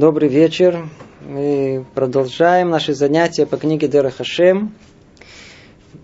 Добрый 0.00 0.30
вечер. 0.30 0.88
Мы 1.20 1.84
продолжаем 1.94 2.70
наши 2.70 2.94
занятия 2.94 3.44
по 3.44 3.58
книге 3.58 3.86
Дера 3.86 4.08
Хашем. 4.08 4.74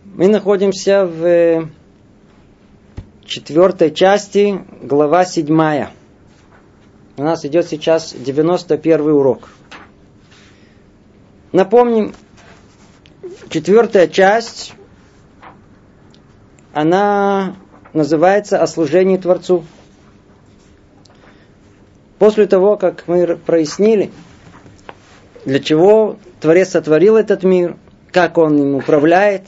Мы 0.04 0.28
находимся 0.28 1.06
в 1.06 1.70
четвертой 3.24 3.90
части, 3.94 4.60
глава 4.82 5.24
седьмая. 5.24 5.92
У 7.16 7.22
нас 7.22 7.46
идет 7.46 7.68
сейчас 7.68 8.12
91 8.12 9.00
урок. 9.00 9.48
Напомним, 11.52 12.12
четвертая 13.48 14.08
часть, 14.08 14.74
она 16.74 17.56
называется 17.94 18.62
«О 18.62 18.66
служении 18.66 19.16
Творцу». 19.16 19.64
После 22.18 22.46
того, 22.46 22.76
как 22.76 23.04
мы 23.08 23.36
прояснили, 23.36 24.10
для 25.44 25.60
чего 25.60 26.16
Творец 26.40 26.70
сотворил 26.70 27.16
этот 27.16 27.42
мир, 27.42 27.76
как 28.10 28.38
он 28.38 28.58
им 28.58 28.74
управляет, 28.76 29.42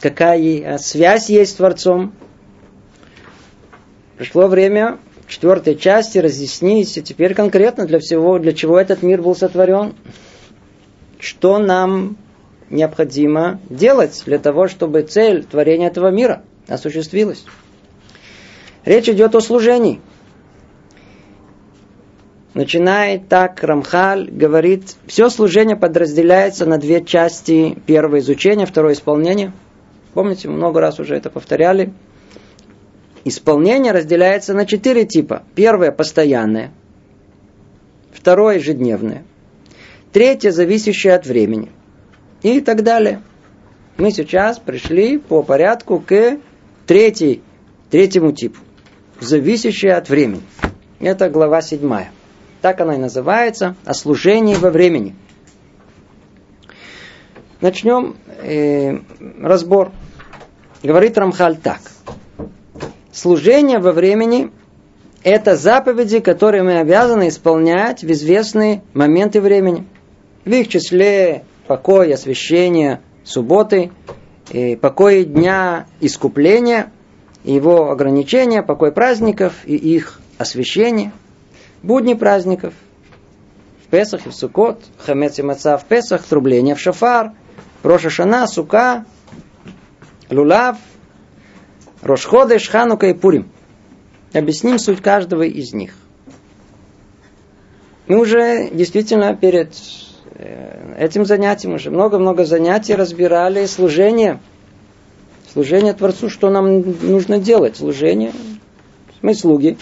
какая 0.00 0.78
связь 0.78 1.28
есть 1.28 1.52
с 1.52 1.54
Творцом, 1.56 2.12
пришло 4.16 4.46
время 4.46 4.98
в 5.26 5.30
четвертой 5.30 5.74
части 5.74 6.18
разъяснить 6.18 7.02
теперь 7.02 7.34
конкретно 7.34 7.84
для 7.84 7.98
всего, 7.98 8.38
для 8.38 8.52
чего 8.52 8.78
этот 8.78 9.02
мир 9.02 9.20
был 9.20 9.34
сотворен, 9.34 9.94
что 11.18 11.58
нам 11.58 12.16
необходимо 12.70 13.58
делать 13.68 14.22
для 14.24 14.38
того, 14.38 14.68
чтобы 14.68 15.02
цель 15.02 15.44
творения 15.44 15.88
этого 15.88 16.12
мира 16.12 16.42
осуществилась. 16.68 17.44
Речь 18.84 19.08
идет 19.08 19.34
о 19.34 19.40
служении– 19.40 20.00
Начинает 22.54 23.28
так 23.28 23.64
Рамхаль, 23.64 24.30
говорит, 24.30 24.94
все 25.06 25.28
служение 25.28 25.76
подразделяется 25.76 26.66
на 26.66 26.78
две 26.78 27.04
части. 27.04 27.76
Первое 27.84 28.20
изучение, 28.20 28.64
второе 28.64 28.94
исполнение. 28.94 29.52
Помните, 30.14 30.48
много 30.48 30.80
раз 30.80 31.00
уже 31.00 31.16
это 31.16 31.30
повторяли. 31.30 31.92
Исполнение 33.24 33.90
разделяется 33.90 34.54
на 34.54 34.66
четыре 34.66 35.04
типа. 35.04 35.42
Первое– 35.56 35.90
постоянное. 35.92 36.70
Второе– 38.12 38.54
ежедневное. 38.58 39.24
Третье– 40.12 40.50
зависящее 40.52 41.14
от 41.14 41.26
времени. 41.26 41.72
И 42.42 42.60
так 42.60 42.84
далее. 42.84 43.20
Мы 43.96 44.12
сейчас 44.12 44.60
пришли 44.60 45.18
по 45.18 45.42
порядку 45.42 45.98
к 45.98 46.38
третьей, 46.86 47.42
третьему 47.90 48.30
типу. 48.30 48.60
Зависящее 49.18 49.94
от 49.94 50.08
времени. 50.08 50.42
Это 51.00 51.28
глава 51.28 51.60
седьмая. 51.60 52.12
Так 52.64 52.80
она 52.80 52.94
и 52.94 52.96
называется, 52.96 53.76
о 53.84 53.92
служении 53.92 54.54
во 54.54 54.70
времени. 54.70 55.14
Начнем 57.60 58.16
э, 58.38 59.00
разбор. 59.42 59.92
Говорит 60.82 61.18
Рамхаль 61.18 61.58
так. 61.58 61.82
Служение 63.12 63.80
во 63.80 63.92
времени– 63.92 64.50
это 65.22 65.56
заповеди, 65.56 66.20
которые 66.20 66.62
мы 66.62 66.78
обязаны 66.78 67.28
исполнять 67.28 68.02
в 68.02 68.10
известные 68.10 68.82
моменты 68.94 69.42
времени. 69.42 69.86
В 70.46 70.50
их 70.50 70.68
числе 70.68 71.44
покой, 71.66 72.14
освящение 72.14 73.02
субботы, 73.24 73.90
э, 74.50 74.78
покой 74.78 75.24
дня 75.24 75.84
искупления, 76.00 76.90
его 77.44 77.90
ограничения, 77.90 78.62
покой 78.62 78.90
праздников 78.90 79.52
и 79.66 79.76
их 79.76 80.18
освящение– 80.38 81.12
будни 81.84 82.14
праздников. 82.14 82.74
В 83.84 83.90
Песах 83.90 84.26
и 84.26 84.30
в 84.30 84.34
Сукот, 84.34 84.82
Хамец 84.98 85.38
и 85.38 85.42
Маца 85.42 85.76
в 85.76 85.84
Песах, 85.84 86.24
трубление 86.24 86.74
в 86.74 86.80
Шафар, 86.80 87.32
Роша 87.82 88.10
Шана, 88.10 88.46
Сука, 88.46 89.04
Лулав, 90.30 90.78
Рошходыш, 92.02 92.68
Ханука 92.68 93.08
и 93.08 93.14
Пурим. 93.14 93.50
Объясним 94.32 94.78
суть 94.78 95.00
каждого 95.00 95.42
из 95.42 95.72
них. 95.74 95.94
Мы 98.08 98.18
уже 98.18 98.68
действительно 98.70 99.36
перед 99.36 99.74
э, 100.34 100.96
этим 100.98 101.24
занятием 101.24 101.74
уже 101.74 101.90
много-много 101.90 102.44
занятий 102.44 102.94
разбирали 102.94 103.66
служение. 103.66 104.40
Служение 105.52 105.92
Творцу, 105.92 106.28
что 106.28 106.50
нам 106.50 106.80
нужно 107.00 107.38
делать. 107.38 107.76
Служение. 107.76 108.32
Мы 109.22 109.34
слуги 109.34 109.78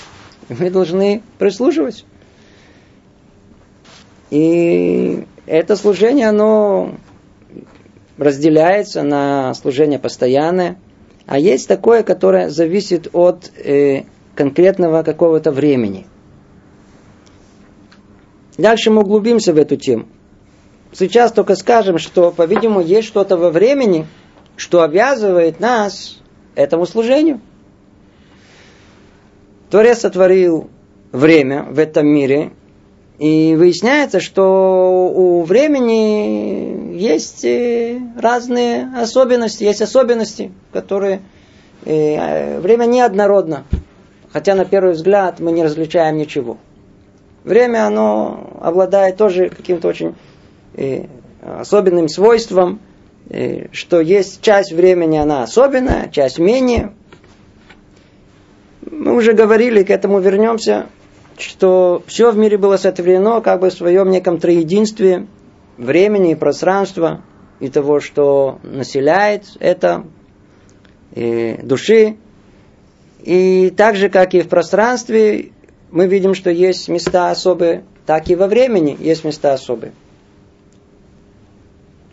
мы 0.59 0.71
должны 0.71 1.23
прислушивать. 1.39 2.05
И 4.31 5.27
это 5.47 5.77
служение, 5.77 6.29
оно 6.29 6.95
разделяется 8.17 9.03
на 9.03 9.53
служение 9.55 9.99
постоянное, 9.99 10.79
а 11.27 11.39
есть 11.39 11.69
такое, 11.69 12.03
которое 12.03 12.49
зависит 12.49 13.09
от 13.13 13.51
э, 13.59 14.05
конкретного 14.35 15.03
какого-то 15.03 15.51
времени. 15.51 16.07
Дальше 18.57 18.91
мы 18.91 19.03
углубимся 19.03 19.53
в 19.53 19.59
эту 19.59 19.77
тему. 19.77 20.07
Сейчас 20.93 21.33
только 21.33 21.55
скажем, 21.55 21.99
что, 21.99 22.31
по-видимому, 22.31 22.81
есть 22.81 23.09
что-то 23.09 23.37
во 23.37 23.51
времени, 23.51 24.07
что 24.57 24.83
обязывает 24.83 25.61
нас 25.61 26.19
этому 26.55 26.87
служению– 26.87 27.41
Творец 29.73 30.01
сотворил 30.01 30.69
время 31.13 31.63
в 31.63 31.79
этом 31.79 32.07
мире, 32.07 32.51
и 33.19 33.55
выясняется, 33.57 34.21
что 34.21 35.11
у 35.11 35.45
времени 35.45 36.95
есть 36.95 37.43
э, 37.47 37.99
разные 38.19 38.93
особенности, 38.95 39.65
есть 39.65 39.81
особенности, 39.81 40.53
которые 40.75 41.23
э, 41.87 42.61
время 42.61 42.85
неоднородно. 42.85 43.65
Хотя 44.31 44.55
на 44.55 44.67
первый 44.67 44.93
взгляд 44.93 45.41
мы 45.41 45.53
не 45.53 45.65
различаем 45.65 46.19
ничего. 46.19 46.59
Время, 47.43 47.87
оно 47.87 48.59
обладает 48.61 49.17
тоже 49.17 49.49
каким-то 49.49 49.89
очень 49.89 50.15
э, 50.75 51.07
особенным 51.41 52.11
свойством, 52.11 52.79
что 53.73 54.03
есть 54.03 54.43
часть 54.43 54.73
времени, 54.73 55.17
она 55.17 55.45
особенная, 55.45 56.11
часть 56.11 56.39
менее. 56.39 56.93
Мы 58.93 59.15
уже 59.15 59.33
говорили, 59.33 59.85
к 59.85 59.91
этому 59.91 60.21
вернемся, 60.21 60.87
что 61.39 62.03
все 62.07 62.31
в 62.31 62.37
мире 62.37 62.59
было 62.59 62.77
сотворено 62.77 63.41
как 63.41 63.61
бы 63.61 63.71
в 63.71 63.73
своем 63.73 64.11
неком 64.11 64.39
троединстве 64.39 65.27
времени 65.79 66.33
и 66.33 66.35
пространства 66.35 67.23
и 67.59 67.71
того, 67.71 68.01
что 68.01 68.59
населяет 68.63 69.45
это, 69.61 70.05
и 71.15 71.59
души. 71.63 72.17
И 73.23 73.73
так 73.75 73.97
же, 73.97 74.11
как 74.11 74.35
и 74.35 74.43
в 74.43 74.49
пространстве, 74.49 75.53
мы 75.91 76.07
видим, 76.07 76.35
что 76.35 76.51
есть 76.51 76.91
места 76.91 77.31
особые, 77.31 77.85
так 78.05 78.29
и 78.29 78.37
во 78.37 78.47
времени 78.47 78.95
есть 79.01 79.25
места 79.25 79.55
особые. 79.55 79.93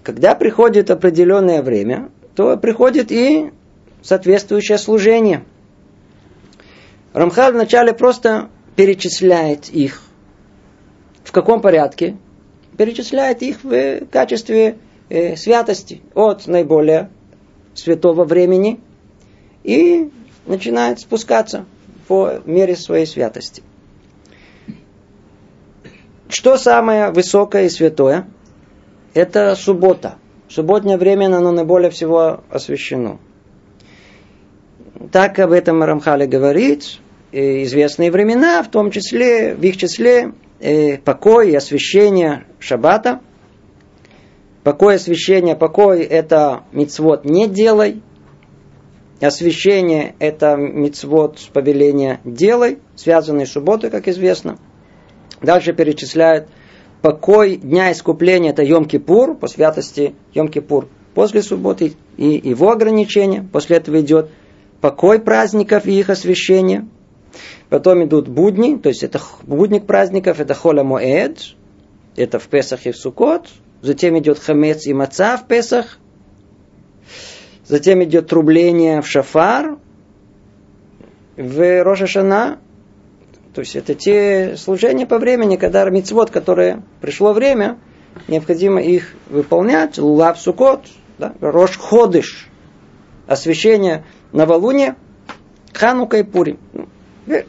Когда 0.02 0.34
приходит 0.34 0.92
определенное 0.92 1.62
время, 1.62 2.10
то 2.36 2.56
приходит 2.56 3.12
и 3.12 3.52
соответствующее 4.02 4.78
служение– 4.78 5.44
Рамхаль 7.20 7.52
вначале 7.52 7.92
просто 7.92 8.50
перечисляет 8.78 9.68
их. 9.68 10.02
В 11.26 11.34
каком 11.34 11.62
порядке? 11.62 12.16
Перечисляет 12.78 13.42
их 13.42 13.62
в 13.62 14.06
качестве 14.06 14.78
э, 15.10 15.36
святости 15.36 16.02
от 16.14 16.48
наиболее 16.48 17.10
святого 17.74 18.24
времени 18.24 18.80
и 19.66 20.10
начинает 20.46 21.02
спускаться 21.02 21.66
по 22.08 22.40
мере 22.46 22.78
своей 22.78 23.06
святости. 23.06 23.64
Что 26.30 26.56
самое 26.56 27.12
высокое 27.12 27.66
и 27.66 27.70
святое? 27.70 28.30
Это 29.14 29.58
суббота. 29.58 30.16
Субботнее 30.48 30.96
время 30.96 31.26
оно 31.26 31.52
наиболее 31.52 31.92
всего 31.92 32.46
освящено. 32.50 33.20
Так 35.12 35.38
об 35.40 35.52
этом 35.52 35.84
Рамхале 35.84 36.26
говорит. 36.26 37.02
Известные 37.32 38.12
времена, 38.12 38.64
в 38.64 38.70
том 38.70 38.90
числе, 38.90 39.54
в 39.54 39.62
их 39.62 39.78
числе 39.78 40.34
э, 40.60 40.98
покой 40.98 41.52
и 41.52 41.56
освящение 41.56 42.46
шаббата. 42.60 43.22
Покой, 44.64 44.96
освящение, 44.96 45.56
покой– 45.56 46.02
это 46.04 46.64
мицвод 46.72 47.26
«не 47.26 47.48
делай». 47.48 48.02
Освящение– 49.22 50.16
это 50.20 50.56
мицвод 50.56 51.40
повеления 51.54 52.20
«делай», 52.24 52.80
связанный 52.96 53.46
с 53.46 53.52
субботой, 53.52 53.90
как 53.90 54.08
известно. 54.08 54.58
Дальше 55.42 55.74
перечисляют 55.74 56.50
покой 57.02 57.56
дня 57.58 57.92
искупления– 57.92 58.50
это 58.52 58.64
Йом-Кипур, 58.64 59.36
по 59.36 59.48
святости 59.48 60.16
Йом-Кипур 60.34 60.88
после 61.14 61.42
субботы 61.42 61.94
и 62.18 62.42
его 62.44 62.72
ограничения. 62.72 63.48
После 63.52 63.78
этого 63.78 64.02
идет 64.02 64.30
покой 64.82 65.20
праздников 65.20 65.86
и 65.86 66.00
их 66.00 66.10
освящение. 66.10 66.88
Потом 67.70 68.04
идут 68.04 68.28
будни, 68.28 68.78
то 68.78 68.90
есть 68.90 69.04
это 69.04 69.22
будник 69.44 69.86
праздников, 69.86 70.40
это 70.40 70.54
холя 70.54 70.84
моэд. 70.84 71.56
Это 72.16 72.40
в 72.40 72.48
Песах 72.48 72.86
и 72.86 72.92
в 72.92 72.98
Сукот. 72.98 73.48
Затем 73.82 74.18
идет 74.18 74.40
хамец 74.40 74.88
и 74.88 74.94
маца 74.94 75.38
в 75.38 75.48
Песах. 75.48 76.00
Затем 77.66 78.04
идет 78.04 78.28
трубление 78.28 79.02
в 79.02 79.08
шафар. 79.08 79.78
В 81.38 81.84
Рошашана. 81.84 82.60
То 83.54 83.62
есть 83.62 83.76
это 83.76 83.94
те 83.94 84.58
служения 84.58 85.06
по 85.06 85.20
времени, 85.20 85.56
когда 85.56 85.88
мицвод, 85.90 86.32
которое 86.32 86.84
пришло 87.02 87.34
время, 87.34 87.78
необходимо 88.28 88.82
их 88.82 89.14
выполнять. 89.30 89.98
Лулав 89.98 90.40
Сукот, 90.40 90.86
да, 91.18 91.34
Рош 91.40 91.78
Ходыш, 91.78 92.50
освящение 93.28 94.04
новолуния, 94.32 94.98
Ханука 95.74 96.18
и 96.18 96.24
Пури. 96.24 96.58
Ну, 97.30 97.44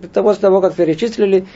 для 0.00 0.08
того, 0.08 0.34
того, 0.34 0.60
как 0.60 0.74
перечислили, 0.74 1.46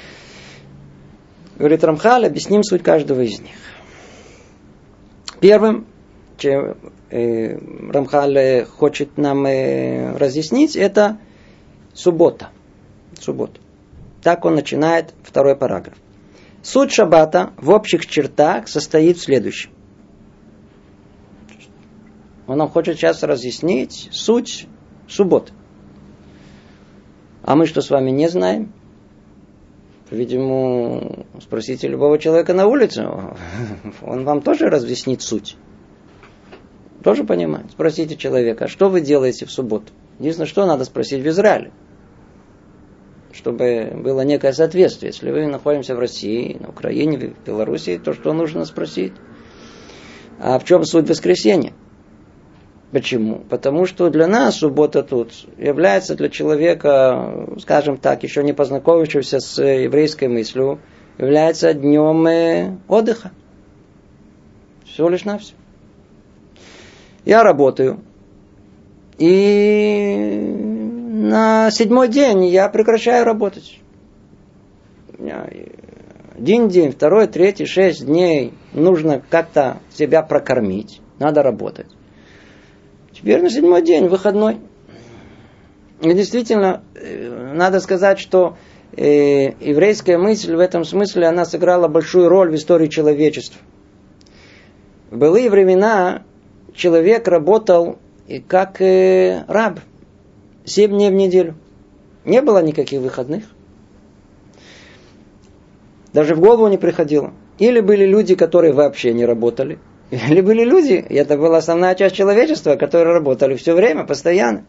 говорит 1.56 1.82
Рамхаль, 1.82 2.24
объясним 2.24 2.62
суть 2.62 2.84
каждого 2.84 3.20
из 3.20 3.40
них. 3.40 3.56
Первым, 5.40 5.84
чем 6.36 6.76
э, 7.10 7.58
Рамхаль 7.90 8.64
хочет 8.64 9.18
нам 9.18 9.44
э, 9.46 10.16
разъяснить, 10.16 10.76
это 10.76 11.18
суббота. 11.92 12.50
Суббота. 13.18 13.60
Так 14.22 14.44
он 14.44 14.54
начинает 14.54 15.12
второй 15.24 15.56
параграф. 15.56 15.96
Суть 16.62 16.92
шаббата 16.92 17.54
в 17.56 17.70
общих 17.70 18.06
чертах 18.06 18.68
состоит 18.68 19.16
в 19.18 19.22
следующем. 19.24 19.72
Он 22.46 22.58
нам 22.58 22.68
хочет 22.68 22.98
сейчас 22.98 23.24
разъяснить 23.24 24.10
суть 24.12 24.68
субботы. 25.08 25.52
А 27.44 27.56
мы 27.56 27.66
что 27.66 27.82
с 27.82 27.90
вами 27.90 28.10
не 28.10 28.28
знаем? 28.28 28.72
Видимо, 30.10 31.26
спросите 31.42 31.88
любого 31.88 32.18
человека 32.18 32.54
на 32.54 32.66
улице, 32.66 33.06
он 34.02 34.24
вам 34.24 34.40
тоже 34.40 34.70
разъяснит 34.70 35.20
суть. 35.20 35.56
Тоже 37.02 37.24
понимает. 37.24 37.70
Спросите 37.70 38.16
человека, 38.16 38.64
а 38.64 38.68
что 38.68 38.88
вы 38.88 39.02
делаете 39.02 39.44
в 39.44 39.50
субботу? 39.50 39.92
Единственное, 40.18 40.46
что 40.46 40.64
надо 40.64 40.84
спросить 40.84 41.22
в 41.22 41.28
Израиле. 41.28 41.70
Чтобы 43.32 43.92
было 43.94 44.22
некое 44.22 44.52
соответствие. 44.54 45.10
Если 45.12 45.30
вы 45.30 45.46
находимся 45.46 45.94
в 45.94 45.98
России, 45.98 46.56
на 46.58 46.70
Украине, 46.70 47.18
в 47.18 47.46
Белоруссии, 47.46 47.98
то 47.98 48.14
что 48.14 48.32
нужно 48.32 48.64
спросить? 48.64 49.12
А 50.38 50.58
в 50.58 50.64
чем 50.64 50.84
суть 50.84 51.10
воскресенья? 51.10 51.74
Почему? 52.94 53.40
Потому 53.50 53.86
что 53.86 54.08
для 54.08 54.28
нас 54.28 54.58
суббота 54.58 55.02
тут 55.02 55.32
является 55.58 56.14
для 56.14 56.28
человека, 56.28 57.44
скажем 57.58 57.96
так, 57.96 58.22
еще 58.22 58.44
не 58.44 58.52
познакомившегося 58.52 59.40
с 59.40 59.60
еврейской 59.60 60.28
мыслью, 60.28 60.78
является 61.18 61.74
днем 61.74 62.24
э, 62.28 62.76
отдыха. 62.86 63.32
Всего 64.86 65.08
лишь 65.08 65.22
все. 65.22 65.54
Я 67.24 67.42
работаю. 67.42 67.98
И 69.18 70.54
на 70.54 71.72
седьмой 71.72 72.06
день 72.06 72.46
я 72.46 72.68
прекращаю 72.68 73.24
работать. 73.24 73.80
Один 75.18 76.68
день, 76.68 76.92
второй, 76.92 77.26
третий, 77.26 77.66
шесть 77.66 78.06
дней 78.06 78.54
нужно 78.72 79.20
как-то 79.30 79.78
себя 79.92 80.22
прокормить. 80.22 81.00
Надо 81.18 81.42
работать. 81.42 81.88
Теперь 83.24 83.48
седьмой 83.48 83.80
день, 83.80 84.08
выходной. 84.08 84.58
И 86.02 86.12
действительно, 86.12 86.82
э, 86.94 87.54
надо 87.54 87.80
сказать, 87.80 88.18
что 88.18 88.58
э, 88.98 89.52
еврейская 89.60 90.18
мысль 90.18 90.54
в 90.54 90.58
этом 90.58 90.84
смысле, 90.84 91.28
она 91.28 91.46
сыграла 91.46 91.88
большую 91.88 92.28
роль 92.28 92.50
в 92.50 92.54
истории 92.54 92.88
человечества. 92.88 93.58
В 95.10 95.16
былые 95.16 95.48
времена 95.48 96.24
человек 96.74 97.26
работал 97.26 97.98
как 98.46 98.82
э, 98.82 99.44
раб, 99.48 99.80
семь 100.66 100.90
дней 100.90 101.08
в 101.08 101.14
неделю. 101.14 101.54
Не 102.26 102.42
было 102.42 102.62
никаких 102.62 103.00
выходных. 103.00 103.44
Даже 106.12 106.34
в 106.34 106.40
голову 106.40 106.68
не 106.68 106.76
приходило. 106.76 107.32
Или 107.58 107.80
были 107.80 108.04
люди, 108.04 108.34
которые 108.34 108.74
вообще 108.74 109.14
не 109.14 109.24
работали– 109.24 109.78
или 110.14 110.40
были 110.40 110.64
люди, 110.64 111.04
и 111.08 111.14
это 111.14 111.36
была 111.36 111.58
основная 111.58 111.94
часть 111.94 112.14
человечества, 112.14 112.76
которые 112.76 113.14
работали 113.14 113.56
все 113.56 113.74
время, 113.74 114.04
постоянно. 114.04 114.64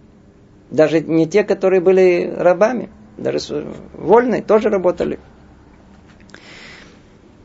Даже 0.71 0.99
не 1.01 1.27
те, 1.27 1.43
которые 1.43 1.81
были 1.81 2.33
рабами, 2.35 2.89
даже 3.17 3.67
вольные 3.93 4.41
тоже 4.41 4.69
работали. 4.69 5.19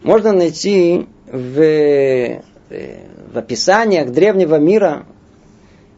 Можно 0.02 0.32
найти 0.32 1.06
в, 1.31 1.61
э, 1.61 2.43
в 2.70 3.38
описаниях 3.38 4.11
древнего 4.11 4.56
мира 4.56 5.05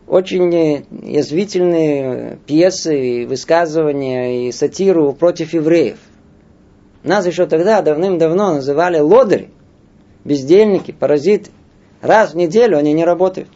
очень 0.09 0.85
язвительные 1.03 2.39
пьесы, 2.47 3.27
высказывания 3.27 4.49
и 4.49 4.53
сатиру 4.53 5.13
против 5.13 5.55
евреев. 5.55 5.99
Нас 7.05 7.27
еще 7.27 7.47
тогда 7.47 7.81
давным-давно 7.83 8.55
называли 8.55 8.99
лодыри, 8.99 9.51
бездельники, 10.25 10.93
паразиты. 10.93 11.51
Раз 12.03 12.33
в 12.33 12.37
неделю 12.37 12.77
они 12.77 12.93
не 12.93 13.05
работают. 13.05 13.49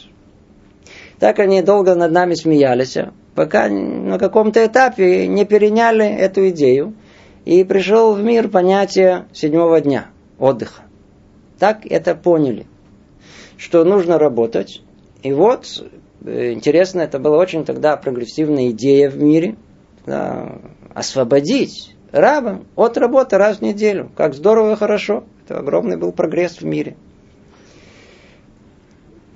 Так 1.19 1.41
они 1.41 1.63
долго 1.63 1.97
над 1.97 2.13
нами 2.13 2.35
смеялись, 2.35 2.97
пока 3.35 3.69
на 3.69 4.19
каком-то 4.19 4.65
этапе 4.65 5.27
не 5.27 5.45
переняли 5.45 6.07
эту 6.07 6.49
идею. 6.51 6.95
И 7.45 7.65
пришел 7.65 8.13
в 8.13 8.23
мир 8.23 8.49
понятие 8.49 9.27
седьмого 9.33 9.81
дня, 9.81 10.07
отдыха. 10.39 10.83
Так 11.59 11.87
это 11.87 12.15
поняли, 12.15 12.67
что 13.57 13.85
нужно 13.85 14.19
работать. 14.19 14.83
И 15.23 15.33
вот, 15.33 15.67
э, 16.25 16.53
интересно, 16.53 17.01
это 17.01 17.19
была 17.19 17.39
очень 17.39 17.65
тогда 17.65 17.97
прогрессивная 17.97 18.71
идея 18.71 19.11
в 19.11 19.19
мире. 19.21 19.57
Да, 20.07 20.59
освободить 20.95 21.97
раба 22.13 22.61
от 22.77 22.97
работы 22.99 23.39
раз 23.39 23.59
в 23.59 23.63
неделю. 23.63 24.11
Как 24.17 24.35
здорово 24.35 24.73
и 24.73 24.77
хорошо. 24.77 25.25
Это 25.45 25.59
огромный 25.59 25.97
был 25.97 26.13
прогресс 26.13 26.61
в 26.61 26.65
мире. 26.65 26.97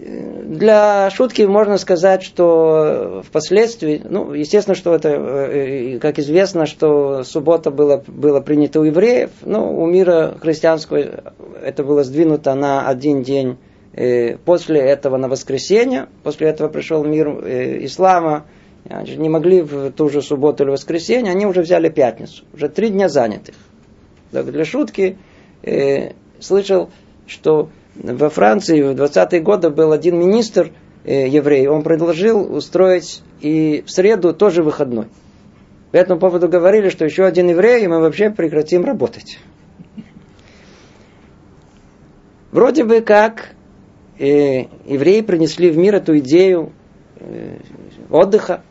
Для 0.00 1.11
шутки 1.11 1.43
можно 1.43 1.76
сказать, 1.76 2.23
что 2.23 3.23
впоследствии, 3.26 4.00
ну, 4.02 4.32
естественно, 4.32 4.75
что 4.75 4.94
это, 4.94 5.11
э, 5.11 5.99
как 5.99 6.19
известно, 6.19 6.64
что 6.64 7.23
суббота 7.23 7.70
была, 7.70 8.02
была 8.06 8.41
принята 8.41 8.81
у 8.81 8.85
евреев, 8.85 9.31
но 9.43 9.70
у 9.70 9.87
мира 9.87 10.38
христианского 10.41 11.35
это 11.62 11.85
было 11.85 12.02
сдвинуто 12.02 12.55
на 12.55 12.88
один 12.88 13.23
день 13.23 13.59
э, 13.92 14.38
после 14.38 14.80
этого 14.80 15.19
на 15.19 15.28
воскресенье, 15.28 16.09
после 16.23 16.49
этого 16.49 16.69
пришел 16.69 17.04
мир 17.04 17.28
э, 17.28 17.85
ислама, 17.85 18.47
они 18.88 19.16
не 19.16 19.28
могли 19.28 19.61
в 19.61 19.92
ту 19.92 20.09
же 20.09 20.23
субботу 20.23 20.64
или 20.64 20.71
воскресенье, 20.71 21.30
они 21.30 21.45
уже 21.45 21.61
взяли 21.61 21.90
пятницу, 21.90 22.45
уже 22.54 22.71
три 22.71 22.88
дня 22.88 23.11
занятых. 23.11 23.54
Для 24.33 24.64
шутки 24.64 25.19
слышал, 26.38 26.88
что 27.26 27.69
во 27.94 28.30
Франции 28.30 28.82
в 28.82 28.90
20-е 28.92 29.40
годы 29.40 29.70
был 29.70 29.92
один 29.92 30.18
министр 30.18 30.73
э, 31.04 31.28
еврей, 31.28 31.66
он 31.66 31.82
предложил 31.82 32.54
устроить 32.54 33.23
и 33.40 33.82
в 33.87 33.90
среду 33.90 34.32
тоже 34.32 34.62
выходной. 34.62 35.06
По 35.92 35.97
этому 35.97 36.20
поводу 36.20 36.49
говорили, 36.49 36.88
что 36.88 37.04
еще 37.04 37.25
один 37.25 37.49
еврей, 37.49 37.85
и 37.85 37.88
мы 37.88 38.00
вообще 38.00 38.30
прекратим 38.30 38.85
работать. 38.85 39.38
Вроде 42.52 42.85
бы 42.85 43.00
как 43.00 43.54
э, 44.18 44.66
евреи 44.87 45.20
принесли 45.23 45.70
в 45.70 45.78
мир 45.78 45.97
эту 45.97 46.18
идею 46.18 46.73
э, 47.16 47.59
отдыха. 48.09 48.62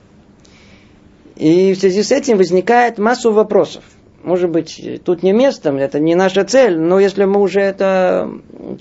И 1.35 1.73
в 1.73 1.77
связи 1.77 2.03
с 2.03 2.11
этим 2.11 2.37
возникает 2.37 2.97
массу 2.97 3.31
вопросов 3.31 3.83
может 4.23 4.49
быть, 4.49 5.01
тут 5.05 5.23
не 5.23 5.31
местом, 5.31 5.77
это 5.77 5.99
не 5.99 6.15
наша 6.15 6.43
цель, 6.43 6.77
но 6.77 6.99
если 6.99 7.23
мы 7.23 7.39
уже 7.39 7.61
это 7.61 8.29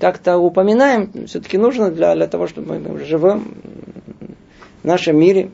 как-то 0.01 0.39
упоминаем, 0.39 1.27
все-таки 1.27 1.59
нужно 1.59 1.91
для, 1.91 2.15
для 2.15 2.27
того, 2.27 2.47
чтобы 2.47 2.79
мы 2.79 3.05
живем 3.05 3.55
в 4.83 4.87
нашем 4.87 5.19
мире, 5.19 5.51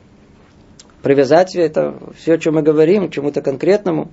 привязать 1.02 1.54
это 1.54 1.94
все, 2.16 2.34
о 2.34 2.38
чем 2.38 2.54
мы 2.54 2.62
говорим, 2.62 3.08
к 3.08 3.12
чему-то 3.12 3.42
конкретному. 3.42 4.10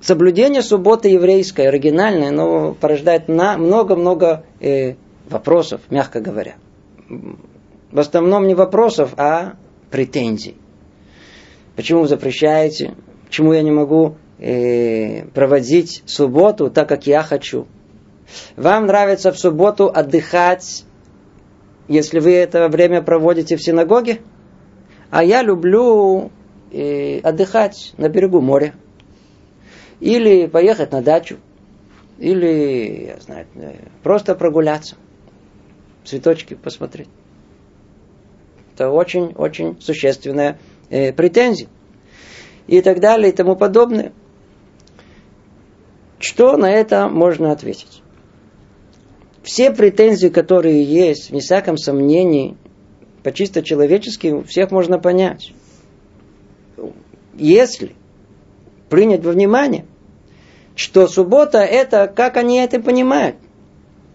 Соблюдение 0.00 0.62
субботы 0.62 1.08
еврейской, 1.08 1.66
оригинальное, 1.66 2.30
но 2.30 2.74
порождает 2.74 3.28
много-много 3.28 4.44
э, 4.60 4.94
вопросов, 5.28 5.80
мягко 5.90 6.20
говоря. 6.20 6.56
В 7.08 7.98
основном 7.98 8.46
не 8.46 8.54
вопросов, 8.54 9.14
а 9.16 9.54
претензий. 9.90 10.56
Почему 11.76 12.02
вы 12.02 12.08
запрещаете? 12.08 12.94
Почему 13.30 13.52
я 13.52 13.62
не 13.62 13.70
могу 13.70 14.16
э, 14.40 15.24
проводить 15.26 16.02
субботу 16.04 16.68
так, 16.68 16.88
как 16.88 17.06
я 17.06 17.22
хочу? 17.22 17.68
Вам 18.56 18.86
нравится 18.86 19.30
в 19.30 19.38
субботу 19.38 19.86
отдыхать, 19.86 20.84
если 21.86 22.18
вы 22.18 22.34
это 22.34 22.68
время 22.68 23.02
проводите 23.02 23.56
в 23.56 23.62
синагоге? 23.62 24.18
А 25.10 25.22
я 25.22 25.42
люблю 25.42 26.32
э, 26.72 27.20
отдыхать 27.20 27.92
на 27.98 28.08
берегу 28.08 28.40
моря. 28.40 28.74
Или 30.00 30.48
поехать 30.48 30.90
на 30.90 31.00
дачу. 31.00 31.36
Или, 32.18 33.12
я 33.14 33.20
знаю, 33.20 33.46
э, 33.54 33.74
просто 34.02 34.34
прогуляться. 34.34 34.96
Цветочки 36.02 36.54
посмотреть. 36.54 37.08
Это 38.74 38.90
очень-очень 38.90 39.80
существенная 39.80 40.58
э, 40.88 41.12
претензия. 41.12 41.68
И 42.70 42.82
так 42.82 43.00
далее, 43.00 43.30
и 43.30 43.34
тому 43.34 43.56
подобное. 43.56 44.12
Что 46.20 46.56
на 46.56 46.70
это 46.70 47.08
можно 47.08 47.50
ответить? 47.50 48.00
Все 49.42 49.72
претензии, 49.72 50.28
которые 50.28 50.84
есть, 50.84 51.30
вне 51.30 51.40
всяком 51.40 51.76
сомнении, 51.76 52.56
по 53.24 53.32
чисто 53.32 53.64
человечески, 53.64 54.44
всех 54.44 54.70
можно 54.70 55.00
понять. 55.00 55.52
Если 57.34 57.96
принять 58.88 59.24
во 59.24 59.32
внимание, 59.32 59.84
что 60.76 61.08
суббота 61.08 61.58
это, 61.58 62.06
как 62.06 62.36
они 62.36 62.58
это 62.58 62.78
понимают, 62.78 63.34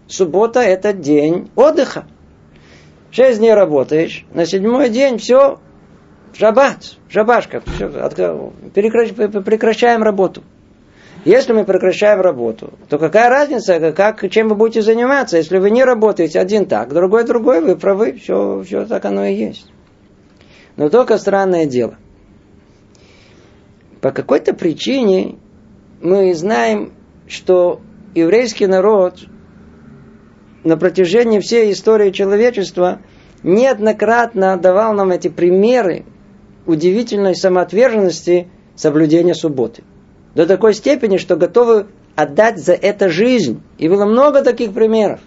суббота 0.08 0.60
это 0.60 0.94
день 0.94 1.50
отдыха. 1.56 2.06
Шесть 3.10 3.38
дней 3.38 3.52
работаешь, 3.52 4.24
на 4.32 4.46
седьмой 4.46 4.88
день 4.88 5.18
все, 5.18 5.60
шаббат, 6.38 6.96
шабашка, 7.08 7.60
все, 7.60 7.88
прекращаем 7.88 10.02
работу. 10.02 10.42
Если 11.24 11.52
мы 11.52 11.64
прекращаем 11.64 12.20
работу, 12.20 12.74
то 12.88 12.98
какая 12.98 13.28
разница, 13.28 13.92
как, 13.92 14.28
чем 14.30 14.48
вы 14.48 14.54
будете 14.54 14.82
заниматься? 14.82 15.38
Если 15.38 15.58
вы 15.58 15.70
не 15.70 15.82
работаете 15.82 16.38
один 16.38 16.66
так, 16.66 16.92
другой 16.92 17.24
другой, 17.24 17.62
вы 17.62 17.76
правы, 17.76 18.12
все, 18.12 18.62
все 18.62 18.86
так 18.86 19.04
оно 19.04 19.24
и 19.24 19.34
есть. 19.34 19.66
Но 20.76 20.88
только 20.88 21.18
странное 21.18 21.66
дело. 21.66 21.96
По 24.00 24.12
какой-то 24.12 24.54
причине 24.54 25.36
мы 26.00 26.32
знаем, 26.34 26.92
что 27.26 27.80
еврейский 28.14 28.68
народ 28.68 29.18
на 30.62 30.76
протяжении 30.76 31.40
всей 31.40 31.72
истории 31.72 32.10
человечества 32.10 33.00
неоднократно 33.42 34.56
давал 34.56 34.94
нам 34.94 35.10
эти 35.10 35.28
примеры 35.28 36.04
удивительной 36.66 37.34
самоотверженности 37.34 38.48
соблюдения 38.74 39.34
субботы 39.34 39.82
до 40.36 40.46
такой 40.46 40.74
степени, 40.74 41.16
что 41.16 41.36
готовы 41.36 41.86
отдать 42.14 42.58
за 42.58 42.74
это 42.74 43.08
жизнь. 43.08 43.62
И 43.78 43.88
было 43.88 44.04
много 44.04 44.42
таких 44.42 44.72
примеров. 44.72 45.20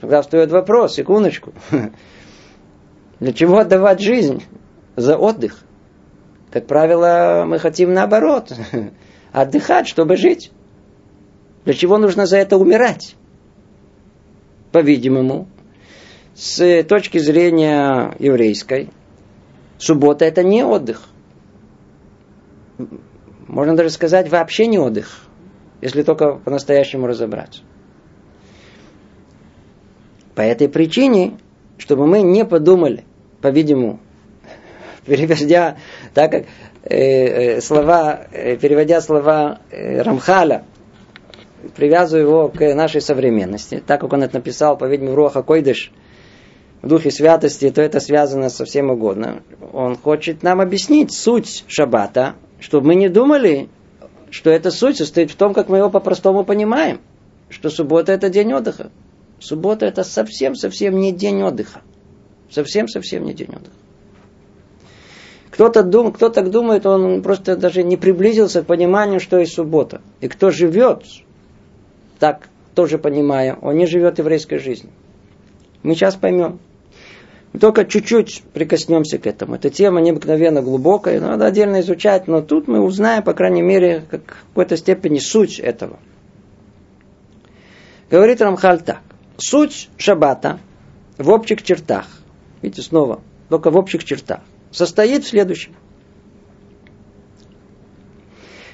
Тогда 0.00 0.20
встает 0.20 0.50
вопрос, 0.50 0.94
секундочку. 0.94 1.52
Для 3.20 3.32
чего 3.32 3.58
отдавать 3.58 4.00
жизнь? 4.00 4.42
За 4.96 5.16
отдых. 5.16 5.60
Как 6.50 6.66
правило, 6.66 7.44
мы 7.46 7.60
хотим 7.60 7.92
наоборот. 7.92 8.52
Отдыхать, 9.32 9.86
чтобы 9.86 10.16
жить. 10.16 10.50
Для 11.64 11.74
чего 11.74 11.98
нужно 11.98 12.26
за 12.26 12.38
это 12.38 12.56
умирать? 12.56 13.14
По-видимому, 14.72 15.46
с 16.34 16.82
точки 16.82 17.18
зрения 17.18 18.14
еврейской, 18.18 18.90
суббота 19.78 20.24
это 20.24 20.42
не 20.42 20.64
отдых 20.64 21.08
можно 23.54 23.76
даже 23.76 23.90
сказать, 23.90 24.28
вообще 24.28 24.66
не 24.66 24.78
отдых, 24.78 25.20
если 25.80 26.02
только 26.02 26.32
по-настоящему 26.32 27.06
разобраться. 27.06 27.62
По 30.34 30.40
этой 30.40 30.68
причине, 30.68 31.38
чтобы 31.78 32.06
мы 32.06 32.22
не 32.22 32.44
подумали, 32.44 33.04
по-видимому, 33.40 34.00
переводя, 35.06 35.76
так 36.14 36.32
как 36.32 36.44
э, 36.82 36.96
э, 36.96 37.60
слова, 37.60 38.26
э, 38.32 38.56
переводя 38.56 39.00
слова 39.00 39.60
э, 39.70 40.02
Рамхаля, 40.02 40.64
привязываю 41.76 42.26
его 42.26 42.48
к 42.48 42.74
нашей 42.74 43.00
современности, 43.00 43.82
так 43.86 44.00
как 44.00 44.12
он 44.12 44.22
это 44.22 44.36
написал, 44.36 44.76
по-видимому, 44.76 45.14
Руаха 45.14 45.42
Койдыш, 45.42 45.92
в 46.84 46.88
духе 46.88 47.10
святости, 47.10 47.70
то 47.70 47.80
это 47.80 47.98
связано 47.98 48.50
со 48.50 48.66
всем 48.66 48.90
угодно. 48.90 49.42
Он 49.72 49.96
хочет 49.96 50.42
нам 50.42 50.60
объяснить 50.60 51.14
суть 51.14 51.64
шаббата, 51.66 52.34
чтобы 52.60 52.88
мы 52.88 52.94
не 52.94 53.08
думали, 53.08 53.70
что 54.30 54.50
эта 54.50 54.70
суть 54.70 54.98
состоит 54.98 55.30
в 55.30 55.36
том, 55.36 55.54
как 55.54 55.70
мы 55.70 55.78
его 55.78 55.88
по-простому 55.88 56.44
понимаем, 56.44 57.00
что 57.48 57.70
суббота 57.70 58.12
это 58.12 58.28
день 58.28 58.52
отдыха. 58.52 58.90
Суббота 59.40 59.86
это 59.86 60.04
совсем-совсем 60.04 60.98
не 60.98 61.12
день 61.12 61.42
отдыха. 61.42 61.80
Совсем-совсем 62.50 63.24
не 63.24 63.32
день 63.32 63.48
отдыха. 63.48 63.76
Кто-то 65.50 65.84
дум, 65.84 66.12
кто 66.12 66.28
так 66.28 66.50
думает, 66.50 66.84
он 66.84 67.22
просто 67.22 67.56
даже 67.56 67.82
не 67.82 67.96
приблизился 67.96 68.62
к 68.62 68.66
пониманию, 68.66 69.20
что 69.20 69.38
есть 69.38 69.54
суббота. 69.54 70.02
И 70.20 70.28
кто 70.28 70.50
живет 70.50 71.04
так, 72.18 72.48
тоже 72.74 72.98
понимая, 72.98 73.56
он 73.62 73.76
не 73.76 73.86
живет 73.86 74.18
еврейской 74.18 74.58
жизнью. 74.58 74.92
Мы 75.82 75.94
сейчас 75.94 76.16
поймем. 76.16 76.58
Мы 77.54 77.60
только 77.60 77.84
чуть-чуть 77.84 78.42
прикоснемся 78.52 79.16
к 79.18 79.28
этому. 79.28 79.54
Эта 79.54 79.70
тема 79.70 80.00
необыкновенно 80.00 80.60
глубокая, 80.60 81.20
надо 81.20 81.46
отдельно 81.46 81.80
изучать, 81.82 82.26
но 82.26 82.42
тут 82.42 82.66
мы 82.66 82.80
узнаем, 82.80 83.22
по 83.22 83.32
крайней 83.32 83.62
мере, 83.62 84.04
как, 84.10 84.22
в 84.22 84.48
какой-то 84.48 84.76
степени 84.76 85.20
суть 85.20 85.60
этого. 85.60 86.00
Говорит 88.10 88.42
Рамхаль 88.42 88.82
так. 88.82 89.02
Суть 89.36 89.88
шаббата 89.96 90.58
в 91.16 91.30
общих 91.30 91.62
чертах, 91.62 92.06
видите, 92.60 92.82
снова, 92.82 93.20
только 93.48 93.70
в 93.70 93.76
общих 93.76 94.02
чертах, 94.02 94.40
состоит 94.72 95.22
в 95.22 95.28
следующем. 95.28 95.76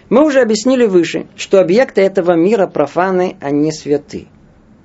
Мы 0.09 0.25
уже 0.25 0.41
объяснили 0.41 0.87
выше, 0.87 1.27
что 1.37 1.61
объекты 1.61 2.01
этого 2.01 2.33
мира 2.33 2.67
профаны, 2.67 3.37
а 3.43 3.51
не 3.51 3.73
святы. 3.73 4.29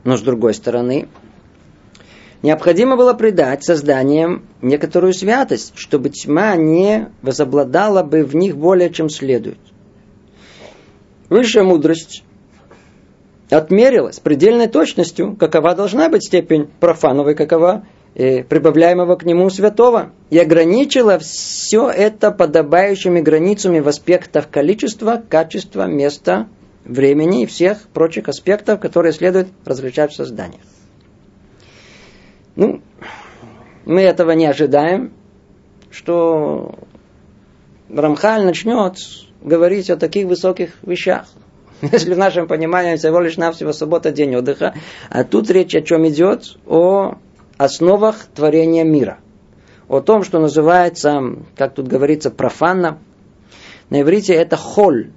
Но 0.04 0.18
с 0.18 0.22
другой 0.22 0.54
стороны, 0.54 1.08
необходимо 2.46 2.96
было 2.96 3.14
придать 3.14 3.64
созданиям 3.64 4.46
некоторую 4.62 5.14
святость, 5.14 5.74
чтобы 5.76 6.10
тьма 6.10 6.56
не 6.56 7.10
возобладала 7.22 8.04
бы 8.04 8.24
в 8.24 8.36
них 8.36 8.56
более 8.56 8.92
чем 8.92 9.10
следует. 9.10 9.58
Высшая 11.30 11.64
мудрость 11.64 12.24
отмерила 13.50 14.12
с 14.12 14.20
предельной 14.20 14.68
точностью, 14.68 15.36
какова 15.36 15.74
должна 15.74 16.08
быть 16.08 16.26
степень 16.26 16.70
профановой, 16.80 17.34
какова 17.34 17.86
э, 18.14 18.44
прибавляемого 18.44 19.16
к 19.16 19.26
нему 19.26 19.50
святого, 19.50 20.12
и 20.30 20.38
ограничила 20.38 21.18
все 21.18 21.90
это 21.90 22.32
подобающими 22.32 23.22
границами 23.22 23.80
в 23.80 23.88
аспектах 23.88 24.52
количества, 24.52 25.22
качества, 25.28 25.88
места, 25.88 26.48
времени 26.84 27.44
и 27.44 27.46
всех 27.48 27.88
прочих 27.88 28.30
аспектов, 28.30 28.80
которые 28.80 29.14
следует 29.14 29.48
различать 29.66 30.12
в 30.12 30.16
созданиях. 30.16 30.62
Ну, 32.56 32.82
мы 33.86 34.02
этого 34.02 34.32
не 34.32 34.46
ожидаем, 34.46 35.12
что 35.92 36.76
Рамхаль 37.90 38.46
начнет 38.46 38.98
говорить 39.42 39.90
о 39.90 39.98
таких 39.98 40.28
высоких 40.28 40.72
вещах. 40.82 41.26
Если 41.82 42.14
в 42.14 42.18
нашем 42.18 42.48
понимании 42.48 42.96
всего 42.96 43.20
лишь 43.20 43.38
навсего 43.38 43.74
суббота 43.74 44.12
день 44.12 44.36
отдыха, 44.36 44.74
а 45.10 45.24
тут 45.24 45.50
речь 45.50 45.76
о 45.76 45.82
чем 45.82 46.08
идет? 46.08 46.58
О 46.66 47.16
основах 47.58 48.26
творения 48.34 48.84
мира. 48.84 49.20
О 49.88 50.00
том, 50.00 50.24
что 50.24 50.40
называется, 50.40 51.22
как 51.56 51.76
тут 51.76 51.88
говорится, 51.88 52.32
профанно. 52.32 53.00
На 53.90 54.02
иврите 54.02 54.34
это 54.34 54.56
холь. 54.56 55.12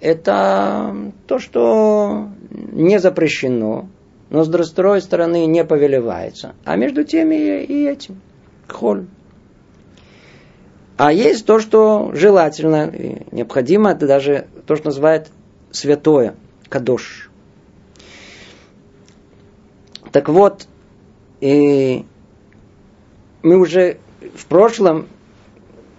Это 0.00 0.94
то, 1.26 1.38
что 1.38 2.28
не 2.50 2.98
запрещено, 2.98 3.88
но 4.30 4.44
с 4.44 4.48
другой 4.48 5.02
стороны 5.02 5.44
не 5.46 5.64
повелевается. 5.64 6.54
А 6.64 6.76
между 6.76 7.04
тем 7.04 7.32
и, 7.32 7.36
и 7.36 7.86
этим. 7.86 8.20
Холь. 8.68 9.06
А 10.96 11.12
есть 11.12 11.46
то, 11.46 11.60
что 11.60 12.12
желательно, 12.14 12.88
и 12.88 13.22
необходимо, 13.32 13.90
это 13.90 14.06
даже 14.06 14.46
то, 14.66 14.76
что 14.76 14.86
называют 14.86 15.28
святое, 15.70 16.34
кадош. 16.68 17.30
Так 20.12 20.28
вот, 20.28 20.66
и 21.40 22.04
мы 23.42 23.58
уже 23.58 23.98
в 24.34 24.46
прошлом 24.46 25.08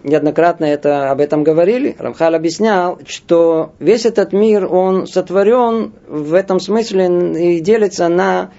неоднократно 0.04 0.66
это, 0.66 1.12
об 1.12 1.20
этом 1.20 1.44
говорили. 1.44 1.96
Рамхал 1.98 2.36
объяснял, 2.36 3.00
что 3.06 3.74
весь 3.80 4.06
этот 4.06 4.34
мир, 4.34 4.66
он 4.72 5.08
сотворен 5.08 5.94
в 6.08 6.34
этом 6.34 6.60
смысле 6.60 7.56
и 7.56 7.60
делится 7.60 8.08
на 8.08 8.52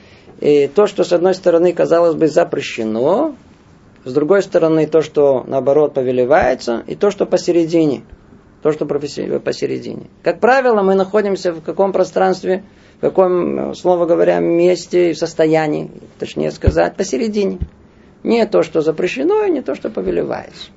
и 0.42 0.64
э, 0.64 0.68
то, 0.68 0.88
что 0.88 1.04
с 1.04 1.12
одной 1.12 1.34
стороны, 1.34 1.72
казалось 1.72 2.16
бы, 2.16 2.26
запрещено, 2.26 3.36
с 4.04 4.12
другой 4.12 4.42
стороны, 4.42 4.88
то, 4.88 5.00
что 5.00 5.44
наоборот 5.46 5.94
повелевается, 5.94 6.82
и 6.88 6.96
то, 6.96 7.12
что 7.12 7.26
посередине. 7.26 8.02
То, 8.60 8.72
что 8.72 8.84
посередине. 8.86 10.06
Как 10.22 10.40
правило, 10.40 10.82
мы 10.82 10.94
находимся 10.94 11.52
в 11.52 11.62
каком 11.62 11.92
пространстве, 11.92 12.64
в 12.98 13.00
каком, 13.00 13.74
слово 13.74 14.06
говоря, 14.06 14.40
месте, 14.40 15.12
в 15.12 15.18
состоянии, 15.18 15.90
точнее 16.18 16.50
сказать, 16.50 16.96
посередине. 16.96 17.58
Не 18.24 18.44
то, 18.46 18.62
что 18.62 18.80
запрещено, 18.80 19.44
и 19.44 19.50
не 19.50 19.62
то, 19.62 19.76
что 19.76 19.90
повелевается. 19.90 20.70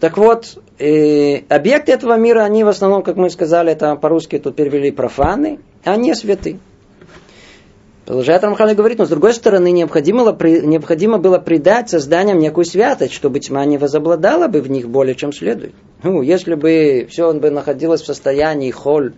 Так 0.00 0.16
вот, 0.16 0.58
э, 0.78 1.38
объекты 1.48 1.92
этого 1.92 2.16
мира, 2.16 2.44
они 2.44 2.62
в 2.62 2.68
основном, 2.68 3.02
как 3.02 3.16
мы 3.16 3.30
сказали, 3.30 3.72
это 3.72 3.96
по-русски 3.96 4.38
тут 4.38 4.54
перевели 4.54 4.92
профаны, 4.92 5.58
а 5.84 5.96
не 5.96 6.14
святы. 6.14 6.58
Продолжает 8.04 8.42
Рамхан 8.42 8.74
говорит, 8.74 8.98
но 8.98 9.04
с 9.04 9.10
другой 9.10 9.34
стороны, 9.34 9.70
необходимо, 9.70 10.34
необходимо 10.40 11.18
было 11.18 11.38
придать 11.38 11.90
созданиям 11.90 12.38
некую 12.38 12.64
святость, 12.64 13.12
чтобы 13.12 13.38
тьма 13.40 13.66
не 13.66 13.76
возобладала 13.76 14.48
бы 14.48 14.62
в 14.62 14.70
них 14.70 14.88
более, 14.88 15.14
чем 15.14 15.30
следует. 15.30 15.74
Ну, 16.02 16.22
если 16.22 16.54
бы 16.54 17.06
все 17.10 17.28
он 17.28 17.40
бы 17.40 17.50
находилось 17.50 18.00
в 18.00 18.06
состоянии 18.06 18.70
холь, 18.70 19.12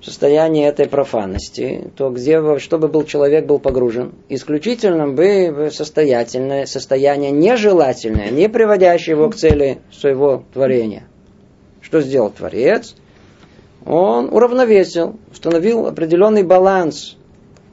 в 0.00 0.04
состоянии 0.04 0.66
этой 0.66 0.88
профанности, 0.88 1.90
то 1.96 2.10
где, 2.10 2.58
чтобы 2.58 2.88
был 2.88 3.04
человек 3.04 3.44
был 3.44 3.58
погружен? 3.58 4.12
Исключительно 4.28 5.08
бы 5.08 5.50
в 5.50 5.70
состоятельное 5.70 6.66
состояние 6.66 7.30
нежелательное, 7.30 8.30
не 8.30 8.48
приводящее 8.48 9.16
его 9.16 9.28
к 9.28 9.36
цели 9.36 9.78
своего 9.92 10.44
творения. 10.54 11.04
Что 11.82 12.00
сделал 12.00 12.30
Творец? 12.30 12.94
Он 13.84 14.32
уравновесил, 14.32 15.18
установил 15.30 15.86
определенный 15.86 16.44
баланс 16.44 17.16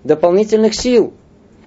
дополнительных 0.04 0.74
сил, 0.74 1.14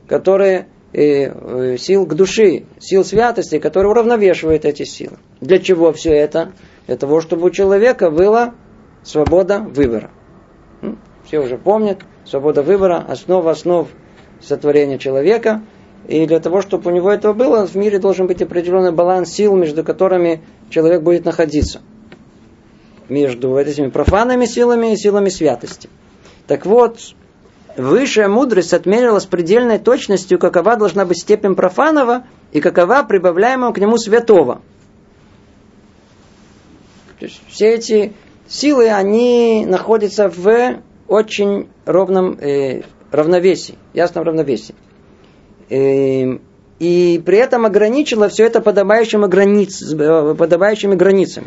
которые 0.09 0.67
э, 0.93 1.27
э, 1.27 1.77
сил 1.79 2.07
к 2.07 2.15
души, 2.15 2.65
сил 2.79 3.05
святости, 3.05 3.59
которые 3.59 3.91
уравновешивают 3.91 4.65
эти 4.65 4.85
силы. 4.85 5.17
Для 5.41 5.59
чего 5.59 5.93
все 5.93 6.13
это? 6.13 6.53
Для 6.87 6.97
того, 6.97 7.21
чтобы 7.21 7.47
у 7.47 7.51
человека 7.51 8.11
была 8.11 8.55
свобода 9.03 9.61
выбора. 9.61 10.11
Все 11.25 11.39
уже 11.41 11.59
помнят, 11.59 12.01
свобода 12.25 12.63
выбора, 12.63 13.05
основа 13.07 13.53
основ 13.53 13.89
сотворения 14.41 14.99
человека. 14.99 15.63
И 16.09 16.27
для 16.27 16.41
того, 16.41 16.61
чтобы 16.61 16.91
у 16.91 16.95
него 16.95 17.11
этого 17.11 17.33
было, 17.35 17.67
в 17.67 17.75
мире 17.75 17.99
должен 17.99 18.27
быть 18.27 18.43
определенный 18.43 18.93
баланс 18.93 19.31
сил, 19.31 19.55
между 19.55 19.85
которыми 19.85 20.43
человек 20.71 21.03
будет 21.03 21.25
находиться. 21.25 21.83
Между 23.09 23.57
этими 23.57 23.89
профанными 23.89 24.47
силами 24.47 24.93
и 24.93 24.97
силами 24.97 25.29
святости. 25.29 25.89
Так 26.47 26.65
вот, 26.67 26.99
высшая 27.77 28.29
мудрость 28.29 28.73
отмерила 28.73 29.19
с 29.19 29.27
предельной 29.27 29.79
точностью, 29.79 30.39
какова 30.39 30.77
должна 30.77 31.05
быть 31.05 31.19
степень 31.19 31.55
профанова 31.55 32.25
и 32.53 32.61
какова 32.61 33.03
прибавляемого 33.03 33.73
к 33.73 33.79
нему 33.79 33.99
святого. 33.99 34.63
То 37.19 37.27
есть 37.27 37.41
все 37.49 37.75
эти 37.75 38.15
силы, 38.51 38.91
они 38.91 39.65
находятся 39.67 40.29
в 40.29 40.83
очень 41.09 41.69
ровном 41.87 42.39
э, 42.39 42.83
равновесии, 43.11 43.77
ясном 43.95 44.25
равновесии. 44.25 44.75
Э, 45.71 46.39
и 46.79 47.23
при 47.25 47.39
этом 47.39 47.65
ограничила 47.65 48.29
все 48.29 48.45
это 48.47 48.61
подобающими, 48.61 49.27
границ, 49.27 49.83
э, 49.83 50.35
подобающими 50.37 50.95
границами. 50.95 51.47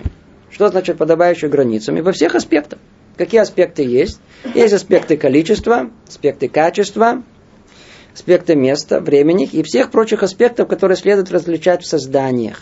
Что 0.49 0.69
значит 0.69 0.97
подобающими 0.97 1.49
границами? 1.49 2.01
Во 2.01 2.11
всех 2.11 2.35
аспектах. 2.35 2.79
Какие 3.17 3.41
аспекты 3.41 3.83
есть? 3.83 4.19
Есть 4.55 4.73
аспекты 4.73 5.17
количества, 5.17 5.89
аспекты 6.07 6.47
качества, 6.47 7.23
аспекты 8.13 8.55
места, 8.55 8.99
времени 9.01 9.47
и 9.51 9.61
всех 9.63 9.91
прочих 9.91 10.23
аспектов, 10.23 10.67
которые 10.67 10.97
следует 10.97 11.31
различать 11.31 11.83
в 11.83 11.87
созданиях. 11.87 12.61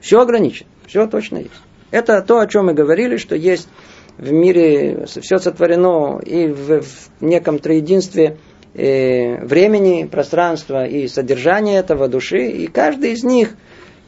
Все 0.00 0.20
ограничено, 0.20 0.68
все 0.86 1.06
точно 1.06 1.38
есть. 1.38 1.50
Это 1.96 2.20
то, 2.20 2.40
о 2.40 2.46
чем 2.46 2.66
мы 2.66 2.74
говорили, 2.74 3.16
что 3.16 3.34
есть 3.34 3.70
в 4.18 4.30
мире 4.30 5.06
все 5.06 5.38
сотворено 5.38 6.18
и 6.18 6.46
в, 6.48 6.82
в 6.82 7.08
неком 7.22 7.58
троединстве 7.58 8.36
э, 8.74 9.42
времени, 9.42 10.04
пространства 10.04 10.86
и 10.86 11.08
содержания 11.08 11.78
этого 11.78 12.06
души, 12.08 12.48
и 12.48 12.66
каждый 12.66 13.12
из 13.12 13.24
них, 13.24 13.56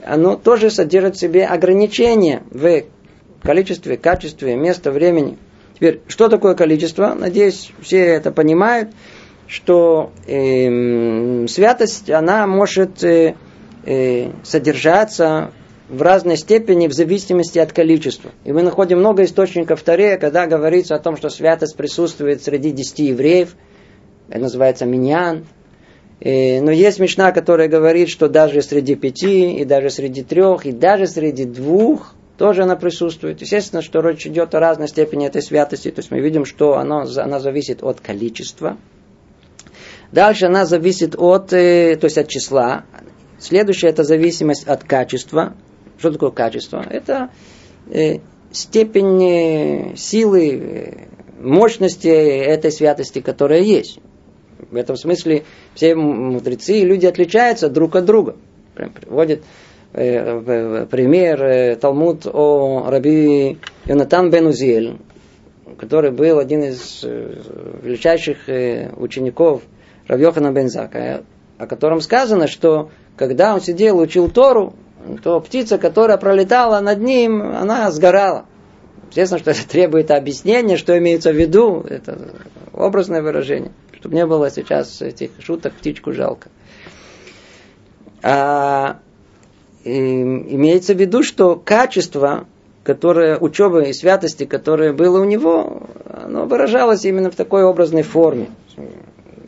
оно 0.04 0.36
тоже 0.36 0.68
содержит 0.68 1.16
в 1.16 1.18
себе 1.18 1.46
ограничения 1.46 2.42
в 2.50 2.82
количестве, 3.42 3.96
качестве, 3.96 4.54
места, 4.54 4.92
времени. 4.92 5.38
Теперь, 5.74 6.02
что 6.08 6.28
такое 6.28 6.54
количество? 6.54 7.14
Надеюсь, 7.14 7.72
все 7.80 8.00
это 8.00 8.32
понимают, 8.32 8.90
что 9.46 10.12
э, 10.26 11.46
святость, 11.46 12.10
она 12.10 12.46
может 12.46 13.02
э, 13.02 13.34
э, 13.86 14.30
содержаться 14.42 15.52
в 15.88 16.02
разной 16.02 16.36
степени 16.36 16.86
в 16.86 16.92
зависимости 16.92 17.58
от 17.58 17.72
количества. 17.72 18.30
И 18.44 18.52
мы 18.52 18.62
находим 18.62 18.98
много 18.98 19.24
источников 19.24 19.82
Тарея, 19.82 20.18
когда 20.18 20.46
говорится 20.46 20.94
о 20.94 20.98
том, 20.98 21.16
что 21.16 21.30
святость 21.30 21.76
присутствует 21.76 22.42
среди 22.42 22.72
десяти 22.72 23.06
евреев. 23.06 23.56
Это 24.28 24.40
называется 24.40 24.84
миньян. 24.84 25.46
И, 26.20 26.60
но 26.60 26.70
есть 26.70 26.98
мечта, 26.98 27.32
которая 27.32 27.68
говорит, 27.68 28.10
что 28.10 28.28
даже 28.28 28.60
среди 28.60 28.96
пяти, 28.96 29.52
и 29.54 29.64
даже 29.64 29.88
среди 29.88 30.22
трех, 30.22 30.66
и 30.66 30.72
даже 30.72 31.06
среди 31.06 31.44
двух 31.44 32.14
тоже 32.36 32.64
она 32.64 32.76
присутствует. 32.76 33.40
Естественно, 33.40 33.82
что 33.82 34.00
речь 34.00 34.26
идет 34.26 34.54
о 34.54 34.60
разной 34.60 34.88
степени 34.88 35.26
этой 35.26 35.42
святости. 35.42 35.90
То 35.90 36.00
есть 36.00 36.10
мы 36.10 36.20
видим, 36.20 36.44
что 36.44 36.76
она, 36.76 37.04
она 37.16 37.40
зависит 37.40 37.82
от 37.82 38.00
количества. 38.00 38.76
Дальше 40.12 40.46
она 40.46 40.66
зависит 40.66 41.14
от, 41.16 41.52
э, 41.52 41.96
то 41.96 42.04
есть 42.04 42.18
от 42.18 42.28
числа. 42.28 42.84
Следующая 43.38 43.88
это 43.88 44.04
зависимость 44.04 44.66
от 44.66 44.84
качества. 44.84 45.54
Что 45.98 46.12
такое 46.12 46.30
качество? 46.30 46.84
Это 46.88 47.30
э, 47.90 48.18
степень 48.52 49.22
э, 49.24 49.96
силы, 49.96 50.50
э, 50.50 51.06
мощности 51.40 52.06
этой 52.06 52.70
святости, 52.70 53.20
которая 53.20 53.62
есть. 53.62 53.98
В 54.70 54.76
этом 54.76 54.96
смысле 54.96 55.42
все 55.74 55.96
мудрецы 55.96 56.78
и 56.78 56.84
люди 56.84 57.06
отличаются 57.06 57.68
друг 57.68 57.96
от 57.96 58.04
друга. 58.04 58.36
Прям 58.74 58.92
приводит 58.92 59.42
пример 59.92 61.76
Талмуд 61.76 62.26
о 62.26 62.90
раби 62.90 63.58
Йонатан 63.86 64.30
бен 64.30 64.48
Узиэль, 64.48 64.98
который 65.78 66.10
был 66.10 66.38
один 66.38 66.64
из 66.64 67.02
величайших 67.02 68.48
учеников 68.98 69.62
Равьохана 70.06 70.52
бен 70.52 70.68
Зака, 70.68 71.22
о 71.56 71.66
котором 71.66 72.02
сказано, 72.02 72.48
что 72.48 72.90
когда 73.16 73.54
он 73.54 73.62
сидел, 73.62 73.98
учил 73.98 74.28
Тору, 74.28 74.74
то 75.16 75.40
птица, 75.40 75.78
которая 75.78 76.18
пролетала 76.18 76.80
над 76.80 77.00
ним, 77.00 77.40
она 77.42 77.90
сгорала. 77.90 78.44
Естественно, 79.08 79.38
что 79.38 79.50
это 79.52 79.66
требует 79.68 80.10
объяснения, 80.10 80.76
что 80.76 80.96
имеется 80.98 81.32
в 81.32 81.36
виду. 81.36 81.84
Это 81.88 82.18
образное 82.72 83.22
выражение. 83.22 83.72
Чтобы 83.92 84.14
не 84.14 84.26
было 84.26 84.50
сейчас 84.50 85.02
этих 85.02 85.30
шуток, 85.40 85.72
птичку 85.74 86.12
жалко. 86.12 86.50
А, 88.22 88.98
имеется 89.84 90.94
в 90.94 91.00
виду, 91.00 91.22
что 91.22 91.56
качество, 91.56 92.46
которое, 92.84 93.38
учебы 93.38 93.88
и 93.88 93.92
святости, 93.92 94.44
которое 94.44 94.92
было 94.92 95.20
у 95.20 95.24
него, 95.24 95.82
оно 96.04 96.46
выражалось 96.46 97.04
именно 97.04 97.30
в 97.30 97.36
такой 97.36 97.64
образной 97.64 98.02
форме. 98.02 98.48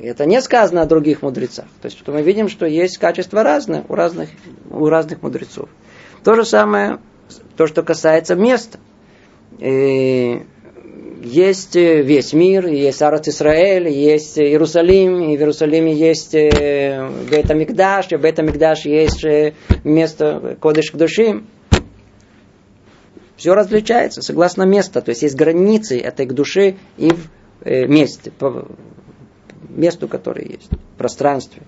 И 0.01 0.07
это 0.07 0.25
не 0.25 0.41
сказано 0.41 0.81
о 0.81 0.87
других 0.87 1.21
мудрецах. 1.21 1.67
То 1.83 1.87
есть, 1.87 1.99
что 1.99 2.11
мы 2.13 2.23
видим, 2.23 2.49
что 2.49 2.65
есть 2.65 2.97
качества 2.97 3.43
разные 3.43 3.85
у 3.87 3.95
разных, 3.95 4.31
у 4.71 4.87
разных 4.89 5.23
мудрецов. 5.23 5.69
То 6.25 6.35
же 6.35 6.45
самое, 6.47 6.99
то, 7.57 7.67
что 7.67 7.83
касается 7.83 8.35
места. 8.35 8.79
И 9.59 10.43
есть 11.23 11.75
весь 11.75 12.33
мир, 12.33 12.67
есть 12.67 13.03
Арат 13.03 13.29
Исраэль, 13.29 13.89
есть 13.89 14.39
Иерусалим, 14.39 15.21
и 15.21 15.37
в 15.37 15.41
Иерусалиме 15.41 15.93
есть 15.93 16.35
э, 16.35 17.11
Бета 17.31 17.53
Мигдаш, 17.53 18.11
и 18.11 18.17
в 18.17 18.23
Бета 18.23 18.43
Мигдаш 18.43 18.87
есть 18.87 19.23
э, 19.27 19.53
место 19.85 20.57
Кодыш 20.59 20.93
к 20.93 20.97
души. 20.97 21.43
Все 23.37 23.55
различается 23.55 24.23
согласно 24.23 24.63
месту, 24.63 25.03
то 25.03 25.11
есть 25.11 25.21
есть 25.23 25.35
границы 25.35 25.99
этой 25.99 26.25
к 26.25 26.33
душе 26.33 26.77
и 26.97 27.11
в 27.11 27.29
э, 27.65 27.87
месте, 27.87 28.33
месту, 29.69 30.09
которое 30.09 30.47
есть, 30.47 30.71
пространстве. 30.99 31.63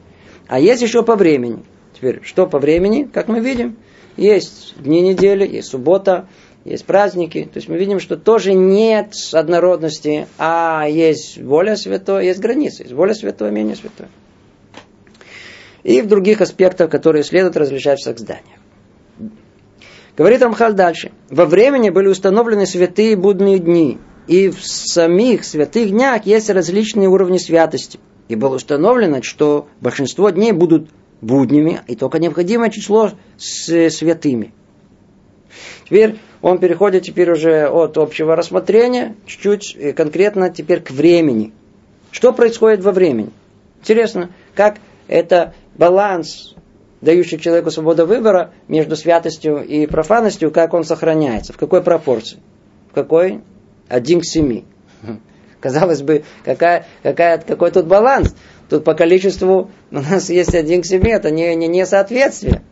А 0.48 0.58
есть 0.58 0.82
еще 0.82 1.02
по 1.02 1.16
времени. 1.16 1.62
Теперь, 1.94 2.20
что 2.22 2.46
по 2.46 2.58
времени, 2.58 3.04
как 3.04 3.28
мы 3.28 3.40
видим, 3.40 3.76
есть 4.16 4.74
дни 4.78 5.00
недели, 5.00 5.46
есть 5.46 5.68
суббота, 5.68 6.26
есть 6.64 6.84
праздники. 6.84 7.44
То 7.44 7.58
есть 7.58 7.68
мы 7.68 7.76
видим, 7.76 8.00
что 8.00 8.16
тоже 8.16 8.54
нет 8.54 9.14
однородности, 9.32 10.26
а 10.38 10.86
есть 10.88 11.40
более 11.40 11.76
святое, 11.76 12.22
есть 12.22 12.40
границы, 12.40 12.82
есть 12.82 12.94
более 12.94 13.14
святое, 13.14 13.50
менее 13.50 13.76
святое. 13.76 14.08
И 15.82 16.00
в 16.00 16.06
других 16.06 16.40
аспектах, 16.40 16.90
которые 16.90 17.24
следует 17.24 17.56
различать 17.56 17.98
в 17.98 18.18
зданиях. 18.18 18.60
Говорит 20.16 20.42
Рамхаль 20.42 20.74
дальше. 20.74 21.10
Во 21.30 21.46
времени 21.46 21.90
были 21.90 22.06
установлены 22.06 22.66
святые 22.66 23.16
будные 23.16 23.58
дни, 23.58 23.98
и 24.26 24.48
в 24.48 24.64
самих 24.64 25.44
святых 25.44 25.90
днях 25.90 26.26
есть 26.26 26.50
различные 26.50 27.08
уровни 27.08 27.38
святости. 27.38 27.98
И 28.28 28.36
было 28.36 28.56
установлено, 28.56 29.22
что 29.22 29.68
большинство 29.80 30.30
дней 30.30 30.52
будут 30.52 30.90
буднями, 31.20 31.80
и 31.86 31.96
только 31.96 32.18
необходимое 32.18 32.70
число 32.70 33.10
с 33.36 33.90
святыми. 33.90 34.52
Теперь 35.84 36.16
он 36.40 36.58
переходит 36.58 37.04
теперь 37.04 37.30
уже 37.30 37.68
от 37.68 37.98
общего 37.98 38.34
рассмотрения, 38.34 39.14
чуть-чуть 39.26 39.76
э, 39.76 39.92
конкретно 39.92 40.50
теперь 40.50 40.80
к 40.80 40.90
времени. 40.90 41.52
Что 42.10 42.32
происходит 42.32 42.82
во 42.82 42.92
времени? 42.92 43.30
Интересно, 43.80 44.30
как 44.54 44.78
это 45.08 45.54
баланс 45.76 46.54
дающий 47.00 47.38
человеку 47.38 47.70
свободу 47.70 48.06
выбора 48.06 48.52
между 48.68 48.96
святостью 48.96 49.62
и 49.62 49.86
профанностью, 49.86 50.50
как 50.50 50.72
он 50.72 50.84
сохраняется, 50.84 51.52
в 51.52 51.58
какой 51.58 51.82
пропорции. 51.82 52.38
В 52.90 52.94
какой? 52.94 53.40
Один 53.92 54.22
к 54.22 54.24
семи. 54.24 54.64
Казалось 55.60 56.00
бы, 56.00 56.24
какая, 56.46 56.86
какая, 57.02 57.36
какой 57.36 57.70
тут 57.70 57.86
баланс? 57.86 58.34
Тут 58.70 58.84
по 58.84 58.94
количеству 58.94 59.70
у 59.90 59.94
нас 59.94 60.30
есть 60.30 60.54
один 60.54 60.80
к 60.80 60.86
семи, 60.86 61.10
это 61.10 61.30
не, 61.30 61.54
не, 61.56 61.68
не 61.68 61.84
соответствие. 61.84 62.62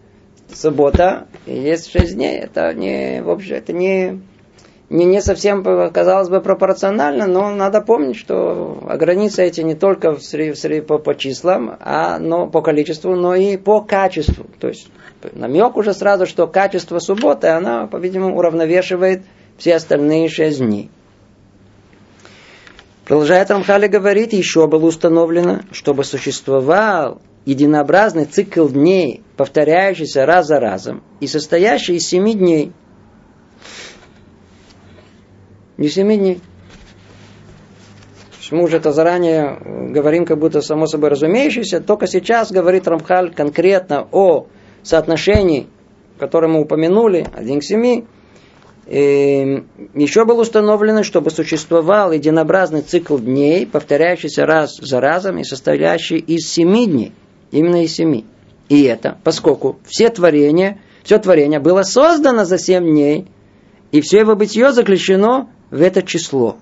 Суббота 0.51 1.27
и 1.45 1.53
есть 1.53 1.93
шесть 1.93 2.15
дней, 2.15 2.39
это 2.39 2.73
не, 2.73 3.23
в 3.23 3.29
общем, 3.29 3.55
это 3.55 3.75
не, 3.75 4.23
не, 4.89 5.05
не 5.05 5.21
совсем, 5.21 5.63
казалось 5.93 6.31
бы, 6.31 6.41
пропорционально, 6.41 7.27
но 7.27 7.51
надо 7.51 7.83
помнить, 7.83 8.17
что 8.17 8.83
границы 8.99 9.45
эти 9.45 9.61
не 9.61 9.75
только 9.75 10.13
в 10.13 10.23
среди, 10.23 10.53
в 10.53 10.59
среди, 10.59 10.81
по, 10.81 10.97
по 10.97 11.15
числам, 11.15 11.77
а 11.81 12.19
но 12.19 12.47
по 12.47 12.63
количеству, 12.63 13.15
но 13.15 13.35
и 13.35 13.59
по 13.59 13.83
качеству. 13.83 14.47
То 14.59 14.69
есть 14.69 14.89
намек 15.35 15.77
уже 15.77 15.93
сразу, 15.93 16.25
что 16.25 16.47
качество 16.47 16.99
субботы, 16.99 17.49
она, 17.49 17.87
по-видимому, 17.87 18.39
уравновешивает 18.39 19.21
все 19.59 19.77
остальные 19.77 20.31
шесть 20.31 20.61
дней. 20.61 20.91
Продолжает 23.11 23.51
Рамхали 23.51 23.88
говорить, 23.88 24.35
еще 24.35 24.68
было 24.68 24.87
установлено, 24.87 25.62
чтобы 25.73 26.05
существовал 26.05 27.20
единообразный 27.44 28.25
цикл 28.25 28.68
дней, 28.68 29.25
повторяющийся 29.37 30.27
раз 30.27 30.46
за 30.46 30.61
разом, 30.61 31.03
и 31.18 31.27
состоящий 31.27 31.96
из 31.96 32.07
семи 32.07 32.35
дней. 32.35 32.73
Не 35.77 35.88
семи 35.88 36.18
дней. 36.18 36.40
Мы 38.53 38.62
уже 38.62 38.77
это 38.77 38.92
заранее 38.92 39.59
говорим, 39.90 40.25
как 40.25 40.38
будто 40.38 40.61
само 40.61 40.87
собой 40.87 41.11
разумеющееся. 41.11 41.81
Только 41.81 42.07
сейчас 42.07 42.53
говорит 42.53 42.87
Рамхаль 42.87 43.35
конкретно 43.35 44.07
о 44.12 44.46
соотношении, 44.85 45.66
которое 46.20 46.46
мы 46.46 46.61
упомянули, 46.61 47.27
один 47.35 47.59
к 47.59 47.64
семи, 47.64 48.07
Эм, 48.92 49.68
еще 49.94 50.24
было 50.24 50.40
установлено, 50.40 51.05
чтобы 51.05 51.31
существовал 51.31 52.11
единообразный 52.11 52.83
цикл 52.83 53.18
дней, 53.18 53.64
повторяющийся 53.64 54.46
раз 54.46 54.79
за 54.79 55.00
разом 55.00 55.38
и 55.38 55.44
состоящий 55.44 56.16
из 56.16 56.50
семи 56.50 56.87
дней. 56.87 57.12
Именно 57.53 57.85
из 57.85 57.94
семи. 57.94 58.24
И 58.68 58.83
это, 58.83 59.16
поскольку 59.22 59.79
все 59.87 60.09
творения, 60.09 60.81
все 61.05 61.18
творение 61.18 61.61
было 61.61 61.83
создано 61.83 62.44
за 62.44 62.59
семь 62.59 62.85
дней, 62.85 63.29
и 63.92 64.00
все 64.00 64.18
его 64.18 64.35
бытие 64.35 64.72
заключено 64.72 65.48
в 65.70 65.81
это 65.81 66.03
число. 66.03 66.57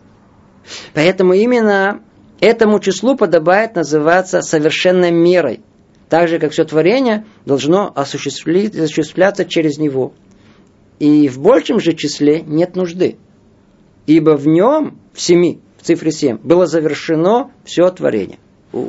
Поэтому 0.92 1.32
именно 1.32 2.02
этому 2.40 2.78
числу 2.78 3.16
подобает 3.16 3.74
называться 3.74 4.42
совершенной 4.42 5.12
мерой, 5.12 5.62
так 6.10 6.28
же, 6.28 6.38
как 6.38 6.52
все 6.52 6.64
творение 6.66 7.24
должно 7.46 7.90
осуществляться 7.94 9.46
через 9.46 9.78
него. 9.78 10.12
И 10.98 11.28
в 11.28 11.40
большем 11.40 11.80
же 11.80 11.94
числе 11.94 12.40
нет 12.40 12.76
нужды. 12.76 13.16
Ибо 14.06 14.36
в 14.36 14.46
нем, 14.46 14.98
в 15.12 15.20
семи, 15.20 15.60
в 15.76 15.82
цифре 15.82 16.10
семь, 16.10 16.38
было 16.38 16.66
завершено 16.66 17.50
все 17.64 17.88
творение. 17.90 18.38
У. 18.72 18.86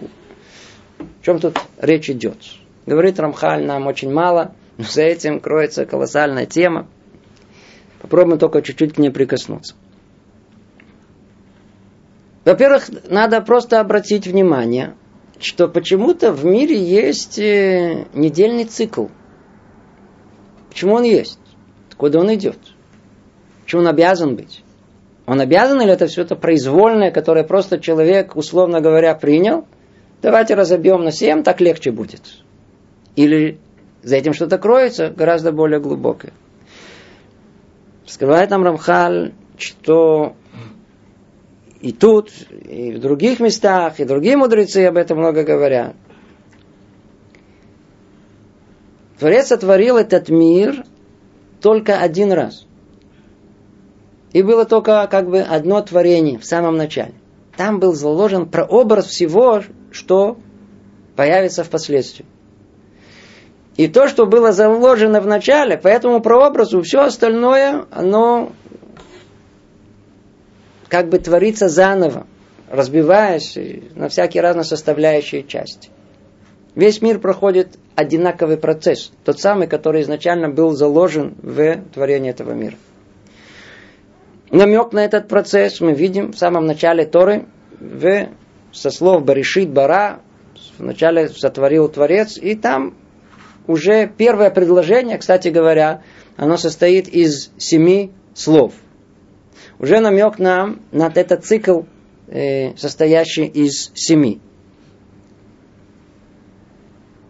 О 0.99 1.23
чем 1.23 1.39
тут 1.39 1.59
речь 1.77 2.09
идет? 2.09 2.37
Говорит 2.85 3.19
Рамхаль 3.19 3.65
нам 3.65 3.87
очень 3.87 4.11
мало, 4.11 4.55
но 4.77 4.85
за 4.85 5.03
этим 5.03 5.39
кроется 5.39 5.85
колоссальная 5.85 6.45
тема. 6.45 6.87
Попробуем 8.01 8.39
только 8.39 8.61
чуть-чуть 8.61 8.93
к 8.93 8.97
ней 8.97 9.11
прикоснуться. 9.11 9.75
Во-первых, 12.45 12.89
надо 13.09 13.41
просто 13.41 13.79
обратить 13.79 14.25
внимание, 14.25 14.95
что 15.39 15.67
почему-то 15.67 16.31
в 16.31 16.45
мире 16.45 16.81
есть 16.81 17.37
э, 17.37 18.07
недельный 18.13 18.65
цикл. 18.65 19.07
Почему 20.69 20.95
он 20.95 21.03
есть? 21.03 21.39
Куда 21.99 22.21
он 22.21 22.33
идет? 22.33 22.57
Почему 23.65 23.81
он 23.81 23.89
обязан 23.89 24.37
быть? 24.37 24.63
Он 25.25 25.41
обязан 25.41 25.81
или 25.81 25.91
это 25.91 26.07
все 26.07 26.21
это 26.21 26.37
произвольное, 26.37 27.11
которое 27.11 27.43
просто 27.43 27.77
человек, 27.77 28.37
условно 28.37 28.79
говоря, 28.79 29.13
принял? 29.15 29.67
Давайте 30.21 30.55
разобьем 30.55 31.03
на 31.03 31.11
семь, 31.11 31.43
так 31.43 31.59
легче 31.59 31.91
будет. 31.91 32.21
Или 33.17 33.59
за 34.01 34.15
этим 34.15 34.31
что-то 34.31 34.57
кроется 34.57 35.09
гораздо 35.09 35.51
более 35.51 35.81
глубокое. 35.81 36.31
Скрывает 38.05 38.49
нам 38.49 38.63
Рамхаль, 38.63 39.33
что 39.57 40.37
и 41.81 41.91
тут, 41.91 42.31
и 42.49 42.93
в 42.93 43.01
других 43.01 43.41
местах, 43.41 43.99
и 43.99 44.05
другие 44.05 44.37
мудрецы 44.37 44.85
об 44.85 44.95
этом 44.95 45.17
много 45.17 45.43
говорят. 45.43 45.97
Творец 49.19 49.47
сотворил 49.47 49.97
этот 49.97 50.29
мир 50.29 50.85
только 51.61 51.99
один 51.99 52.31
раз. 52.31 52.65
И 54.31 54.41
было 54.43 54.65
только 54.65 55.07
как 55.07 55.29
бы 55.29 55.41
одно 55.41 55.81
творение 55.81 56.37
в 56.37 56.45
самом 56.45 56.77
начале. 56.77 57.13
Там 57.57 57.79
был 57.79 57.93
заложен 57.93 58.47
прообраз 58.47 59.07
всего, 59.07 59.63
что 59.91 60.37
появится 61.15 61.63
впоследствии. 61.63 62.25
И 63.75 63.87
то, 63.87 64.07
что 64.07 64.25
было 64.25 64.51
заложено 64.51 65.21
в 65.21 65.27
начале, 65.27 65.77
по 65.77 65.87
этому 65.87 66.21
прообразу, 66.21 66.81
все 66.81 67.01
остальное, 67.01 67.85
оно 67.91 68.51
как 70.89 71.09
бы 71.09 71.19
творится 71.19 71.69
заново, 71.69 72.27
разбиваясь 72.69 73.57
на 73.95 74.09
всякие 74.09 74.41
разные 74.41 74.65
составляющие 74.65 75.43
части. 75.43 75.89
Весь 76.75 77.01
мир 77.01 77.19
проходит 77.19 77.79
одинаковый 77.95 78.57
процесс, 78.57 79.11
тот 79.25 79.39
самый, 79.39 79.67
который 79.67 80.01
изначально 80.03 80.49
был 80.49 80.71
заложен 80.71 81.35
в 81.41 81.77
творении 81.93 82.29
этого 82.29 82.53
мира. 82.53 82.75
Намек 84.51 84.93
на 84.93 85.03
этот 85.03 85.27
процесс 85.27 85.79
мы 85.79 85.93
видим 85.93 86.31
в 86.31 86.37
самом 86.37 86.65
начале 86.65 87.05
Торы, 87.05 87.45
в, 87.79 88.29
со 88.71 88.91
слов 88.91 89.23
Баришит 89.23 89.69
Бара, 89.69 90.21
вначале 90.77 91.29
сотворил 91.29 91.87
Творец, 91.89 92.37
и 92.37 92.55
там 92.55 92.95
уже 93.67 94.07
первое 94.07 94.49
предложение, 94.49 95.17
кстати 95.17 95.49
говоря, 95.49 96.01
оно 96.37 96.57
состоит 96.57 97.07
из 97.07 97.51
семи 97.57 98.11
слов. 98.33 98.73
Уже 99.77 99.99
намек 99.99 100.39
нам 100.39 100.81
на 100.91 101.11
этот 101.13 101.45
цикл, 101.45 101.81
э, 102.27 102.75
состоящий 102.75 103.45
из 103.45 103.91
семи. 103.93 104.41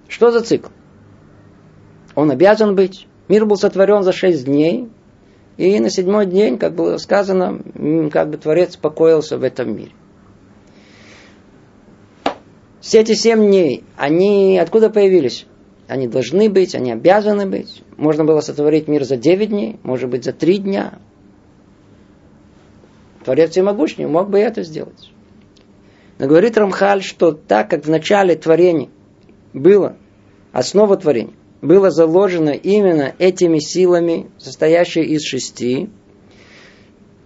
Что 0.10 0.32
за 0.32 0.42
цикл? 0.42 0.70
Он 2.16 2.32
обязан 2.32 2.76
быть. 2.76 3.08
Мир 3.30 3.46
был 3.46 3.56
сотворен 3.56 4.02
за 4.04 4.12
шесть 4.12 4.44
дней, 4.46 4.90
и 5.56 5.80
на 5.80 5.90
седьмой 5.90 6.26
день, 6.26 6.58
как 6.58 6.74
было 6.74 6.98
сказано, 6.98 7.62
как 8.12 8.32
бы 8.32 8.38
Творец 8.38 8.76
покоился 8.76 9.38
в 9.38 9.44
этом 9.44 9.76
мире. 9.78 9.92
Все 12.82 13.02
эти 13.02 13.14
семь 13.14 13.46
дней, 13.46 13.84
они 13.96 14.58
откуда 14.58 14.90
появились? 14.90 15.46
Они 15.88 16.08
должны 16.08 16.50
быть, 16.50 16.74
они 16.74 16.92
обязаны 16.92 17.46
быть. 17.46 17.84
Можно 17.98 18.26
было 18.26 18.42
сотворить 18.42 18.88
мир 18.88 19.04
за 19.04 19.16
девять 19.16 19.50
дней, 19.50 19.80
может 19.84 20.10
быть, 20.10 20.24
за 20.24 20.34
три 20.34 20.58
дня. 20.58 20.98
Творец 23.24 23.52
всемогущий 23.52 24.06
мог 24.06 24.30
бы 24.30 24.40
это 24.40 24.64
сделать. 24.64 25.12
Но 26.18 26.28
говорит 26.28 26.58
Рамхаль, 26.58 27.04
что 27.04 27.32
так 27.32 27.70
как 27.70 27.86
в 27.86 27.90
начале 27.90 28.36
творения 28.36 28.90
было, 29.54 29.96
основа 30.52 30.98
творения, 30.98 31.34
было 31.62 31.92
заложено 31.92 32.52
именно 32.52 33.14
этими 33.18 33.60
силами, 33.60 34.30
состоящей 34.38 35.02
из 35.02 35.24
шести, 35.24 35.90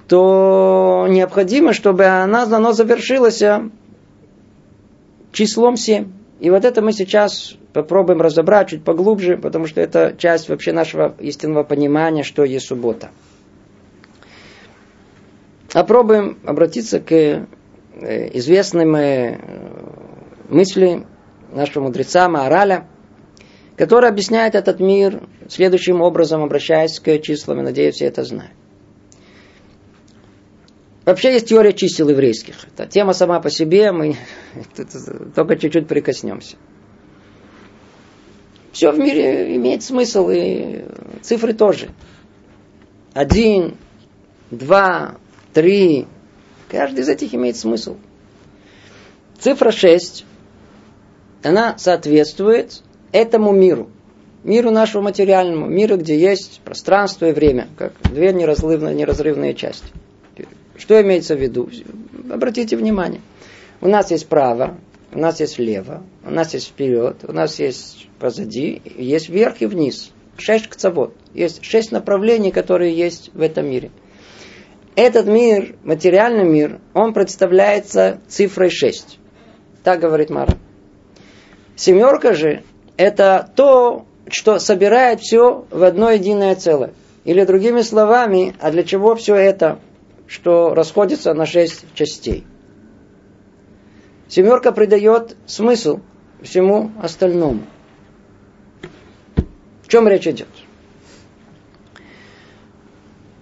то 0.07 1.07
необходимо, 1.09 1.73
чтобы 1.73 2.05
она, 2.05 2.43
оно 2.43 2.71
завершилось 2.71 3.41
а, 3.41 3.69
числом 5.31 5.77
семь. 5.77 6.11
И 6.39 6.49
вот 6.49 6.65
это 6.65 6.81
мы 6.81 6.91
сейчас 6.91 7.55
попробуем 7.73 8.21
разобрать 8.21 8.69
чуть 8.69 8.83
поглубже, 8.83 9.37
потому 9.37 9.65
что 9.65 9.81
это 9.81 10.13
часть 10.17 10.49
вообще 10.49 10.73
нашего 10.73 11.15
истинного 11.19 11.63
понимания, 11.63 12.23
что 12.23 12.43
есть 12.43 12.67
суббота. 12.67 13.11
Попробуем 15.71 16.37
обратиться 16.45 16.99
к 16.99 17.11
э, 17.11 17.47
известным 18.37 18.95
э, 18.95 19.39
мысли 20.49 21.05
нашего 21.53 21.85
мудреца 21.85 22.29
Маараля, 22.29 22.87
который 23.77 24.09
объясняет 24.09 24.55
этот 24.55 24.79
мир 24.79 25.27
следующим 25.49 26.01
образом, 26.01 26.43
обращаясь 26.43 26.99
к 26.99 27.19
числам, 27.19 27.59
и 27.59 27.63
надеюсь, 27.63 27.95
все 27.95 28.05
это 28.05 28.23
знают. 28.23 28.53
Вообще 31.05 31.33
есть 31.33 31.49
теория 31.49 31.73
чисел 31.73 32.09
еврейских. 32.09 32.55
Это 32.65 32.87
тема 32.87 33.13
сама 33.13 33.41
по 33.41 33.49
себе, 33.49 33.91
мы 33.91 34.15
только 35.35 35.57
чуть-чуть 35.57 35.87
прикоснемся. 35.87 36.55
Все 38.71 38.91
в 38.91 38.97
мире 38.97 39.55
имеет 39.55 39.83
смысл, 39.83 40.29
и 40.29 40.85
цифры 41.21 41.53
тоже. 41.53 41.89
Один, 43.13 43.77
два, 44.49 45.17
три. 45.53 46.07
Каждый 46.69 47.01
из 47.01 47.09
этих 47.09 47.35
имеет 47.35 47.57
смысл. 47.57 47.97
Цифра 49.39 49.71
шесть 49.71 50.25
она 51.43 51.77
соответствует 51.77 52.81
этому 53.11 53.51
миру. 53.51 53.89
Миру 54.43 54.71
нашего 54.71 55.01
материальному, 55.01 55.67
миру, 55.67 55.97
где 55.97 56.19
есть 56.19 56.61
пространство 56.65 57.27
и 57.27 57.31
время, 57.31 57.69
как 57.77 57.93
две 58.11 58.33
неразрывные, 58.33 58.93
неразрывные 58.93 59.53
части. 59.53 59.87
Что 60.75 61.01
имеется 61.01 61.35
в 61.35 61.39
виду? 61.39 61.69
Обратите 62.29 62.75
внимание. 62.75 63.21
У 63.79 63.87
нас 63.87 64.11
есть 64.11 64.27
право, 64.27 64.77
у 65.13 65.19
нас 65.19 65.39
есть 65.39 65.57
влево, 65.57 66.03
у 66.25 66.31
нас 66.31 66.53
есть 66.53 66.69
вперед, 66.69 67.17
у 67.27 67.31
нас 67.31 67.59
есть 67.59 68.07
позади, 68.19 68.81
есть 68.97 69.29
вверх 69.29 69.61
и 69.61 69.65
вниз. 69.65 70.11
Шесть 70.37 70.67
кцавод. 70.67 71.13
Есть 71.33 71.63
шесть 71.63 71.91
направлений, 71.91 72.51
которые 72.51 72.95
есть 72.95 73.29
в 73.33 73.41
этом 73.41 73.69
мире. 73.69 73.91
Этот 74.95 75.27
мир, 75.27 75.75
материальный 75.83 76.43
мир, 76.43 76.79
он 76.93 77.13
представляется 77.13 78.19
цифрой 78.27 78.69
шесть. 78.69 79.19
Так 79.83 79.99
говорит 79.99 80.29
Мара. 80.29 80.57
Семерка 81.75 82.33
же 82.33 82.63
это 82.97 83.49
то, 83.55 84.05
что 84.27 84.59
собирает 84.59 85.21
все 85.21 85.65
в 85.69 85.83
одно 85.83 86.11
единое 86.11 86.55
целое. 86.55 86.93
Или 87.25 87.45
другими 87.45 87.81
словами, 87.81 88.55
а 88.59 88.71
для 88.71 88.83
чего 88.83 89.15
все 89.15 89.35
это, 89.35 89.79
что 90.27 90.73
расходится 90.73 91.33
на 91.33 91.45
шесть 91.45 91.85
частей? 91.93 92.45
Семерка 94.27 94.71
придает 94.71 95.35
смысл 95.45 95.99
всему 96.41 96.91
остальному. 97.01 97.61
В 99.83 99.87
чем 99.87 100.07
речь 100.07 100.27
идет? 100.27 100.47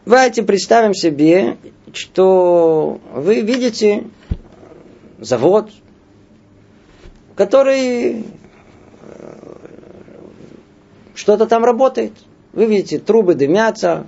Давайте 0.05 0.43
представим 0.43 0.93
себе, 0.93 1.57
что 1.93 2.99
вы 3.13 3.41
видите 3.41 4.03
завод, 5.19 5.69
который 7.41 8.23
что-то 11.15 11.47
там 11.47 11.65
работает. 11.65 12.13
Вы 12.53 12.67
видите, 12.67 12.99
трубы 12.99 13.33
дымятся, 13.33 14.05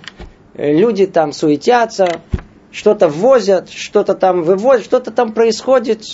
э, 0.54 0.72
люди 0.72 1.08
там 1.08 1.32
суетятся, 1.32 2.20
что-то 2.70 3.08
ввозят, 3.08 3.70
что-то 3.70 4.14
там 4.14 4.44
вывозят, 4.44 4.84
что-то 4.84 5.10
там 5.10 5.32
происходит. 5.32 6.04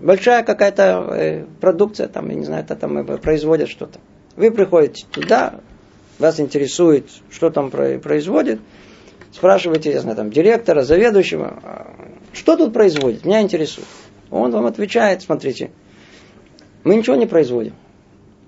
Большая 0.00 0.42
какая-то 0.42 0.82
э, 1.12 1.44
продукция, 1.60 2.08
там, 2.08 2.28
я 2.28 2.34
не 2.34 2.44
знаю, 2.44 2.64
это 2.64 2.74
там 2.74 2.98
э, 2.98 3.18
производят 3.18 3.68
что-то. 3.68 4.00
Вы 4.34 4.50
приходите 4.50 5.06
туда, 5.12 5.60
вас 6.18 6.40
интересует, 6.40 7.06
что 7.30 7.50
там 7.50 7.70
производит, 7.70 8.60
спрашиваете, 9.32 9.92
я 9.92 10.00
знаю, 10.00 10.16
там, 10.16 10.30
директора, 10.30 10.82
заведующего, 10.82 11.60
«А 11.62 11.94
что 12.32 12.56
тут 12.56 12.72
производит, 12.72 13.24
меня 13.24 13.42
интересует. 13.42 13.86
Он 14.32 14.50
вам 14.50 14.66
отвечает, 14.66 15.22
смотрите, 15.22 15.70
мы 16.84 16.96
ничего 16.96 17.16
не 17.16 17.26
производим. 17.26 17.74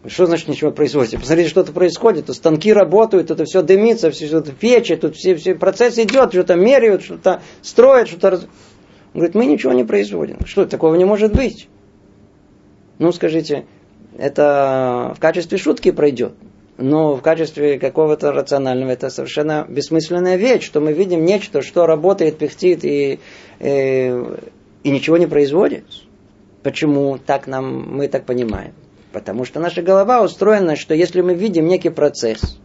Что 0.07 0.27
значит 0.27 0.47
ничего 0.47 0.71
производите? 0.71 1.19
Посмотрите, 1.19 1.51
что-то 1.51 1.73
происходит. 1.73 2.27
Тут 2.27 2.37
станки 2.37 2.73
работают, 2.73 3.31
это 3.31 3.45
все 3.45 3.63
дымится, 3.63 4.11
все 4.11 4.27
что-то 4.29 4.53
печи, 4.53 4.95
тут 4.95 5.17
все, 5.17 5.35
все 5.35 5.55
процесс 5.55 5.99
идет, 5.99 6.33
что-то 6.33 6.55
меряют, 6.55 7.03
что-то 7.03 7.43
строят, 7.63 8.09
что-то... 8.09 8.43
Он 9.15 9.21
говорит, 9.21 9.35
мы 9.35 9.47
ничего 9.47 9.73
не 9.73 9.85
производим. 9.85 10.39
Что, 10.45 10.67
такого 10.67 10.95
не 10.95 11.05
может 11.05 11.35
быть? 11.35 11.69
Ну, 12.99 13.11
скажите, 13.11 13.67
это 14.17 15.15
в 15.17 15.21
качестве 15.21 15.59
шутки 15.59 15.91
пройдет. 15.91 16.35
Но 16.79 17.17
в 17.17 17.23
качестве 17.23 17.79
какого-то 17.79 18.33
рационального 18.33 18.91
это 18.91 19.09
совершенно 19.09 19.65
бессмысленная 19.69 20.37
вещь, 20.37 20.63
что 20.63 20.81
мы 20.81 20.93
видим 20.93 21.25
нечто, 21.25 21.63
что 21.63 21.87
работает, 21.87 22.37
пыхтит 22.37 22.85
и, 22.85 23.15
и, 23.15 23.21
э, 23.61 24.37
и 24.85 24.91
ничего 24.91 25.17
не 25.17 25.27
производит. 25.27 25.85
Почему 26.67 27.17
так 27.17 27.47
нам, 27.47 27.95
мы 27.97 28.09
так 28.09 28.27
понимаем? 28.27 28.73
Потому 29.13 29.45
что 29.45 29.61
наша 29.61 29.83
голова 29.83 30.21
устроена, 30.21 30.75
что 30.75 30.95
если 30.95 31.21
мы 31.21 31.35
видим 31.35 31.69
некий 31.69 31.91
процесс, 31.91 32.59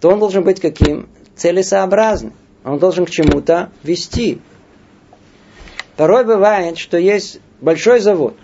то 0.00 0.10
он 0.10 0.20
должен 0.20 0.44
быть 0.44 0.60
каким? 0.60 1.08
Целесообразным. 1.34 2.34
Он 2.62 2.78
должен 2.78 3.06
к 3.06 3.10
чему-то 3.10 3.72
вести. 3.82 4.40
Порой 5.96 6.24
бывает, 6.24 6.78
что 6.78 6.98
есть 6.98 7.40
большой 7.60 7.98
завод. 7.98 8.36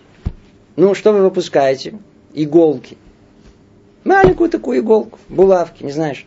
Ну, 0.74 0.96
что 0.96 1.12
вы 1.12 1.22
выпускаете? 1.22 2.00
Иголки. 2.34 2.98
Маленькую 4.02 4.50
такую 4.50 4.80
иголку, 4.80 5.20
булавки, 5.28 5.84
не 5.84 5.92
знаешь. 5.92 6.26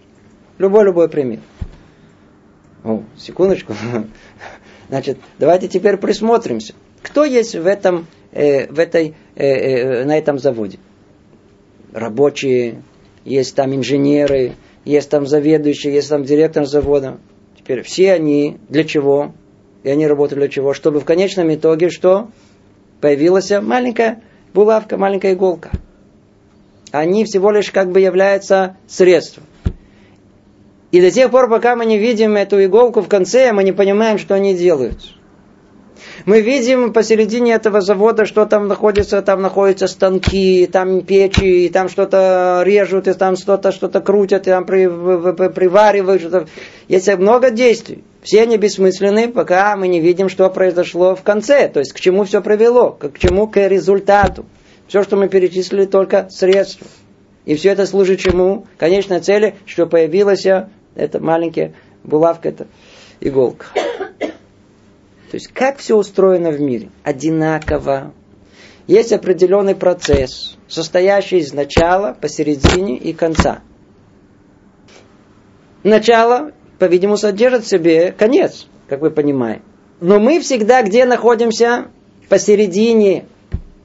Любой-любой 0.60 1.10
пример. 1.10 1.42
О, 2.86 3.04
секундочку. 3.18 3.74
Значит, 4.88 5.18
давайте 5.40 5.68
теперь 5.68 5.98
присмотримся. 5.98 6.74
Кто 7.02 7.26
есть 7.26 7.56
в 7.56 7.68
этом 7.68 8.08
э, 8.32 8.68
в 8.68 8.80
этой, 8.80 9.16
э, 9.36 9.46
э, 9.46 10.06
на 10.06 10.18
этом 10.18 10.40
заводе. 10.40 10.80
Рабочие, 11.94 12.82
есть 13.26 13.56
там 13.56 13.76
инженеры, 13.76 14.54
есть 14.86 15.10
там 15.10 15.26
заведующие, 15.26 15.94
есть 15.94 16.10
там 16.10 16.24
директор 16.24 16.66
завода. 16.66 17.20
Теперь 17.58 17.82
все 17.84 18.14
они 18.14 18.58
для 18.70 18.84
чего? 18.84 19.34
И 19.84 19.90
они 19.90 20.08
работают 20.08 20.40
для 20.40 20.50
чего? 20.50 20.74
Чтобы 20.74 21.00
в 21.00 21.06
конечном 21.06 21.54
итоге 21.54 21.90
что? 21.90 22.30
Появилась 23.02 23.52
маленькая 23.52 24.22
булавка, 24.54 24.98
маленькая 24.98 25.34
иголка. 25.34 25.72
Они 26.92 27.24
всего 27.26 27.52
лишь 27.52 27.72
как 27.72 27.92
бы 27.92 28.00
являются 28.00 28.78
средством. 28.88 29.46
И 30.92 31.02
до 31.02 31.12
тех 31.12 31.30
пор, 31.30 31.50
пока 31.50 31.76
мы 31.76 31.86
не 31.86 32.00
видим 32.00 32.36
эту 32.36 32.64
иголку 32.64 33.02
в 33.02 33.08
конце, 33.08 33.54
мы 33.54 33.64
не 33.64 33.72
понимаем, 33.72 34.18
что 34.18 34.34
они 34.34 34.56
делают. 34.56 34.98
Мы 36.30 36.42
видим 36.42 36.94
посередине 36.94 37.54
этого 37.54 37.82
завода, 37.82 38.28
что 38.28 38.46
там 38.46 38.68
находится, 38.68 39.24
там 39.24 39.42
находятся 39.42 39.88
станки, 39.88 40.70
там 40.72 41.02
печи, 41.02 41.66
и 41.66 41.70
там 41.70 41.90
что-то 41.90 42.62
режут, 42.64 43.08
и 43.08 43.14
там 43.14 43.36
что-то 43.36 43.72
что-то 43.72 44.00
крутят, 44.00 44.46
и 44.46 44.52
там 44.52 44.64
приваривают. 44.64 46.22
Что-то. 46.22 46.46
Есть 46.88 47.12
много 47.18 47.50
действий. 47.50 48.04
Все 48.22 48.44
они 48.44 48.58
бессмысленны, 48.58 49.30
пока 49.30 49.76
мы 49.76 49.88
не 49.88 50.00
видим, 50.00 50.30
что 50.30 50.48
произошло 50.52 51.16
в 51.16 51.24
конце. 51.24 51.68
То 51.68 51.80
есть 51.80 51.94
к 51.94 52.00
чему 52.00 52.26
все 52.26 52.44
привело, 52.44 52.92
к 52.92 53.18
чему, 53.18 53.48
к 53.48 53.68
результату. 53.68 54.46
Все, 54.88 55.02
что 55.02 55.16
мы 55.16 55.30
перечислили, 55.30 55.86
только 55.86 56.30
средства. 56.30 56.86
И 57.46 57.56
все 57.56 57.70
это 57.70 57.88
служит 57.88 58.20
чему? 58.20 58.68
Конечной 58.78 59.22
цели, 59.22 59.56
что 59.66 59.88
появилась 59.88 60.46
эта 60.46 61.20
маленькая 61.20 61.74
булавка, 62.04 62.50
эта 62.50 62.68
иголка. 63.20 63.66
То 65.30 65.36
есть 65.36 65.48
как 65.50 65.78
все 65.78 65.96
устроено 65.96 66.50
в 66.50 66.60
мире? 66.60 66.90
Одинаково. 67.04 68.14
Есть 68.88 69.14
определенный 69.14 69.76
процесс, 69.76 70.58
состоящий 70.68 71.38
из 71.38 71.54
начала, 71.54 72.18
посередине 72.20 72.98
и 72.98 73.14
конца. 73.14 73.60
Начало, 75.84 76.52
по-видимому, 76.80 77.18
содержит 77.18 77.66
в 77.66 77.70
себе 77.70 78.12
конец, 78.12 78.66
как 78.88 79.02
вы 79.02 79.12
понимаете. 79.12 79.62
Но 80.02 80.20
мы 80.20 80.40
всегда 80.40 80.82
где 80.82 81.06
находимся? 81.06 81.90
Посередине. 82.30 83.26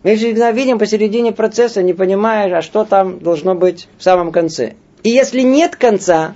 Мы 0.03 0.17
всегда 0.17 0.51
видим 0.53 0.79
посередине 0.79 1.33
процесса, 1.33 1.83
не 1.83 1.93
понимая, 1.93 2.57
а 2.57 2.63
что 2.63 2.85
там 2.85 3.19
должно 3.19 3.55
быть 3.55 3.89
в 3.99 4.03
самом 4.03 4.33
конце. 4.33 4.75
И 5.03 5.11
если 5.11 5.41
нет 5.41 5.77
конца, 5.77 6.35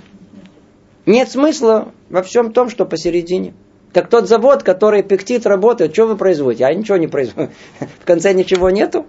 нет 1.05 1.31
смысла 1.31 1.91
во 2.09 2.21
всем 2.21 2.51
том, 2.53 2.69
что 2.69 2.85
посередине. 2.85 3.53
Как 3.93 4.09
тот 4.09 4.27
завод, 4.27 4.63
который 4.63 5.01
пектит, 5.01 5.45
работает, 5.47 5.93
что 5.93 6.05
вы 6.05 6.15
производите? 6.15 6.65
А 6.65 6.73
ничего 6.73 6.97
не 6.97 7.07
производит. 7.07 7.51
В 8.01 8.05
конце 8.05 8.33
ничего 8.33 8.69
нету. 8.69 9.07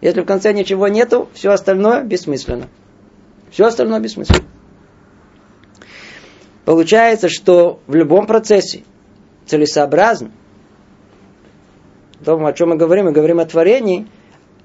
Если 0.00 0.20
в 0.20 0.26
конце 0.26 0.52
ничего 0.52 0.88
нету, 0.88 1.28
все 1.32 1.50
остальное 1.50 2.02
бессмысленно. 2.02 2.68
Все 3.50 3.64
остальное 3.64 3.98
бессмысленно. 3.98 4.44
Получается, 6.66 7.28
что 7.28 7.80
в 7.86 7.94
любом 7.94 8.26
процессе 8.26 8.82
целесообразно, 9.46 10.32
то, 12.24 12.36
о 12.36 12.52
чем 12.52 12.70
мы 12.70 12.76
говорим, 12.76 13.06
мы 13.06 13.12
говорим 13.12 13.40
о 13.40 13.46
творении, 13.46 14.06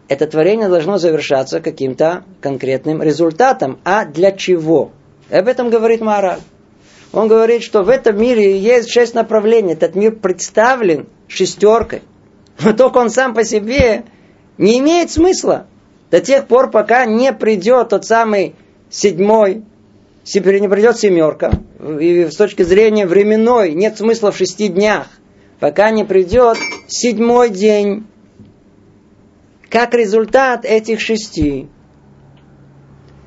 это 0.10 0.28
творение 0.28 0.68
должно 0.68 0.98
завершаться 0.98 1.62
каким-то 1.62 2.26
конкретным 2.42 3.02
результатом. 3.02 3.80
А 3.86 4.04
для 4.04 4.32
чего? 4.32 4.92
Об 5.30 5.48
этом 5.48 5.70
говорит 5.70 6.02
Мораль. 6.02 6.40
Он 7.13 7.28
говорит, 7.28 7.62
что 7.62 7.84
в 7.84 7.89
этом 7.89 8.19
мире 8.19 8.58
есть 8.58 8.89
шесть 8.89 9.13
направлений. 9.13 9.74
Этот 9.74 9.95
мир 9.95 10.15
представлен 10.15 11.08
шестеркой. 11.28 12.02
Но 12.63 12.74
только 12.74 13.00
он 13.00 13.10
сам 13.10 13.34
по 13.34 13.43
себе 13.43 14.06
не 14.58 14.80
имеет 14.80 15.12
смысла. 15.12 15.67
До 16.10 16.19
тех 16.19 16.47
пор, 16.47 16.71
пока 16.71 17.06
не 17.06 17.34
придет 17.34 17.89
тот 17.89 18.06
самый 18.06 18.56
седьмой, 18.89 19.63
не 20.26 20.69
придет 20.69 20.97
семерка. 20.97 21.52
И 22.00 22.26
с 22.26 22.36
точки 22.36 22.63
зрения 22.63 23.08
временной 23.08 23.74
нет 23.74 23.97
смысла 23.97 24.32
в 24.32 24.38
шести 24.38 24.67
днях. 24.67 25.08
Пока 25.60 25.91
не 25.91 26.04
придет 26.04 26.58
седьмой 26.88 27.50
день. 27.50 28.06
Как 29.69 29.93
результат 29.93 30.65
этих 30.65 31.00
шести. 31.00 31.67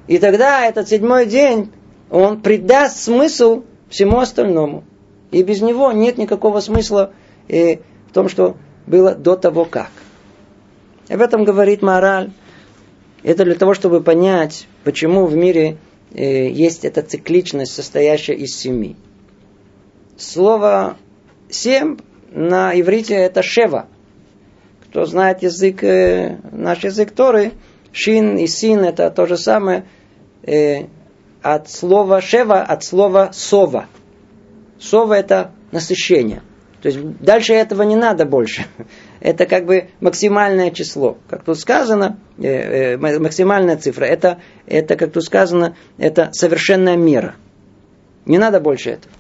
И 0.06 0.18
тогда 0.18 0.66
этот 0.66 0.88
седьмой 0.88 1.26
день, 1.26 1.72
он 2.10 2.42
придаст 2.42 2.98
смысл 2.98 3.62
всему 3.88 4.18
остальному. 4.18 4.84
И 5.30 5.42
без 5.42 5.62
него 5.62 5.92
нет 5.92 6.18
никакого 6.18 6.60
смысла 6.60 7.12
э, 7.48 7.76
в 8.08 8.12
том, 8.12 8.28
что 8.28 8.56
было 8.86 9.14
до 9.14 9.36
того 9.36 9.64
как. 9.64 9.90
Об 11.08 11.20
этом 11.20 11.44
говорит 11.44 11.82
мораль. 11.82 12.30
Это 13.22 13.44
для 13.44 13.54
того, 13.54 13.74
чтобы 13.74 14.02
понять, 14.02 14.66
почему 14.84 15.26
в 15.26 15.34
мире 15.34 15.78
э, 16.12 16.50
есть 16.50 16.84
эта 16.84 17.02
цикличность, 17.02 17.74
состоящая 17.74 18.34
из 18.34 18.56
семи. 18.56 18.96
Слово 20.16 20.96
семь 21.48 21.96
на 22.30 22.78
иврите 22.78 23.14
это 23.14 23.42
шева. 23.42 23.86
Кто 24.84 25.06
знает 25.06 25.42
язык, 25.42 25.82
э, 25.82 26.38
наш 26.52 26.84
язык 26.84 27.12
Торы, 27.12 27.52
шин 27.92 28.36
и 28.36 28.46
син 28.46 28.80
это 28.80 29.10
то 29.10 29.26
же 29.26 29.36
самое 29.36 29.86
э, 30.42 30.86
от 31.44 31.70
слова 31.70 32.22
шева, 32.22 32.62
от 32.62 32.83
слова 32.83 33.28
сова. 33.33 33.87
Сова 34.80 35.14
это 35.14 35.52
насыщение. 35.72 36.42
То 36.80 36.88
есть 36.88 37.00
дальше 37.20 37.52
этого 37.52 37.83
не 37.83 37.96
надо 37.96 38.24
больше. 38.24 38.66
Это 39.20 39.46
как 39.46 39.64
бы 39.64 39.88
максимальное 40.00 40.70
число. 40.70 41.16
Как 41.28 41.42
тут 41.44 41.59
сказано, 41.59 42.18
э, 42.38 42.94
э, 42.94 42.96
максимальная 42.98 43.78
цифра. 43.78 44.04
Это, 44.04 44.40
это, 44.66 44.96
как 44.96 45.12
тут 45.12 45.24
сказано, 45.24 45.76
это 45.96 46.30
совершенная 46.33 46.96
мера. 46.96 47.37
Не 48.26 48.37
надо 48.37 48.61
больше 48.61 48.90
этого. 48.90 49.14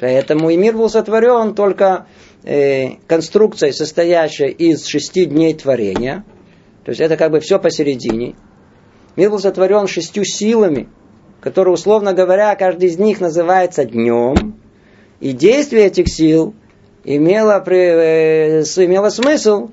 Поэтому 0.00 0.50
и 0.50 0.56
мир 0.56 0.76
был 0.76 0.88
сотворен 0.88 1.54
только 1.54 2.06
э, 2.42 2.96
конструкцией, 3.06 3.72
состоящей 3.72 4.48
из 4.48 4.84
шести 4.86 5.26
дней 5.26 5.54
творения. 5.54 6.24
То 6.84 6.90
есть 6.90 7.00
это 7.00 7.16
как 7.16 7.30
бы 7.30 7.38
все 7.38 7.60
посередине. 7.60 8.34
Мир 9.14 9.30
был 9.30 9.38
сотворен 9.38 9.86
шестью 9.86 10.24
силами, 10.24 10.88
которые, 11.46 11.74
условно 11.74 12.12
говоря, 12.12 12.52
каждый 12.56 12.88
из 12.88 12.98
них 12.98 13.20
называется 13.20 13.84
днем. 13.84 14.56
И 15.20 15.30
действие 15.30 15.86
этих 15.86 16.08
сил– 16.08 16.56
имело, 17.04 17.62
э, 17.64 18.62
имело 18.62 19.10
смысл 19.10 19.68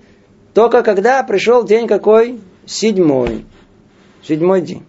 только 0.53 0.83
когда 0.83 1.23
пришел 1.23 1.63
день 1.63 1.88
какой? 1.88 2.39
Седьмой. 2.67 3.43
Седьмой 4.21 4.62
день. 4.62 4.83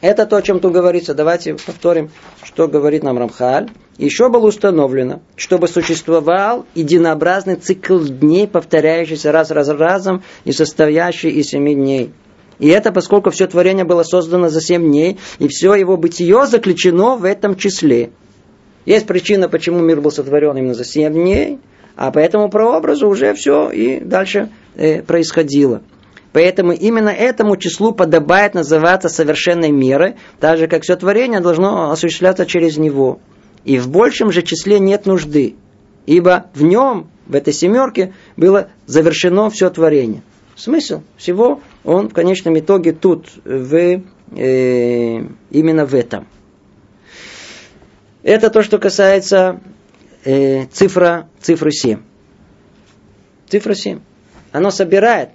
Это 0.00 0.24
то, 0.24 0.36
о 0.36 0.42
чем 0.42 0.60
тут 0.60 0.72
говорится. 0.72 1.14
Давайте 1.14 1.54
повторим, 1.54 2.12
что 2.44 2.68
говорит 2.68 3.02
нам 3.02 3.18
Рамхаль. 3.18 3.70
Еще 3.96 4.28
было 4.28 4.46
установлено, 4.46 5.20
чтобы 5.34 5.66
существовал 5.66 6.64
единообразный 6.76 7.56
цикл 7.56 7.98
дней, 7.98 8.46
повторяющийся 8.46 9.32
раз 9.32 9.50
раз 9.50 9.68
разом 9.68 10.22
и 10.44 10.52
состоящий 10.52 11.30
из 11.30 11.48
семи 11.48 11.74
дней. 11.74 12.12
И 12.58 12.68
это 12.68 12.92
поскольку 12.92 13.30
все 13.30 13.46
творение 13.46 13.84
было 13.84 14.02
создано 14.02 14.48
за 14.48 14.60
семь 14.60 14.86
дней, 14.86 15.18
и 15.38 15.48
все 15.48 15.74
его 15.74 15.96
бытие 15.96 16.46
заключено 16.46 17.16
в 17.16 17.24
этом 17.24 17.56
числе. 17.56 18.10
Есть 18.88 19.06
причина, 19.06 19.50
почему 19.50 19.80
мир 19.80 20.00
был 20.00 20.10
сотворен 20.10 20.56
именно 20.56 20.72
за 20.72 20.84
7 20.84 21.12
дней, 21.12 21.58
а 21.94 22.10
по 22.10 22.18
этому 22.18 22.48
прообразу 22.48 23.06
уже 23.06 23.34
все 23.34 23.68
и 23.70 24.00
дальше 24.00 24.48
э, 24.76 25.02
происходило. 25.02 25.82
Поэтому 26.32 26.72
именно 26.72 27.10
этому 27.10 27.56
числу 27.56 27.92
подобает 27.92 28.54
называться 28.54 29.10
совершенной 29.10 29.72
мерой, 29.72 30.14
так 30.40 30.56
же 30.56 30.68
как 30.68 30.84
все 30.84 30.96
творение 30.96 31.40
должно 31.40 31.90
осуществляться 31.90 32.46
через 32.46 32.78
него. 32.78 33.20
И 33.64 33.78
в 33.78 33.90
большем 33.90 34.32
же 34.32 34.42
числе 34.42 34.78
нет 34.78 35.04
нужды, 35.04 35.56
ибо 36.06 36.46
в 36.54 36.62
нем, 36.62 37.08
в 37.26 37.34
этой 37.34 37.52
семерке, 37.52 38.14
было 38.36 38.68
завершено 38.86 39.50
все 39.50 39.68
творение. 39.68 40.22
Смысл 40.56 41.02
всего, 41.16 41.60
он 41.88 42.08
в 42.08 42.14
конечном 42.14 42.58
итоге 42.58 42.92
тут, 42.92 43.28
в, 43.44 43.74
э, 43.74 44.00
именно 45.50 45.86
в 45.86 45.94
этом– 45.94 46.26
это 48.22 48.50
то, 48.50 48.62
что 48.62 48.78
касается 48.78 49.60
э, 50.24 50.66
цифра, 50.66 51.28
цифры 51.40 51.70
7. 51.70 52.00
Цифра 53.48 53.74
7. 53.74 54.00
Оно 54.52 54.70
собирает. 54.70 55.30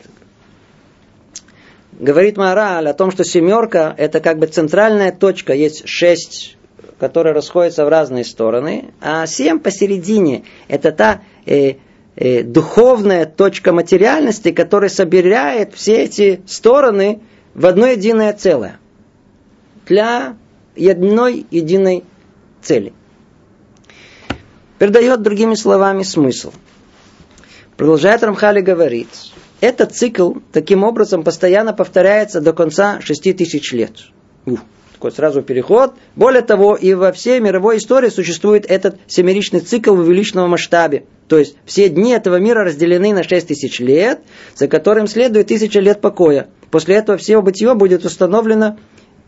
Говорит 1.93 2.37
Мораль 2.37 2.87
о 2.87 2.93
том, 2.93 3.11
что 3.11 3.23
семерка 3.23 3.95
это 3.97 4.19
как 4.19 4.37
бы 4.37 4.47
центральная 4.47 5.11
точка. 5.11 5.53
Есть 5.53 5.87
шесть, 5.87 6.57
которые 6.99 7.33
расходятся 7.33 7.85
в 7.85 7.89
разные 7.89 8.25
стороны. 8.25 8.91
А 9.01 9.25
семь 9.27 9.59
посередине 9.59 10.43
это 10.67 10.91
та 10.91 11.21
э, 11.45 11.77
духовная 12.15 13.25
точка 13.25 13.73
материальности, 13.73 14.51
которая 14.51 14.89
собирает 14.89 15.73
все 15.73 16.03
эти 16.03 16.41
стороны 16.45 17.21
в 17.53 17.65
одно 17.65 17.87
единое 17.87 18.33
целое. 18.33 18.79
Для 19.85 20.35
одной 20.75 21.45
единой 21.51 22.03
цели. 22.61 22.93
Передает 24.79 25.21
другими 25.21 25.55
словами 25.55 26.03
смысл. 26.03 26.51
Продолжает 27.77 28.23
Рамхали 28.23 28.61
говорит, 28.61 29.09
этот 29.61 29.95
цикл 29.95 30.33
таким 30.51 30.83
образом 30.83 31.23
постоянно 31.23 31.73
повторяется 31.73 32.41
до 32.41 32.53
конца 32.53 33.01
шести 33.01 33.33
тысяч 33.33 33.71
лет. 33.71 33.93
Ух, 34.45 34.59
такой 35.03 35.11
сразу 35.11 35.41
переход. 35.41 35.95
Более 36.15 36.41
того, 36.41 36.75
и 36.75 36.93
во 36.93 37.11
всей 37.11 37.41
мировой 37.41 37.77
истории 37.77 38.07
существует 38.07 38.65
этот 38.65 38.95
семеричный 39.07 39.59
цикл 39.59 39.93
в 39.95 39.99
увеличенном 39.99 40.49
масштабе. 40.49 41.03
То 41.27 41.37
есть 41.37 41.57
все 41.65 41.89
дни 41.89 42.11
этого 42.13 42.37
мира 42.37 42.63
разделены 42.63 43.13
на 43.13 43.23
шесть 43.23 43.49
тысяч 43.49 43.81
лет, 43.81 44.21
за 44.55 44.69
которым 44.69 45.07
следует 45.07 45.47
тысяча 45.47 45.81
лет 45.81 45.99
покоя. 45.99 46.47
После 46.71 46.95
этого 46.95 47.17
все 47.17 47.41
бытие 47.41 47.73
будет 47.75 48.05
установлено 48.05 48.77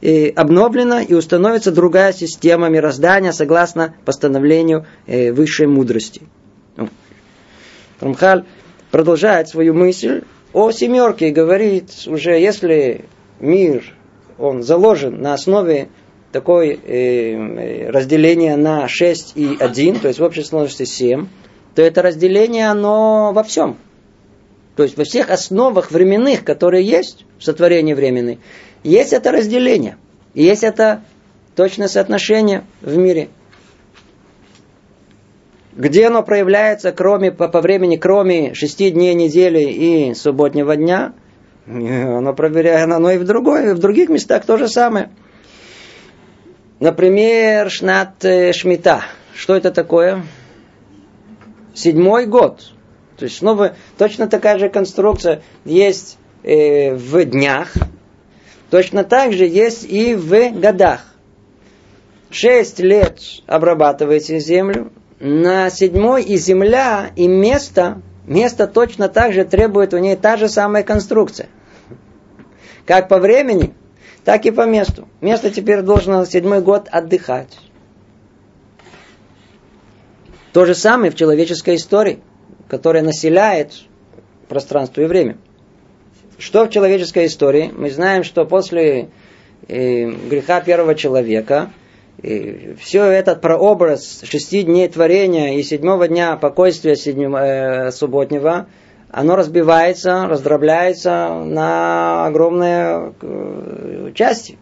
э, 0.01 0.29
обновлена 0.29 1.01
и 1.01 1.13
установится 1.13 1.73
другая 1.73 2.13
система 2.13 2.69
мироздания 2.69 3.33
согласно 3.33 3.95
постановлению 4.05 4.85
э, 5.07 5.33
высшей 5.33 5.67
мудрости. 5.67 6.21
Ну, 6.77 6.87
Рамхаль 7.99 8.45
продолжает 8.91 9.49
свою 9.49 9.73
мысль 9.73 10.21
о 10.53 10.71
семерке 10.71 11.29
и 11.29 11.31
говорит, 11.31 11.89
уже 12.07 12.31
если 12.39 13.03
мир, 13.41 13.83
он 14.37 14.63
заложен 14.63 15.21
на 15.21 15.33
основе 15.33 15.89
такое 16.31 16.75
э, 16.75 17.89
разделение 17.89 18.55
на 18.57 18.87
6 18.87 19.33
и 19.35 19.57
1, 19.59 19.99
то 19.99 20.07
есть 20.09 20.19
в 20.19 20.23
общей 20.23 20.43
сложности 20.43 20.83
7, 20.83 21.27
то 21.75 21.81
это 21.81 22.01
разделение, 22.01 22.69
оно 22.69 23.31
во 23.33 23.43
всем. 23.43 23.77
То 24.75 24.83
есть 24.83 24.97
во 24.97 25.05
всех 25.05 25.29
основах 25.29 25.91
временных, 25.91 26.43
которые 26.43 26.85
есть 26.85 27.25
в 27.39 27.43
сотворении 27.43 27.93
времени, 27.93 28.39
есть 28.83 29.13
это 29.13 29.31
разделение. 29.31 29.97
Есть 30.33 30.63
это 30.63 31.01
точное 31.55 31.87
соотношение 31.87 32.65
в 32.81 32.97
мире. 32.97 33.29
Где 35.73 36.07
оно 36.07 36.23
проявляется, 36.23 36.91
кроме, 36.91 37.31
по, 37.31 37.47
по 37.47 37.61
времени, 37.61 37.95
кроме 37.95 38.53
шести 38.53 38.91
дней 38.91 39.13
недели 39.13 39.61
и 39.61 40.13
субботнего 40.13 40.75
дня, 40.75 41.13
оно 42.17 42.33
проверяет, 42.33 42.91
оно 42.91 43.11
и 43.11 43.17
в, 43.17 43.25
другой, 43.25 43.73
в 43.73 43.79
других 43.79 44.09
местах 44.09 44.45
то 44.45 44.57
же 44.57 44.67
самое. 44.67 45.11
Например, 46.79 47.69
Шнат 47.69 48.23
э, 48.25 48.53
Шмита. 48.53 49.03
Что 49.33 49.55
это 49.55 49.71
такое? 49.71 50.23
Седьмой 51.73 52.25
год. 52.25 52.61
То 53.17 53.25
есть 53.25 53.37
снова 53.37 53.75
точно 53.97 54.27
такая 54.27 54.59
же 54.59 54.69
конструкция 54.69 55.41
есть 55.63 56.17
э, 56.43 56.93
в 56.93 57.23
днях, 57.25 57.73
Точно 58.69 59.03
так 59.03 59.33
же 59.33 59.45
есть 59.45 59.85
и 59.89 60.15
в 60.15 60.51
годах. 60.59 61.05
Шесть 62.29 62.79
лет 62.79 63.19
обрабатываете 63.45 64.39
землю, 64.39 64.91
на 65.19 65.69
седьмой 65.69 66.23
и 66.23 66.35
земля, 66.35 67.11
и 67.15 67.27
место, 67.27 68.01
место 68.27 68.67
точно 68.67 69.09
так 69.09 69.33
же 69.33 69.45
требует 69.45 69.93
у 69.93 69.97
ней 69.97 70.15
та 70.15 70.37
же 70.37 70.49
самая 70.49 70.83
конструкция. 70.83 71.47
Как 72.85 73.07
по 73.07 73.19
времени, 73.19 73.73
так 74.23 74.45
и 74.45 74.51
по 74.51 74.65
месту. 74.65 75.07
Место 75.21 75.49
теперь 75.51 75.81
должно 75.81 76.25
седьмой 76.25 76.61
год 76.61 76.87
отдыхать. 76.91 77.57
То 80.51 80.65
же 80.65 80.73
самое 80.73 81.11
в 81.11 81.15
человеческой 81.15 81.75
истории, 81.75 82.19
которая 82.67 83.03
населяет 83.03 83.73
пространство 84.47 85.01
и 85.01 85.05
время. 85.05 85.37
Что 86.37 86.65
в 86.65 86.69
человеческой 86.69 87.27
истории? 87.27 87.71
Мы 87.75 87.89
знаем, 87.89 88.23
что 88.23 88.45
после 88.45 89.09
э, 89.67 90.05
греха 90.09 90.61
первого 90.61 90.95
человека 90.95 91.71
э, 92.21 92.75
все 92.79 93.03
этот 93.03 93.41
прообраз 93.41 94.21
шести 94.23 94.63
дней 94.63 94.87
творения 94.87 95.57
и 95.57 95.63
седьмого 95.63 96.07
дня 96.07 96.35
покойствия 96.37 96.95
седьмого, 96.95 97.37
э, 97.37 97.91
субботнего, 97.91 98.67
оно 99.11 99.35
разбивается, 99.35 100.27
раздробляется 100.27 101.43
на 101.45 102.25
огромные 102.25 103.13
э, 103.21 104.11
части. 104.13 104.57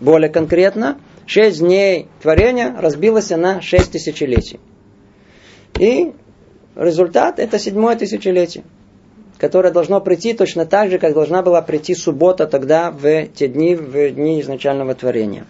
Более 0.00 0.30
конкретно, 0.30 0.98
шесть 1.26 1.60
дней 1.60 2.08
творения 2.22 2.74
разбилось 2.78 3.30
на 3.30 3.60
шесть 3.60 3.92
тысячелетий. 3.92 4.60
И 5.78 6.12
результат 6.76 7.38
это 7.38 7.58
седьмое 7.58 7.96
тысячелетие 7.96 8.64
которое 9.38 9.70
должно 9.70 10.00
прийти 10.00 10.34
точно 10.34 10.66
так 10.66 10.90
же, 10.90 10.98
как 10.98 11.14
должна 11.14 11.42
была 11.42 11.62
прийти 11.62 11.94
суббота 11.94 12.46
тогда 12.46 12.90
в 12.90 13.26
те 13.26 13.48
дни, 13.48 13.74
в 13.74 14.10
дни 14.10 14.40
изначального 14.40 14.94
творения. 14.94 15.46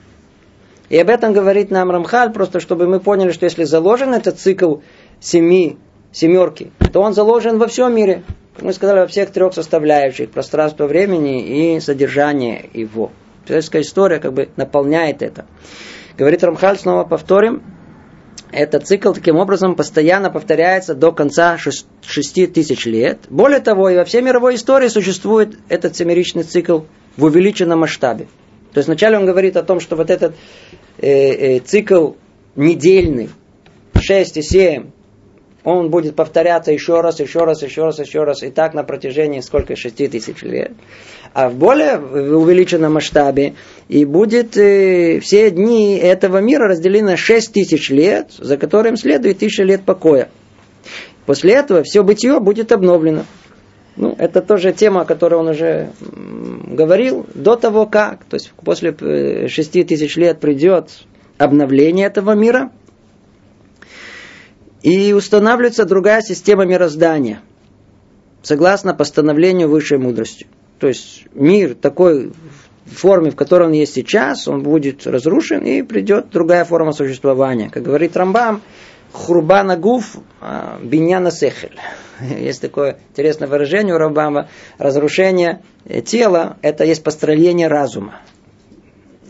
И 0.89 0.99
об 0.99 1.11
этом 1.11 1.33
говорит 1.33 1.71
нам 1.71 1.91
Рамхаль, 1.91 2.33
просто 2.33 2.61
чтобы 2.61 2.87
мы 2.87 3.01
поняли, 3.01 3.31
что 3.33 3.45
если 3.45 3.65
заложен 3.65 4.15
этот 4.15 4.39
цикл 4.39 4.77
семи, 5.21 5.77
семерки, 6.13 6.73
то 6.93 7.01
он 7.01 7.13
заложен 7.15 7.59
во 7.59 7.67
всем 7.67 7.95
мире. 7.95 8.23
Мы 8.61 8.73
сказали, 8.73 9.01
во 9.01 9.07
всех 9.07 9.31
трех 9.31 9.55
составляющих 9.55 10.31
пространства 10.31 10.87
времени 10.87 11.75
и 11.77 11.81
содержание 11.81 12.69
его. 12.73 13.13
Человеческая 13.47 13.83
история 13.83 14.19
как 14.19 14.33
бы 14.33 14.49
наполняет 14.57 15.23
это. 15.23 15.47
Говорит 16.17 16.43
Рамхаль, 16.43 16.79
снова 16.79 17.05
повторим, 17.05 17.63
этот 18.51 18.87
цикл 18.87 19.13
таким 19.13 19.37
образом 19.37 19.77
постоянно 19.77 20.31
повторяется 20.31 20.95
до 20.95 21.13
конца 21.13 21.59
шести 21.59 22.47
тысяч 22.47 22.87
лет. 22.87 23.21
Более 23.29 23.61
того, 23.61 23.91
и 23.91 23.97
во 23.97 24.05
всей 24.05 24.23
мировой 24.23 24.55
истории 24.55 24.89
существует 24.89 25.59
этот 25.69 25.97
семеричный 25.97 26.45
цикл 26.45 26.81
в 27.17 27.25
увеличенном 27.25 27.81
масштабе. 27.81 28.27
То 28.73 28.79
есть 28.79 28.89
вначале 28.89 29.19
он 29.19 29.27
говорит 29.27 29.57
о 29.57 29.63
том, 29.63 29.81
что 29.81 29.97
вот 29.97 30.11
этот 30.11 30.35
э, 30.99 31.57
э, 31.57 31.61
цикл 31.61 32.13
недельный, 32.57 33.31
6 33.95 34.37
и 34.37 34.43
7, 34.43 34.85
он 35.65 35.91
будет 35.91 36.17
повторяться 36.17 36.73
еще 36.73 37.01
раз, 37.01 37.21
еще 37.21 37.41
раз, 37.45 37.63
еще 37.63 37.85
раз, 37.85 37.99
еще 37.99 38.25
раз, 38.25 38.43
и 38.43 38.51
так 38.51 38.75
на 38.75 38.85
протяжении 38.85 39.41
сколько, 39.41 39.77
6 39.77 40.11
тысяч 40.11 40.43
лет. 40.43 40.73
А 41.35 41.51
в 41.51 41.57
более 41.57 41.99
увеличенном 41.99 42.95
масштабе 42.95 43.55
и 43.89 44.05
будет 44.05 44.57
э, 44.57 45.21
все 45.21 45.51
дни 45.51 45.97
этого 45.97 46.39
мира 46.39 46.69
разделены 46.69 47.11
на 47.11 47.17
6 47.17 47.53
тысяч 47.53 47.91
лет, 47.91 48.31
за 48.39 48.57
которым 48.57 48.97
следует 48.97 49.39
тысяча 49.39 49.63
лет 49.63 49.83
покоя. 49.83 50.29
После 51.27 51.53
этого 51.53 51.83
все 51.83 52.03
бытие 52.03 52.41
будет 52.41 52.73
обновлено. 52.73 53.25
Ну, 53.99 54.15
это 54.17 54.43
тоже 54.43 54.73
тема, 54.73 55.01
о 55.01 55.05
которой 55.05 55.35
он 55.35 55.49
уже 55.49 55.91
говорил 56.01 57.27
до 57.35 57.57
того 57.57 57.85
как. 57.85 58.25
То 58.25 58.35
есть 58.35 58.53
после 58.65 58.95
э, 58.99 59.49
шести 59.49 59.83
тысяч 59.83 60.17
лет 60.17 60.39
придет 60.39 60.91
обновление 61.37 62.07
этого 62.07 62.33
мира. 62.33 62.71
И 64.83 65.13
устанавливается 65.13 65.85
другая 65.85 66.23
система 66.23 66.65
мироздания. 66.65 67.41
Согласно 68.43 68.95
постановлению 68.95 69.69
высшей 69.69 69.99
мудрости. 69.99 70.47
То 70.79 70.87
есть 70.87 71.25
мир 71.35 71.75
такой 71.75 72.31
форме, 72.87 73.33
в 73.33 73.37
которой 73.37 73.65
он 73.65 73.73
есть 73.73 73.95
сейчас, 73.95 74.47
он 74.47 74.63
будет 74.63 75.09
разрушен 75.09 75.65
и 75.65 75.83
придет 75.83 76.31
другая 76.31 76.65
форма 76.65 76.93
существования. 76.93 77.69
Как 77.69 77.83
говорит 77.83 78.17
Рамбам, 78.17 78.63
хурбана 79.13 79.77
гуф 79.77 80.17
а, 80.41 80.79
биняна 80.83 81.31
сехель. 81.31 81.79
Есть 82.21 82.61
такое 82.61 82.99
интересное 83.11 83.49
выражение 83.49 83.95
у 83.95 83.99
Рамбама. 83.99 84.49
Разрушение 84.79 85.63
тела– 86.05 86.57
это 86.63 86.85
есть 86.85 87.03
построение 87.03 87.69
разума. 87.69 88.21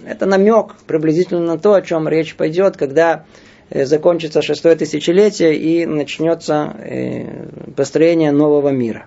Это 0.07 0.27
намек 0.27 0.75
приблизительно 0.87 1.41
на 1.43 1.59
то, 1.59 1.75
о 1.75 1.83
чем 1.83 2.09
речь 2.09 2.35
пойдет, 2.35 2.77
когда 2.77 3.27
э, 3.69 3.85
закончится 3.85 4.41
шестое 4.41 4.75
тысячелетие 4.75 5.55
и 5.55 5.85
начнется 5.85 6.75
э, 6.79 7.73
построение 7.77 8.33
нового 8.33 8.71
мира. 8.71 9.07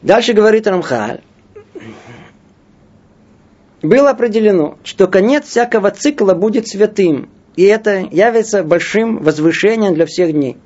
Дальше 0.00 0.32
говорит 0.32 0.66
Рамхаль. 0.66 1.20
Было 3.82 4.10
определено, 4.10 4.78
что 4.84 5.06
конец 5.06 5.46
всякого 5.46 5.90
цикла 5.90 6.34
будет 6.34 6.66
святым, 6.66 7.28
и 7.56 7.64
это 7.64 8.08
явится 8.10 8.62
большим 8.62 9.18
возвышением 9.22 9.94
для 9.94 10.06
всех 10.06 10.32
дней. 10.32 10.56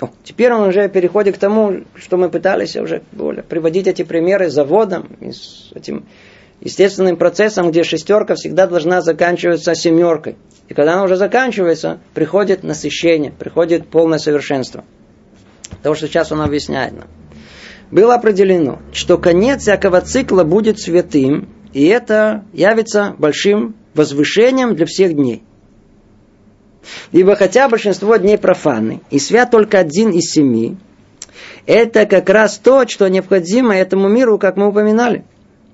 О, 0.00 0.10
теперь 0.24 0.52
он 0.52 0.68
уже 0.68 0.88
переходит 0.88 1.36
к 1.36 1.38
тому, 1.38 1.84
что 1.94 2.16
мы 2.16 2.28
пытались 2.28 2.76
уже 2.76 3.02
более 3.12 3.44
приводить 3.44 3.86
эти 3.86 4.02
примеры 4.02 4.50
с 4.50 4.54
заводом, 4.54 5.08
с 5.20 5.70
этим 5.74 6.06
естественным 6.60 7.16
процессом, 7.16 7.70
где 7.70 7.84
шестерка 7.84 8.34
всегда 8.34 8.66
должна 8.66 9.00
заканчиваться 9.00 9.74
семеркой. 9.74 10.36
И 10.68 10.74
когда 10.74 10.94
она 10.94 11.04
уже 11.04 11.16
заканчивается, 11.16 12.00
приходит 12.14 12.62
насыщение, 12.62 13.32
приходит 13.32 13.88
полное 13.88 14.18
совершенство. 14.18 14.84
То, 15.82 15.94
что 15.94 16.06
сейчас 16.06 16.32
он 16.32 16.40
объясняет 16.40 16.92
нам. 16.92 17.08
Было 17.90 18.14
определено, 18.14 18.80
что 18.92 19.18
конец 19.18 19.62
всякого 19.62 20.00
цикла 20.00 20.44
будет 20.44 20.80
святым, 20.80 21.48
и 21.72 21.86
это 21.86 22.44
явится 22.52 23.14
большим 23.18 23.74
возвышением 23.94 24.74
для 24.74 24.86
всех 24.86 25.14
дней. 25.14 25.42
Ибо 27.12 27.36
хотя 27.36 27.68
большинство 27.68 28.16
дней 28.16 28.38
профаны, 28.38 29.00
и 29.10 29.18
свят 29.18 29.50
только 29.50 29.78
один 29.78 30.10
из 30.10 30.32
семи, 30.32 30.76
это 31.66 32.06
как 32.06 32.28
раз 32.28 32.58
то, 32.58 32.86
что 32.88 33.08
необходимо 33.08 33.76
этому 33.76 34.08
миру, 34.08 34.38
как 34.38 34.56
мы 34.56 34.68
упоминали. 34.68 35.24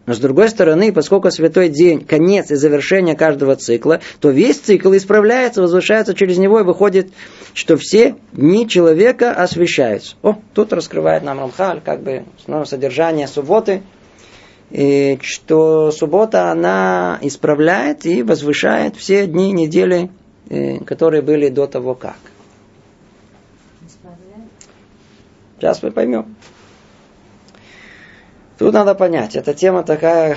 Но 0.09 0.15
с 0.15 0.21
другой 0.21 0.49
стороны, 0.49 0.91
поскольку 0.91 1.31
святой 1.31 1.69
день– 1.69 2.03
конец 2.09 2.51
и 2.51 2.55
завершение 2.55 3.15
каждого 3.15 3.57
цикла, 3.57 4.01
то 4.21 4.31
весь 4.31 4.59
цикл 4.59 4.97
исправляется, 4.97 5.61
возвышается 5.61 6.15
через 6.15 6.39
него 6.39 6.61
и 6.61 6.63
выходит, 6.63 7.11
что 7.53 7.77
все 7.77 8.17
дни 8.33 8.67
человека 8.67 9.33
освещаются. 9.33 10.17
О, 10.23 10.37
тут 10.55 10.73
раскрывает 10.73 11.25
нам 11.25 11.39
Рамхаль, 11.41 11.83
как 11.85 12.03
бы 12.03 12.25
снова 12.43 12.65
содержание 12.65 13.29
субботы, 13.29 13.83
и 14.71 15.19
что 15.21 15.91
суббота, 15.91 16.51
она 16.51 17.19
исправляет 17.21 18.07
и 18.07 18.23
возвышает 18.23 18.97
все 18.97 19.27
дни 19.27 19.53
недели 19.53 20.09
которые 20.87 21.23
были 21.23 21.49
до 21.49 21.67
того 21.67 21.95
как. 21.95 22.17
Сейчас 25.57 25.83
мы 25.83 25.91
поймем. 25.91 26.37
Тут 28.59 28.75
надо 28.75 28.95
понять, 28.95 29.37
эта 29.37 29.55
тема 29.55 29.85
такая 29.85 30.37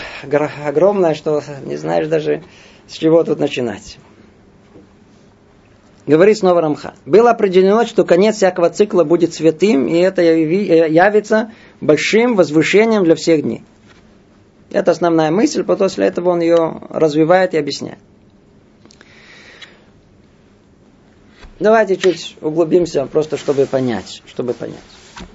огромная, 0.64 1.16
что 1.16 1.42
не 1.66 1.76
знаешь 1.76 2.08
даже 2.08 2.44
с 2.88 2.94
чего 2.94 3.24
тут 3.24 3.40
начинать. 3.40 3.98
Говорит 6.06 6.38
снова 6.38 6.62
Рамха. 6.62 6.94
Было 7.06 7.32
определено, 7.32 7.86
что 7.86 8.04
конец 8.04 8.36
всякого 8.36 8.70
цикла 8.70 9.04
будет 9.04 9.34
святым, 9.34 9.88
и 9.88 9.98
это 9.98 10.22
явится 10.22 11.52
большим 11.80 12.36
возвышением 12.36 13.04
для 13.04 13.16
всех 13.16 13.44
дней. 13.44 13.64
Это 14.72 14.92
основная 14.92 15.32
мысль, 15.32 15.64
после 15.64 16.08
этого 16.08 16.30
он 16.30 16.42
ее 16.42 16.82
развивает 16.90 17.54
и 17.54 17.58
объясняет. 17.58 18.00
Давайте 21.62 21.96
чуть 21.96 22.38
углубимся, 22.42 23.06
просто 23.06 23.38
чтобы 23.38 23.68
понять, 23.68 24.24
чтобы 24.26 24.56
понять. 24.56 24.80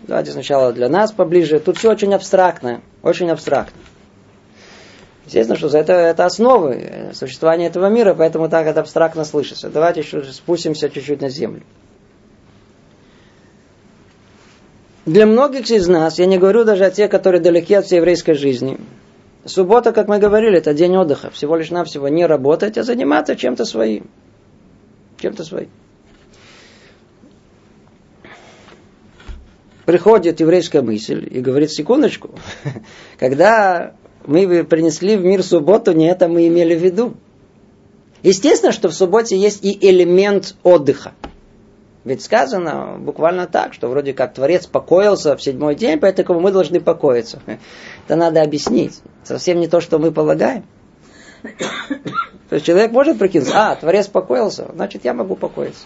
Давайте 0.09 0.33
сначала 0.33 0.73
для 0.73 0.89
нас 0.89 1.13
поближе. 1.13 1.61
Тут 1.61 1.79
все 1.79 1.93
очень 1.93 2.13
абстрактно, 2.13 2.83
очень 3.05 3.31
абстрактно. 3.31 3.81
Естественно, 5.25 5.57
что 5.57 5.69
это, 5.69 5.93
это 5.93 6.25
основы 6.25 7.11
существования 7.13 7.69
этого 7.69 7.87
мира, 7.91 8.13
поэтому 8.15 8.49
так 8.49 8.67
это 8.67 8.81
абстрактно 8.81 9.25
слышится. 9.25 9.71
Давайте 9.71 10.01
еще 10.01 10.25
спустимся 10.25 10.91
чуть-чуть 10.91 11.21
на 11.21 11.29
землю. 11.29 11.63
Для 15.05 15.27
многих 15.27 15.71
из 15.71 15.87
нас, 15.87 16.19
я 16.19 16.27
не 16.27 16.39
говорю 16.39 16.65
даже 16.65 16.87
о 16.87 16.91
тех, 16.91 17.09
которые 17.09 17.41
далеки 17.41 17.75
от 17.75 17.87
всей 17.87 17.99
еврейской 17.99 18.35
жизни, 18.35 18.81
суббота, 19.45 19.93
как 19.93 20.09
мы 20.09 20.19
говорили, 20.19 20.59
это 20.59 20.75
день 20.75 20.97
отдыха. 20.97 21.31
Всего 21.31 21.55
лишь 21.55 21.71
навсего 21.71 22.09
не 22.09 22.27
работать, 22.27 22.77
а 22.79 22.83
заниматься 22.83 23.37
чем-то 23.37 23.65
своим. 23.65 24.11
Чем-то 25.19 25.45
своим. 25.45 25.71
Приходит 29.87 30.41
еврейская 30.41 30.83
мысль 30.83 31.27
и 31.31 31.41
говорит, 31.41 31.71
секундочку, 31.71 32.31
когда 33.19 33.95
мы 34.27 34.65
принесли 34.65 35.17
в 35.17 35.25
мир 35.25 35.43
субботу, 35.43 35.93
не 35.93 36.09
это 36.09 36.29
мы 36.29 36.47
имели 36.49 36.75
в 36.75 36.83
виду. 36.83 37.15
Естественно, 38.23 38.73
что 38.73 38.89
в 38.89 38.95
субботе 38.95 39.37
есть 39.37 39.65
и 39.65 39.79
элемент 39.89 40.57
отдыха. 40.65 41.13
Ведь 42.05 42.23
сказано 42.23 42.97
буквально 42.99 43.47
так, 43.47 43.73
что 43.73 43.89
вроде 43.89 44.13
как 44.13 44.35
Творец 44.35 44.67
покоился 44.67 45.37
в 45.37 45.43
седьмой 45.43 45.75
день, 45.75 45.99
поэтому 45.99 46.41
мы 46.41 46.53
должны 46.53 46.81
покоиться. 46.81 47.41
Это 48.07 48.17
надо 48.17 48.43
объяснить. 48.43 49.01
Совсем 49.25 49.61
не 49.61 49.69
то, 49.69 49.81
что 49.81 49.99
мы 49.99 50.13
полагаем. 50.13 50.65
То 52.49 52.55
есть 52.55 52.67
человек 52.67 52.93
может 52.93 53.19
прикинуть, 53.19 53.51
а, 53.53 53.75
Творец 53.75 54.07
покоился, 54.07 54.69
значит 54.73 55.05
я 55.05 55.15
могу 55.15 55.35
покоиться. 55.35 55.85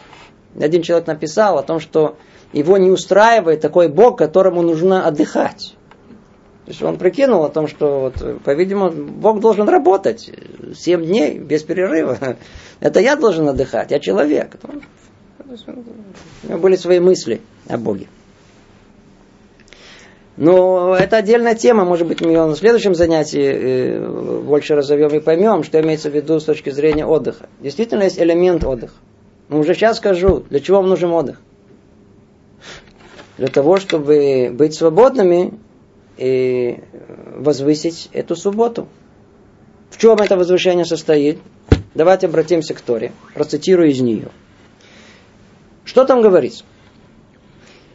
Один 0.58 0.82
человек 0.82 1.06
написал 1.06 1.58
о 1.58 1.62
том, 1.62 1.80
что 1.80 2.16
его 2.52 2.76
не 2.78 2.90
устраивает 2.90 3.60
такой 3.60 3.88
Бог, 3.88 4.18
которому 4.18 4.62
нужно 4.62 5.06
отдыхать. 5.06 5.76
То 6.64 6.70
есть 6.70 6.82
он 6.82 6.98
прикинул 6.98 7.44
о 7.44 7.48
том, 7.48 7.66
что, 7.66 8.00
вот, 8.00 8.42
по-видимому, 8.44 8.90
Бог 8.90 9.40
должен 9.40 9.68
работать 9.68 10.30
7 10.76 11.04
дней 11.04 11.38
без 11.38 11.62
перерыва. 11.62 12.18
Это 12.80 13.00
я 13.00 13.16
должен 13.16 13.48
отдыхать, 13.48 13.90
я 13.90 13.98
человек. 13.98 14.56
У 15.44 16.48
него 16.48 16.58
были 16.58 16.76
свои 16.76 17.00
мысли 17.00 17.40
о 17.68 17.76
Боге. 17.76 18.06
Но 20.36 20.96
это 20.96 21.18
отдельная 21.18 21.54
тема, 21.54 21.84
может 21.84 22.06
быть, 22.06 22.22
мы 22.22 22.30
ее 22.30 22.46
на 22.46 22.56
следующем 22.56 22.94
занятии 22.94 23.52
э, 23.52 24.40
больше 24.42 24.74
разовьем 24.74 25.08
и 25.08 25.20
поймем, 25.20 25.64
что 25.64 25.78
имеется 25.80 26.08
в 26.08 26.14
виду 26.14 26.40
с 26.40 26.44
точки 26.44 26.70
зрения 26.70 27.04
отдыха. 27.04 27.48
Действительно 27.60 28.04
есть 28.04 28.18
элемент 28.18 28.64
отдыха. 28.64 28.94
Но 29.48 29.58
уже 29.58 29.74
сейчас 29.74 29.98
скажу, 29.98 30.44
для 30.48 30.60
чего 30.60 30.78
вам 30.78 30.88
нужен 30.88 31.10
отдых 31.10 31.42
для 33.40 33.48
того, 33.48 33.78
чтобы 33.78 34.50
быть 34.52 34.74
свободными 34.74 35.54
и 36.18 36.80
возвысить 37.36 38.10
эту 38.12 38.36
субботу. 38.36 38.86
В 39.88 39.96
чем 39.96 40.16
это 40.18 40.36
возвышение 40.36 40.84
состоит? 40.84 41.38
Давайте 41.94 42.26
обратимся 42.26 42.74
к 42.74 42.82
Торе. 42.82 43.12
Процитирую 43.32 43.88
из 43.88 44.00
нее. 44.02 44.28
Что 45.86 46.04
там 46.04 46.20
говорится? 46.20 46.64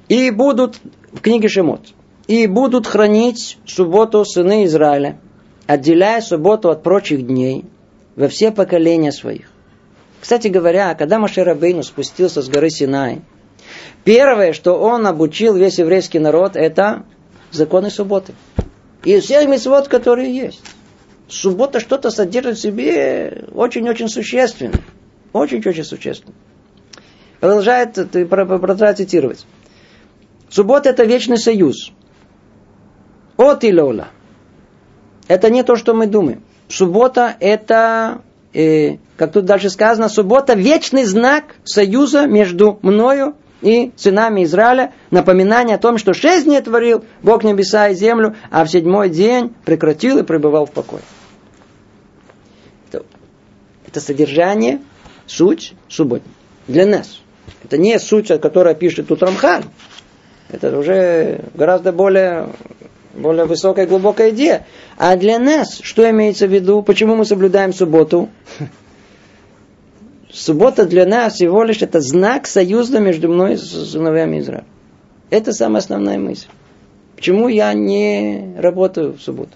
И 0.09 0.31
будут, 0.31 0.79
в 1.11 1.21
книге 1.21 1.47
Шемот, 1.47 1.93
и 2.25 2.47
будут 2.47 2.87
хранить 2.87 3.59
субботу 3.67 4.25
сыны 4.25 4.65
Израиля, 4.65 5.19
отделяя 5.67 6.21
субботу 6.21 6.71
от 6.71 6.81
прочих 6.81 7.27
дней 7.27 7.65
во 8.15 8.29
все 8.29 8.51
поколения 8.51 9.11
своих. 9.11 9.51
Кстати 10.19 10.47
говоря, 10.47 10.95
когда 10.95 11.19
Маширабейну 11.19 11.83
спустился 11.83 12.41
с 12.41 12.49
горы 12.49 12.71
Синай, 12.71 13.21
первое, 14.03 14.53
что 14.53 14.73
он 14.79 15.05
обучил 15.07 15.55
весь 15.55 15.79
еврейский 15.79 16.19
народ, 16.19 16.55
это 16.55 17.03
законы 17.51 17.89
субботы. 17.89 18.33
И 19.03 19.19
все 19.19 19.45
митцвот, 19.45 19.87
которые 19.87 20.35
есть. 20.35 20.61
Суббота 21.27 21.79
что-то 21.79 22.09
содержит 22.09 22.57
в 22.57 22.61
себе 22.61 23.45
очень-очень 23.53 24.09
существенно. 24.09 24.79
Очень-очень 25.33 25.83
существенно. 25.83 26.33
Продолжает, 27.39 27.93
продолжает 28.29 28.97
цитировать. 28.97 29.45
Суббота 30.49 30.89
это 30.89 31.03
вечный 31.03 31.37
союз. 31.37 31.91
От 33.37 33.63
и 33.63 33.73
лола. 33.73 34.07
Это 35.27 35.49
не 35.49 35.63
то, 35.63 35.75
что 35.75 35.93
мы 35.93 36.07
думаем. 36.07 36.43
Суббота 36.67 37.35
это, 37.39 38.21
э, 38.53 38.97
как 39.17 39.33
тут 39.33 39.45
дальше 39.45 39.69
сказано, 39.69 40.09
суббота 40.09 40.53
вечный 40.53 41.03
знак 41.03 41.55
союза 41.63 42.25
между 42.25 42.79
мною 42.81 43.35
и 43.65 43.91
сынами 43.95 44.43
Израиля, 44.43 44.93
напоминание 45.09 45.75
о 45.75 45.79
том, 45.79 45.97
что 45.97 46.13
шесть 46.13 46.45
дней 46.45 46.61
творил 46.61 47.03
Бог 47.23 47.43
небеса 47.43 47.89
и 47.89 47.95
землю, 47.95 48.35
а 48.51 48.63
в 48.63 48.69
седьмой 48.69 49.09
день 49.09 49.55
прекратил 49.65 50.19
и 50.19 50.23
пребывал 50.23 50.67
в 50.67 50.71
покое. 50.71 51.01
Это, 52.91 54.01
содержание, 54.01 54.81
суть 55.25 55.73
субботы. 55.89 56.25
Для 56.67 56.85
нас. 56.85 57.21
Это 57.63 57.79
не 57.79 57.97
суть, 57.97 58.27
которая 58.39 58.75
пишет 58.75 59.07
тут 59.07 59.23
Рамхан. 59.23 59.63
Это 60.49 60.77
уже 60.77 61.41
гораздо 61.55 61.91
более, 61.91 62.49
более 63.15 63.45
высокая, 63.45 63.87
глубокая 63.87 64.29
идея. 64.29 64.67
А 64.97 65.15
для 65.15 65.39
нас, 65.39 65.79
что 65.81 66.07
имеется 66.07 66.45
в 66.45 66.53
виду? 66.53 66.83
Почему 66.83 67.15
мы 67.15 67.25
соблюдаем 67.25 67.73
субботу? 67.73 68.29
Суббота 70.29 70.85
для 70.85 71.05
нас 71.05 71.35
всего 71.35 71.63
лишь 71.63 71.81
это 71.81 72.01
знак 72.01 72.47
союза 72.47 72.99
между 72.99 73.29
мной 73.29 73.53
и 73.53 73.57
сыновьями 73.57 74.39
Израиля. 74.39 74.65
Это 75.29 75.53
самая 75.53 75.79
основная 75.79 76.19
мысль. 76.19 76.47
Почему 77.15 77.47
я 77.47 77.73
не 77.73 78.55
работаю 78.57 79.13
в 79.13 79.21
субботу? 79.21 79.51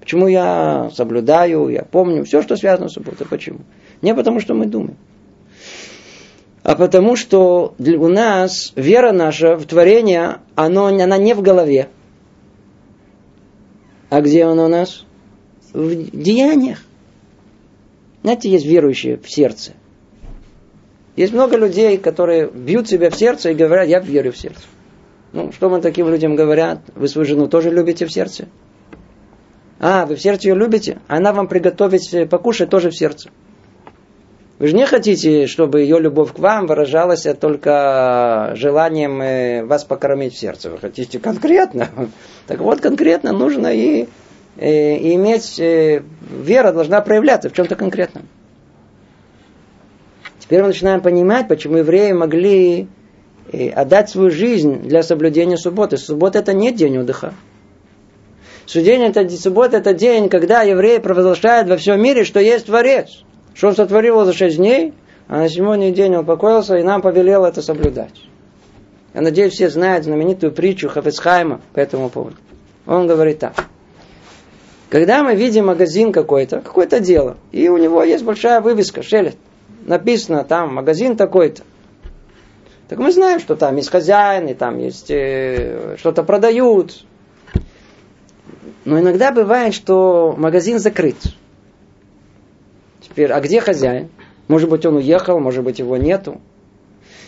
Почему 0.00 0.26
я 0.26 0.90
соблюдаю, 0.94 1.68
я 1.68 1.82
помню 1.84 2.24
все, 2.24 2.42
что 2.42 2.56
связано 2.56 2.88
с 2.88 2.94
субботой? 2.94 3.26
Почему? 3.28 3.60
Не 4.00 4.14
потому, 4.14 4.40
что 4.40 4.54
мы 4.54 4.66
думаем 4.66 4.96
а 6.62 6.76
потому 6.76 7.16
что 7.16 7.74
у 7.78 8.08
нас 8.08 8.72
вера 8.76 9.12
наша 9.12 9.56
в 9.56 9.66
творение, 9.66 10.38
оно, 10.54 10.86
она 10.86 11.18
не 11.18 11.34
в 11.34 11.42
голове. 11.42 11.88
А 14.10 14.20
где 14.20 14.44
она 14.44 14.66
у 14.66 14.68
нас? 14.68 15.04
В 15.72 15.94
деяниях. 15.94 16.84
Знаете, 18.22 18.50
есть 18.50 18.66
верующие 18.66 19.16
в 19.16 19.28
сердце. 19.28 19.72
Есть 21.16 21.32
много 21.32 21.56
людей, 21.56 21.98
которые 21.98 22.48
бьют 22.48 22.88
себя 22.88 23.10
в 23.10 23.16
сердце 23.16 23.50
и 23.50 23.54
говорят, 23.54 23.86
я 23.86 24.00
верю 24.00 24.32
в 24.32 24.38
сердце. 24.38 24.62
Ну, 25.32 25.52
что 25.52 25.68
мы 25.68 25.80
таким 25.80 26.08
людям 26.08 26.36
говорят? 26.36 26.80
Вы 26.94 27.08
свою 27.08 27.26
жену 27.26 27.48
тоже 27.48 27.70
любите 27.70 28.06
в 28.06 28.12
сердце? 28.12 28.48
А, 29.78 30.06
вы 30.06 30.16
в 30.16 30.22
сердце 30.22 30.48
ее 30.48 30.54
любите? 30.54 30.98
Она 31.08 31.32
вам 31.32 31.48
приготовить 31.48 32.28
покушать 32.30 32.70
тоже 32.70 32.90
в 32.90 32.96
сердце. 32.96 33.30
Вы 34.58 34.68
же 34.68 34.76
не 34.76 34.86
хотите, 34.86 35.48
чтобы 35.48 35.80
ее 35.80 35.98
любовь 35.98 36.32
к 36.32 36.38
вам 36.38 36.66
выражалась 36.66 37.26
только 37.40 38.52
желанием 38.54 39.20
э, 39.20 39.64
вас 39.64 39.82
покормить 39.82 40.34
в 40.34 40.38
сердце. 40.38 40.70
Вы 40.70 40.78
хотите 40.78 41.18
конкретно. 41.18 41.88
Так 42.46 42.60
вот, 42.60 42.80
конкретно 42.80 43.32
нужно 43.32 43.74
и, 43.74 44.02
и, 44.02 44.06
э, 44.58 45.14
иметь... 45.14 45.58
Э, 45.58 46.02
вера 46.30 46.72
должна 46.72 47.00
проявляться 47.00 47.50
в 47.50 47.54
чем-то 47.54 47.74
конкретном. 47.74 48.28
Теперь 50.52 50.64
мы 50.64 50.68
начинаем 50.68 51.00
понимать, 51.00 51.48
почему 51.48 51.78
евреи 51.78 52.12
могли 52.12 52.86
отдать 53.74 54.10
свою 54.10 54.30
жизнь 54.30 54.82
для 54.82 55.02
соблюдения 55.02 55.56
субботы. 55.56 55.96
Суббота 55.96 56.40
это 56.40 56.52
не 56.52 56.70
день 56.72 56.98
отдыха. 56.98 57.32
Суббота 58.66 58.90
это, 58.90 59.30
суббота 59.30 59.76
это 59.78 59.94
день, 59.94 60.28
когда 60.28 60.60
евреи 60.60 60.98
провозглашают 60.98 61.70
во 61.70 61.78
всем 61.78 62.02
мире, 62.02 62.24
что 62.24 62.38
есть 62.38 62.66
Творец. 62.66 63.24
Что 63.54 63.68
он 63.68 63.76
сотворил 63.76 64.22
за 64.26 64.34
шесть 64.34 64.58
дней, 64.58 64.92
а 65.26 65.38
на 65.38 65.48
седьмой 65.48 65.90
день 65.90 66.16
он 66.16 66.26
покоился 66.26 66.76
и 66.76 66.82
нам 66.82 67.00
повелел 67.00 67.46
это 67.46 67.62
соблюдать. 67.62 68.20
Я 69.14 69.22
надеюсь, 69.22 69.54
все 69.54 69.70
знают 69.70 70.04
знаменитую 70.04 70.52
притчу 70.52 70.90
Хафецхайма 70.90 71.62
по 71.72 71.80
этому 71.80 72.10
поводу. 72.10 72.36
Он 72.84 73.06
говорит 73.06 73.38
так. 73.38 73.54
Когда 74.90 75.22
мы 75.22 75.34
видим 75.34 75.68
магазин 75.68 76.12
какой-то, 76.12 76.60
какое-то 76.60 77.00
дело, 77.00 77.38
и 77.52 77.70
у 77.70 77.78
него 77.78 78.02
есть 78.02 78.22
большая 78.22 78.60
вывеска, 78.60 79.02
шелет, 79.02 79.36
написано 79.86 80.44
там 80.44 80.74
магазин 80.74 81.16
такой-то, 81.16 81.62
так 82.92 82.98
мы 82.98 83.10
знаем, 83.10 83.40
что 83.40 83.56
там 83.56 83.76
есть 83.76 83.88
хозяин, 83.88 84.48
и 84.48 84.52
там 84.52 84.78
есть 84.78 85.10
э, 85.10 85.96
что-то 85.98 86.22
продают. 86.24 87.06
Но 88.84 89.00
иногда 89.00 89.32
бывает, 89.32 89.72
что 89.72 90.34
магазин 90.36 90.78
закрыт. 90.78 91.16
Теперь, 93.00 93.32
а 93.32 93.40
где 93.40 93.62
хозяин? 93.62 94.10
Может 94.46 94.68
быть, 94.68 94.84
он 94.84 94.96
уехал, 94.96 95.40
может 95.40 95.64
быть, 95.64 95.78
его 95.78 95.96
нету. 95.96 96.42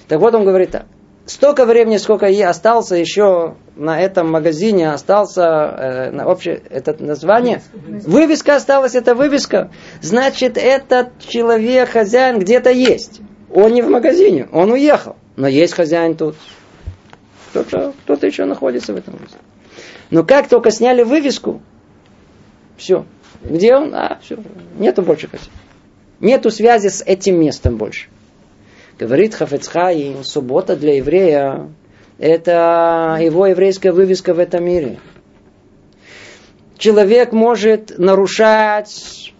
Так 0.06 0.20
вот, 0.20 0.34
он 0.34 0.44
говорит 0.44 0.72
так. 0.72 0.84
Столько 1.26 1.64
времени, 1.64 1.96
сколько 1.96 2.26
я 2.26 2.50
остался 2.50 2.96
еще 2.96 3.54
на 3.76 3.98
этом 3.98 4.30
магазине, 4.30 4.92
остался 4.92 5.42
э, 5.42 6.10
на 6.10 6.26
общее 6.26 6.62
это 6.68 7.02
название. 7.02 7.62
Вывеска 7.74 8.56
осталась, 8.56 8.94
это 8.94 9.14
вывеска. 9.14 9.70
Значит, 10.02 10.58
этот 10.58 11.18
человек, 11.20 11.88
хозяин 11.90 12.38
где-то 12.38 12.70
есть. 12.70 13.22
Он 13.50 13.72
не 13.72 13.80
в 13.80 13.88
магазине, 13.88 14.48
он 14.52 14.72
уехал. 14.72 15.16
Но 15.36 15.48
есть 15.48 15.72
хозяин 15.72 16.14
тут. 16.14 16.36
Кто-то, 17.50 17.94
кто-то 18.04 18.26
еще 18.26 18.44
находится 18.44 18.92
в 18.92 18.96
этом 18.96 19.14
магазине. 19.14 19.40
Но 20.10 20.24
как 20.24 20.48
только 20.48 20.70
сняли 20.70 21.04
вывеску, 21.04 21.62
все. 22.76 23.06
Где 23.42 23.74
он? 23.74 23.94
А, 23.94 24.18
все. 24.22 24.36
Нету 24.78 25.00
больше 25.00 25.28
хозяина. 25.28 25.52
Нету 26.20 26.50
связи 26.50 26.88
с 26.88 27.02
этим 27.02 27.40
местом 27.40 27.76
больше. 27.76 28.08
Говорит 28.98 29.34
Хафецхай, 29.34 30.16
суббота 30.22 30.76
для 30.76 30.96
еврея– 30.96 31.68
это 32.18 33.18
его 33.20 33.46
еврейская 33.46 33.90
вывеска 33.90 34.34
в 34.34 34.38
этом 34.38 34.64
мире. 34.64 35.00
Человек 36.78 37.32
может 37.32 37.98
нарушать 37.98 39.32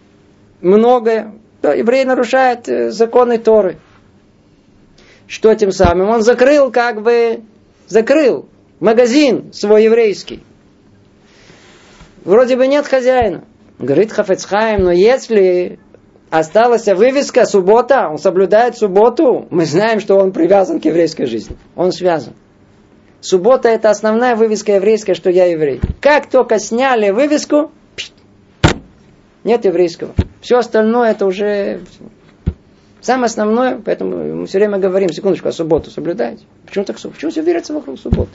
многое. 0.60 1.34
Еврей 1.62 2.04
нарушает 2.04 2.68
э, 2.68 2.90
законы 2.90 3.38
Торы. 3.38 3.78
Что 5.28 5.54
тем 5.54 5.70
самым? 5.70 6.08
Он 6.08 6.22
закрыл, 6.22 6.70
как 6.72 7.02
бы, 7.02 7.42
закрыл 7.86 8.48
магазин 8.80 9.52
свой 9.52 9.84
еврейский. 9.84 10.42
Вроде 12.24 12.56
бы 12.56 12.66
нет 12.66 12.86
хозяина. 12.86 13.44
Говорит 13.78 14.12
Хафецхайм, 14.12 14.82
но 14.82 14.92
если 14.92 15.78
осталась 16.38 16.86
вывеска 16.86 17.46
суббота, 17.46 18.08
он 18.10 18.18
соблюдает 18.18 18.76
субботу, 18.76 19.46
мы 19.50 19.64
знаем, 19.66 20.00
что 20.00 20.16
он 20.16 20.32
привязан 20.32 20.80
к 20.80 20.84
еврейской 20.84 21.26
жизни. 21.26 21.56
Он 21.76 21.92
связан. 21.92 22.34
Суббота 23.20 23.68
это 23.68 23.88
основная 23.88 24.34
вывеска 24.34 24.72
еврейская, 24.72 25.14
что 25.14 25.30
я 25.30 25.46
еврей. 25.46 25.80
Как 26.00 26.28
только 26.28 26.58
сняли 26.58 27.10
вывеску, 27.10 27.70
нет 29.44 29.64
еврейского. 29.64 30.12
Все 30.40 30.58
остальное 30.58 31.12
это 31.12 31.24
уже 31.24 31.82
самое 33.00 33.26
основное, 33.26 33.80
поэтому 33.82 34.34
мы 34.34 34.46
все 34.46 34.58
время 34.58 34.78
говорим, 34.78 35.10
секундочку, 35.10 35.48
а 35.48 35.52
субботу 35.52 35.90
соблюдаете? 35.90 36.44
Почему 36.66 36.84
так 36.84 36.96
Почему 36.96 37.30
все 37.30 37.42
верится 37.42 37.72
вокруг 37.72 37.98
субботы? 37.98 38.32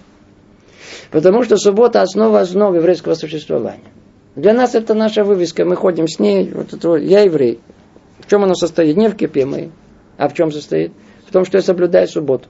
Потому 1.12 1.44
что 1.44 1.58
суббота 1.58 2.02
основа 2.02 2.40
основ 2.40 2.74
еврейского 2.74 3.16
существования. 3.16 3.84
Для 4.36 4.54
нас 4.54 4.74
это 4.74 4.94
наша 4.94 5.26
вывеска, 5.26 5.66
мы 5.66 5.76
ходим 5.76 6.08
с 6.08 6.18
ней, 6.20 6.50
вот 6.54 6.72
это, 6.74 6.96
я 6.96 7.22
еврей, 7.22 7.60
в 8.20 8.28
чем 8.28 8.44
оно 8.44 8.54
состоит? 8.54 8.98
Не 8.98 9.10
в 9.10 9.16
кипе 9.16 9.46
мы. 9.46 9.72
А 10.18 10.28
в 10.28 10.34
чем 10.34 10.52
состоит? 10.52 10.92
В 11.28 11.32
том, 11.32 11.46
что 11.46 11.58
я 11.58 11.62
соблюдаю 11.62 12.08
субботу. 12.08 12.48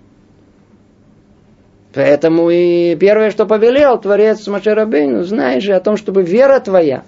Поэтому 1.93 2.49
и 2.49 2.95
первое, 2.95 3.31
что 3.31 3.45
повелел 3.45 3.99
Творец 3.99 4.45
Машарабейну, 4.47 5.23
знаешь 5.23 5.63
же 5.63 5.73
о 5.73 5.79
том, 5.79 5.97
чтобы 5.97 6.21
вера 6.21 6.59
твоя, 6.59 7.03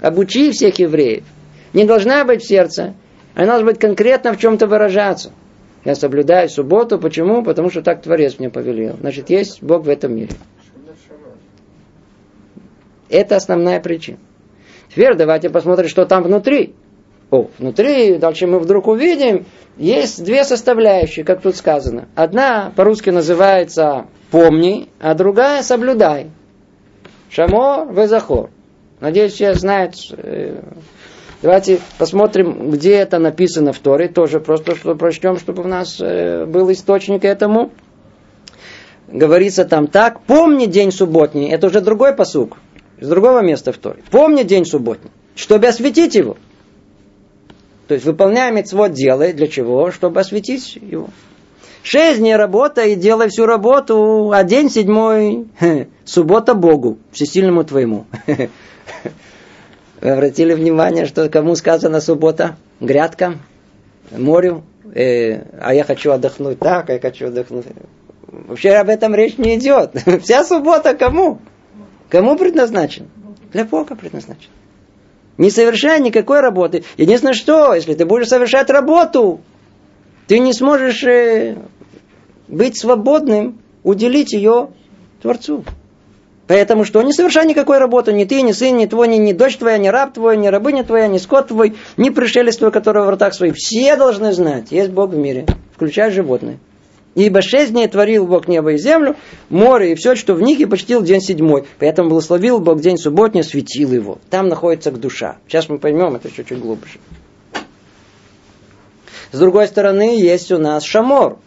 обучи 0.00 0.50
всех 0.52 0.78
евреев, 0.78 1.24
не 1.74 1.84
должна 1.84 2.24
быть 2.24 2.42
в 2.42 2.48
сердце, 2.48 2.94
она 3.34 3.46
должна 3.46 3.66
быть 3.66 3.78
конкретно 3.78 4.32
в 4.32 4.38
чем-то 4.38 4.66
выражаться. 4.66 5.32
Я 5.84 5.94
соблюдаю 5.94 6.48
субботу, 6.48 6.98
почему? 6.98 7.42
Потому 7.42 7.70
что 7.70 7.82
так 7.82 8.02
Творец 8.02 8.38
мне 8.38 8.50
повелел. 8.50 8.96
Значит, 9.00 9.30
есть 9.30 9.62
Бог 9.62 9.84
в 9.84 9.88
этом 9.88 10.14
мире. 10.14 10.30
Это 13.08 13.36
основная 13.36 13.80
причина. 13.80 14.18
Теперь 14.88 15.14
давайте 15.14 15.50
посмотрим, 15.50 15.88
что 15.88 16.06
там 16.06 16.22
внутри. 16.22 16.74
О, 17.32 17.48
внутри, 17.58 18.18
дальше 18.18 18.46
мы 18.46 18.58
вдруг 18.58 18.88
увидим, 18.88 19.46
есть 19.78 20.22
две 20.22 20.44
составляющие, 20.44 21.24
как 21.24 21.40
тут 21.40 21.56
сказано. 21.56 22.06
Одна 22.14 22.70
по-русски 22.76 23.08
называется 23.08 24.04
помни, 24.30 24.90
а 25.00 25.14
другая 25.14 25.62
соблюдай. 25.62 26.26
Шамор 27.30 27.90
везахор. 27.90 28.50
Надеюсь, 29.00 29.32
все 29.32 29.54
знают. 29.54 29.94
Э, 30.12 30.60
давайте 31.40 31.80
посмотрим, 31.96 32.70
где 32.70 32.96
это 32.96 33.18
написано 33.18 33.72
в 33.72 33.78
Торе. 33.78 34.08
Тоже 34.08 34.38
просто 34.38 34.76
что 34.76 34.94
прочтем, 34.94 35.38
чтобы 35.38 35.62
у 35.62 35.66
нас 35.66 36.02
э, 36.02 36.44
был 36.44 36.70
источник 36.70 37.24
этому. 37.24 37.70
Говорится 39.08 39.64
там 39.64 39.86
так. 39.86 40.20
Помни 40.20 40.66
день 40.66 40.92
субботний. 40.92 41.48
Это 41.48 41.68
уже 41.68 41.80
другой 41.80 42.14
посук. 42.14 42.58
Из 42.98 43.08
другого 43.08 43.40
места 43.40 43.72
в 43.72 43.78
Торе. 43.78 44.02
Помни 44.10 44.42
день 44.42 44.66
субботний. 44.66 45.10
Чтобы 45.34 45.68
осветить 45.68 46.14
его. 46.14 46.36
То 47.88 47.94
есть 47.94 48.06
выполняем 48.06 48.56
мецвод 48.56 48.92
делай. 48.92 49.32
Для 49.32 49.48
чего? 49.48 49.90
Чтобы 49.90 50.20
осветить 50.20 50.76
его. 50.76 51.08
Шесть 51.82 52.20
дней 52.20 52.36
работа 52.36 52.82
и 52.82 52.94
делай 52.94 53.28
всю 53.28 53.44
работу, 53.44 54.30
а 54.32 54.44
день 54.44 54.70
седьмой 54.70 55.48
суббота 56.04 56.54
Богу, 56.54 56.98
всесильному 57.10 57.64
твоему. 57.64 58.06
Вы 58.26 58.48
обратили 60.00 60.54
внимание, 60.54 61.06
что 61.06 61.28
кому 61.28 61.56
сказано 61.56 62.00
суббота? 62.00 62.56
Грядкам, 62.80 63.40
морю, 64.12 64.62
э, 64.94 65.42
а 65.60 65.74
я 65.74 65.82
хочу 65.82 66.12
отдохнуть 66.12 66.60
так, 66.60 66.88
а 66.88 66.92
я 66.92 67.00
хочу 67.00 67.26
отдохнуть. 67.26 67.66
Вообще 68.28 68.70
об 68.74 68.88
этом 68.88 69.14
речь 69.16 69.36
не 69.38 69.56
идет. 69.56 69.90
Вся 70.22 70.44
суббота 70.44 70.94
кому? 70.94 71.40
Кому 72.08 72.36
предназначена? 72.36 73.08
Для 73.52 73.64
Бога 73.64 73.96
предназначена. 73.96 74.52
Не 75.38 75.50
совершай 75.50 76.00
никакой 76.00 76.40
работы. 76.40 76.84
Единственное, 76.96 77.34
что, 77.34 77.74
если 77.74 77.94
ты 77.94 78.04
будешь 78.04 78.28
совершать 78.28 78.70
работу, 78.70 79.40
ты 80.26 80.38
не 80.38 80.52
сможешь 80.52 81.02
э, 81.04 81.56
быть 82.48 82.78
свободным, 82.78 83.58
уделить 83.82 84.32
ее 84.32 84.70
Творцу. 85.20 85.64
Поэтому 86.46 86.84
что? 86.84 87.00
Не 87.02 87.12
совершай 87.12 87.46
никакой 87.46 87.78
работы, 87.78 88.12
ни 88.12 88.24
ты, 88.24 88.42
ни 88.42 88.52
сын, 88.52 88.76
ни 88.76 88.86
твой, 88.86 89.08
ни, 89.08 89.16
ни 89.16 89.32
дочь 89.32 89.56
твоя, 89.56 89.78
ни 89.78 89.88
раб 89.88 90.12
твой, 90.12 90.36
ни 90.36 90.48
рабыня 90.48 90.84
твоя, 90.84 91.06
ни 91.06 91.18
скот 91.18 91.48
твой, 91.48 91.76
ни 91.96 92.10
пришелец 92.10 92.56
твой, 92.56 92.70
который 92.70 93.04
в 93.04 93.10
ртах 93.10 93.32
своих. 93.32 93.54
Все 93.54 93.96
должны 93.96 94.32
знать, 94.32 94.70
есть 94.70 94.90
Бог 94.90 95.10
в 95.10 95.16
мире, 95.16 95.46
включая 95.74 96.10
животные. 96.10 96.58
Ибо 97.14 97.42
шесть 97.42 97.72
дней 97.72 97.88
творил 97.88 98.26
Бог 98.26 98.48
небо 98.48 98.72
и 98.72 98.78
землю, 98.78 99.16
море 99.50 99.92
и 99.92 99.94
все, 99.94 100.14
что 100.14 100.34
в 100.34 100.40
них, 100.40 100.60
и 100.60 100.66
почтил 100.66 101.02
день 101.02 101.20
седьмой. 101.20 101.64
Поэтому 101.78 102.08
благословил 102.08 102.58
Бог 102.58 102.80
день 102.80 102.96
субботний, 102.96 103.42
светил 103.42 103.92
его. 103.92 104.18
Там 104.30 104.48
находится 104.48 104.90
душа. 104.90 105.36
Сейчас 105.46 105.68
мы 105.68 105.78
поймем 105.78 106.14
это 106.14 106.30
чуть-чуть 106.30 106.58
глубже. 106.58 106.98
С 109.30 109.38
другой 109.38 109.66
стороны, 109.66 110.18
есть 110.18 110.50
у 110.52 110.58
нас 110.58 110.84
шамор. 110.84 111.38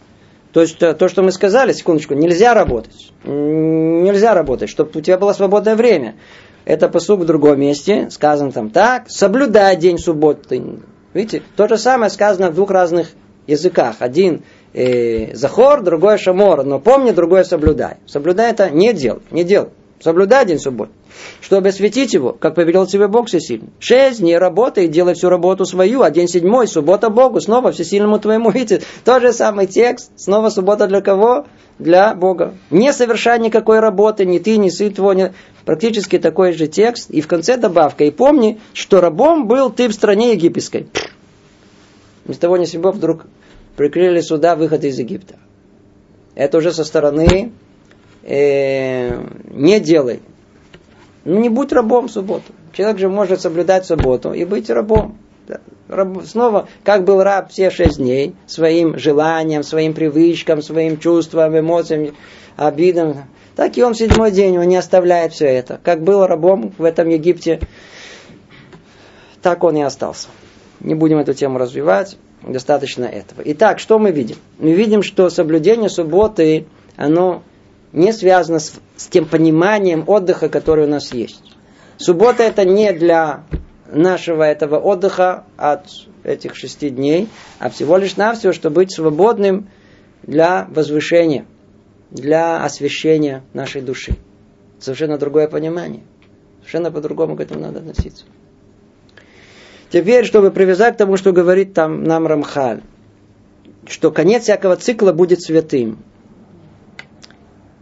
То 0.52 0.62
есть 0.62 0.80
э, 0.82 0.94
то, 0.94 1.08
что 1.08 1.22
мы 1.22 1.32
сказали, 1.32 1.72
секундочку, 1.72 2.14
нельзя 2.14 2.54
работать. 2.54 3.12
Нельзя 3.24 4.34
работать, 4.34 4.70
чтобы 4.70 4.90
у 4.94 5.00
тебя 5.00 5.18
было 5.18 5.32
свободное 5.32 5.76
время. 5.76 6.16
Это 6.64 6.88
посук 6.88 7.20
в 7.20 7.26
другом 7.26 7.60
месте, 7.60 8.08
сказано 8.10 8.52
там 8.52 8.70
так, 8.70 9.08
соблюдай 9.08 9.76
день 9.76 9.98
субботы. 9.98 10.80
Видите, 11.14 11.42
то 11.56 11.68
же 11.68 11.76
самое 11.76 12.10
сказано 12.10 12.50
в 12.50 12.54
двух 12.54 12.70
разных 12.70 13.08
языках. 13.46 13.96
Один 14.00 14.42
э, 14.76 15.34
захор, 15.34 15.82
другой 15.82 16.18
шамор, 16.18 16.64
но 16.64 16.78
помни, 16.78 17.10
другой 17.10 17.44
соблюдай. 17.44 17.96
Соблюдай 18.06 18.50
это 18.50 18.70
не 18.70 18.92
делай, 18.92 19.20
не 19.30 19.44
делай. 19.44 19.70
Соблюдай 20.00 20.46
день 20.46 20.58
субботы 20.58 20.92
чтобы 21.40 21.68
осветить 21.68 22.14
его, 22.14 22.32
как 22.32 22.54
повелел 22.54 22.86
тебе 22.86 23.08
Бог 23.08 23.28
всесильный. 23.28 23.70
Шесть 23.78 24.20
дней 24.20 24.38
работай, 24.38 24.88
делай 24.88 25.14
всю 25.14 25.28
работу 25.28 25.64
свою, 25.64 26.02
а 26.02 26.10
день 26.10 26.28
седьмой, 26.28 26.66
суббота 26.66 27.10
Богу, 27.10 27.40
снова 27.40 27.72
всесильному 27.72 28.18
твоему. 28.18 28.50
Видите, 28.50 28.82
тот 29.04 29.22
же 29.22 29.32
самый 29.32 29.66
текст, 29.66 30.10
снова 30.16 30.50
суббота 30.50 30.86
для 30.86 31.00
кого? 31.00 31.46
Для 31.78 32.14
Бога. 32.14 32.54
Не 32.70 32.92
совершай 32.92 33.38
никакой 33.38 33.80
работы, 33.80 34.24
ни 34.24 34.38
ты, 34.38 34.56
ни 34.56 34.70
сын 34.70 34.92
твой, 34.92 35.16
ни... 35.16 35.32
практически 35.64 36.18
такой 36.18 36.52
же 36.52 36.66
текст. 36.66 37.10
И 37.10 37.20
в 37.20 37.28
конце 37.28 37.56
добавка, 37.56 38.04
и 38.04 38.10
помни, 38.10 38.60
что 38.72 39.00
рабом 39.00 39.46
был 39.46 39.70
ты 39.70 39.88
в 39.88 39.92
стране 39.92 40.32
египетской. 40.32 40.88
Ни 42.24 42.32
с 42.32 42.38
того 42.38 42.56
ни 42.56 42.64
с 42.64 42.70
сего 42.70 42.90
вдруг 42.92 43.26
прикрыли 43.76 44.20
сюда 44.20 44.56
выход 44.56 44.84
из 44.84 44.98
Египта. 44.98 45.36
Это 46.34 46.58
уже 46.58 46.72
со 46.72 46.84
стороны 46.84 47.52
э, 48.22 49.10
не 49.50 49.80
делай. 49.80 50.20
Ну, 51.24 51.40
не 51.40 51.48
будь 51.48 51.72
рабом 51.72 52.08
в 52.08 52.10
субботу. 52.10 52.52
Человек 52.72 52.98
же 52.98 53.08
может 53.08 53.40
соблюдать 53.40 53.86
субботу 53.86 54.32
и 54.32 54.44
быть 54.44 54.68
рабом. 54.70 55.18
Раб, 55.88 56.24
снова, 56.24 56.68
как 56.82 57.04
был 57.04 57.22
раб 57.22 57.50
все 57.50 57.70
шесть 57.70 57.98
дней, 57.98 58.34
своим 58.46 58.98
желаниям, 58.98 59.62
своим 59.62 59.94
привычкам, 59.94 60.60
своим 60.60 60.98
чувствам, 60.98 61.56
эмоциям, 61.56 62.16
обидам, 62.56 63.28
так 63.54 63.78
и 63.78 63.82
он 63.82 63.94
седьмой 63.94 64.32
день, 64.32 64.58
он 64.58 64.66
не 64.66 64.76
оставляет 64.76 65.32
все 65.32 65.46
это. 65.46 65.80
Как 65.82 66.02
был 66.02 66.26
рабом 66.26 66.74
в 66.76 66.84
этом 66.84 67.08
Египте, 67.08 67.60
так 69.40 69.62
он 69.62 69.76
и 69.76 69.82
остался. 69.82 70.28
Не 70.80 70.94
будем 70.94 71.18
эту 71.18 71.32
тему 71.32 71.58
развивать, 71.58 72.18
достаточно 72.42 73.04
этого. 73.04 73.42
Итак, 73.44 73.78
что 73.78 73.98
мы 73.98 74.10
видим? 74.10 74.36
Мы 74.58 74.72
видим, 74.72 75.02
что 75.02 75.30
соблюдение 75.30 75.88
субботы, 75.88 76.66
оно 76.96 77.42
не 77.92 78.12
связано 78.12 78.58
с, 78.58 78.74
с 78.96 79.06
тем 79.06 79.26
пониманием 79.26 80.04
отдыха, 80.06 80.48
который 80.48 80.84
у 80.84 80.88
нас 80.88 81.12
есть. 81.12 81.42
Суббота 81.98 82.42
это 82.42 82.64
не 82.64 82.92
для 82.92 83.44
нашего 83.90 84.42
этого 84.42 84.78
отдыха 84.78 85.44
от 85.56 85.86
этих 86.24 86.56
шести 86.56 86.90
дней, 86.90 87.28
а 87.58 87.70
всего 87.70 87.96
лишь 87.96 88.16
навсего, 88.16 88.52
чтобы 88.52 88.76
быть 88.76 88.92
свободным 88.92 89.68
для 90.22 90.66
возвышения, 90.70 91.46
для 92.10 92.62
освящения 92.62 93.42
нашей 93.52 93.80
души. 93.80 94.16
Совершенно 94.78 95.18
другое 95.18 95.48
понимание. 95.48 96.02
Совершенно 96.58 96.90
по-другому 96.90 97.36
к 97.36 97.40
этому 97.40 97.60
надо 97.60 97.78
относиться. 97.78 98.24
Теперь, 99.90 100.24
чтобы 100.24 100.50
привязать 100.50 100.94
к 100.94 100.98
тому, 100.98 101.16
что 101.16 101.32
говорит 101.32 101.74
там 101.74 102.02
нам 102.02 102.26
Рамхаль, 102.26 102.82
что 103.86 104.10
конец 104.10 104.42
всякого 104.44 104.76
цикла 104.76 105.12
будет 105.12 105.42
святым. 105.42 105.98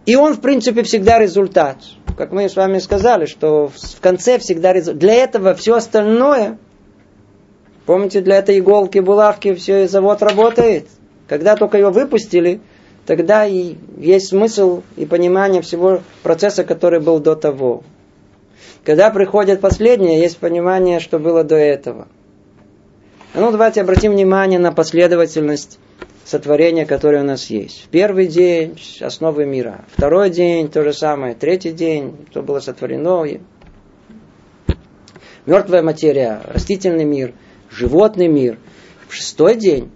И 0.06 0.16
он, 0.16 0.34
в 0.34 0.40
принципе, 0.40 0.82
всегда 0.82 1.18
результат. 1.18 1.78
Как 2.16 2.30
мы 2.30 2.48
с 2.48 2.56
вами 2.56 2.78
сказали, 2.78 3.24
что 3.24 3.68
в 3.74 4.00
конце 4.00 4.38
всегда 4.38 4.72
результат. 4.72 5.00
Для 5.00 5.14
этого 5.14 5.54
все 5.54 5.76
остальное, 5.76 6.58
помните, 7.86 8.20
для 8.20 8.36
этой 8.36 8.58
иголки, 8.58 8.98
булавки, 8.98 9.54
все 9.54 9.84
и 9.84 9.88
завод 9.88 10.22
работает. 10.22 10.88
Когда 11.26 11.56
только 11.56 11.78
ее 11.78 11.88
выпустили, 11.88 12.60
тогда 13.06 13.46
и 13.46 13.76
есть 13.96 14.28
смысл 14.28 14.82
и 14.96 15.06
понимание 15.06 15.62
всего 15.62 16.02
процесса, 16.22 16.64
который 16.64 17.00
был 17.00 17.18
до 17.18 17.34
того. 17.34 17.82
Когда 18.84 19.08
приходит 19.10 19.62
последнее, 19.62 20.20
есть 20.20 20.36
понимание, 20.38 21.00
что 21.00 21.18
было 21.18 21.42
до 21.42 21.56
этого. 21.56 22.06
Ну, 23.32 23.50
давайте 23.50 23.80
обратим 23.80 24.12
внимание 24.12 24.58
на 24.58 24.72
последовательность 24.72 25.78
сотворения, 26.24 26.84
которое 26.84 27.22
у 27.22 27.26
нас 27.26 27.46
есть. 27.46 27.88
Первый 27.90 28.26
день 28.26 28.78
основы 29.00 29.46
мира. 29.46 29.84
Второй 29.96 30.28
день 30.28 30.68
то 30.68 30.82
же 30.82 30.92
самое. 30.92 31.34
Третий 31.34 31.72
день, 31.72 32.14
что 32.30 32.42
было 32.42 32.60
сотворено. 32.60 33.24
Мертвая 35.46 35.82
материя, 35.82 36.40
растительный 36.44 37.04
мир, 37.04 37.34
животный 37.70 38.28
мир. 38.28 38.58
В 39.08 39.14
шестой 39.14 39.56
день 39.56 39.90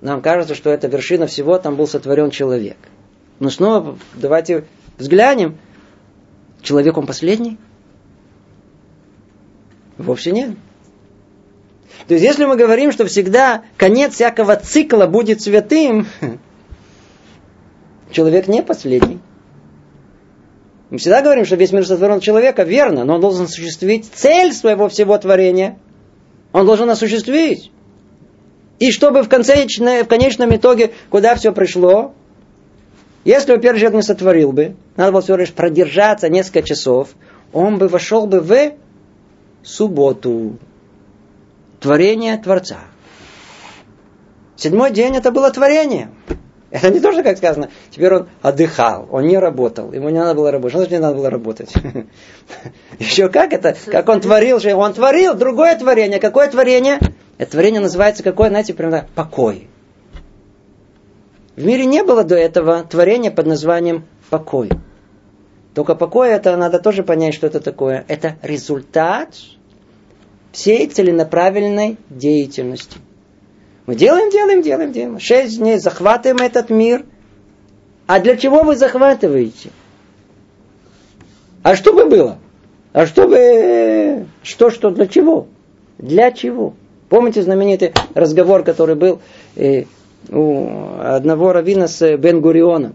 нам 0.00 0.22
кажется, 0.22 0.54
что 0.54 0.70
это 0.70 0.86
вершина 0.86 1.26
всего, 1.26 1.58
там 1.58 1.74
был 1.76 1.88
сотворен 1.88 2.30
человек. 2.30 2.76
Но 3.40 3.50
снова 3.50 3.98
давайте 4.14 4.64
взглянем. 4.98 5.58
Человек 6.62 6.96
он 6.96 7.06
последний? 7.06 7.58
Вовсе 10.02 10.32
нет. 10.32 10.50
То 12.08 12.14
есть, 12.14 12.24
если 12.24 12.44
мы 12.44 12.56
говорим, 12.56 12.90
что 12.90 13.06
всегда 13.06 13.62
конец 13.76 14.14
всякого 14.14 14.56
цикла 14.56 15.06
будет 15.06 15.40
святым, 15.40 16.06
человек 18.10 18.48
не 18.48 18.62
последний. 18.62 19.20
Мы 20.90 20.98
всегда 20.98 21.22
говорим, 21.22 21.44
что 21.44 21.56
весь 21.56 21.72
мир 21.72 21.86
сотворен 21.86 22.20
человека, 22.20 22.64
верно, 22.64 23.04
но 23.04 23.14
он 23.14 23.20
должен 23.20 23.44
осуществить 23.44 24.10
цель 24.12 24.52
своего 24.52 24.88
всего 24.88 25.16
творения. 25.16 25.78
Он 26.52 26.66
должен 26.66 26.90
осуществить. 26.90 27.70
И 28.78 28.90
чтобы 28.90 29.22
в, 29.22 29.28
конце, 29.28 29.64
в 29.64 30.06
конечном 30.06 30.54
итоге, 30.54 30.90
куда 31.08 31.36
все 31.36 31.52
пришло, 31.52 32.12
если 33.24 33.54
бы 33.54 33.62
первый 33.62 33.78
человек 33.78 33.96
не 33.96 34.02
сотворил 34.02 34.52
бы, 34.52 34.74
надо 34.96 35.12
было 35.12 35.22
всего 35.22 35.36
лишь 35.36 35.52
продержаться 35.52 36.28
несколько 36.28 36.62
часов, 36.62 37.10
он 37.52 37.78
бы 37.78 37.86
вошел 37.86 38.26
бы 38.26 38.40
в 38.40 38.72
субботу 39.62 40.58
творение 41.80 42.38
Творца. 42.38 42.78
Седьмой 44.56 44.92
день 44.92 45.16
это 45.16 45.30
было 45.30 45.50
творение. 45.50 46.10
Это 46.70 46.88
не 46.88 47.00
то, 47.00 47.12
что, 47.12 47.22
как 47.22 47.36
сказано, 47.36 47.68
теперь 47.90 48.14
он 48.14 48.28
отдыхал, 48.40 49.06
он 49.10 49.24
не 49.26 49.36
работал, 49.36 49.92
ему 49.92 50.08
не 50.08 50.18
надо 50.18 50.34
было 50.34 50.50
работать. 50.50 50.70
Что 50.70 50.78
значит 50.78 50.92
не 50.92 51.00
надо 51.00 51.16
было 51.16 51.28
работать? 51.28 51.70
Еще 52.98 53.28
как 53.28 53.52
это? 53.52 53.76
Как 53.86 54.08
он 54.08 54.22
творил 54.22 54.58
же? 54.58 54.74
Он 54.74 54.94
творил 54.94 55.34
другое 55.34 55.76
творение. 55.76 56.18
Какое 56.18 56.48
творение? 56.48 56.98
Это 57.36 57.50
творение 57.50 57.82
называется 57.82 58.22
какое, 58.22 58.48
знаете, 58.48 58.72
примерно 58.72 59.06
покой. 59.14 59.68
В 61.56 61.64
мире 61.64 61.84
не 61.84 62.02
было 62.02 62.24
до 62.24 62.36
этого 62.36 62.84
творения 62.84 63.30
под 63.30 63.46
названием 63.46 64.06
покой. 64.30 64.70
Только 65.74 65.94
покой 65.94 66.30
это 66.30 66.56
надо 66.56 66.78
тоже 66.78 67.02
понять, 67.02 67.34
что 67.34 67.46
это 67.46 67.60
такое. 67.60 68.04
Это 68.08 68.36
результат 68.42 69.34
всей 70.52 70.86
целенаправленной 70.86 71.96
деятельности. 72.10 72.98
Мы 73.86 73.96
делаем, 73.96 74.30
делаем, 74.30 74.62
делаем, 74.62 74.92
делаем. 74.92 75.18
Шесть 75.18 75.58
дней 75.58 75.78
захватываем 75.78 76.44
этот 76.44 76.70
мир. 76.70 77.04
А 78.06 78.20
для 78.20 78.36
чего 78.36 78.62
вы 78.62 78.76
захватываете? 78.76 79.70
А 81.62 81.74
что 81.74 81.92
бы 81.92 82.06
было? 82.06 82.38
А 82.92 83.06
что 83.06 83.26
бы... 83.26 84.26
Что, 84.42 84.70
что, 84.70 84.90
для 84.90 85.06
чего? 85.06 85.46
Для 85.98 86.30
чего? 86.32 86.74
Помните 87.08 87.42
знаменитый 87.42 87.92
разговор, 88.14 88.64
который 88.64 88.94
был 88.94 89.20
э, 89.56 89.84
у 90.30 90.68
одного 91.00 91.52
раввина 91.52 91.88
с 91.88 92.16
Бен 92.16 92.40
Гурионом, 92.40 92.94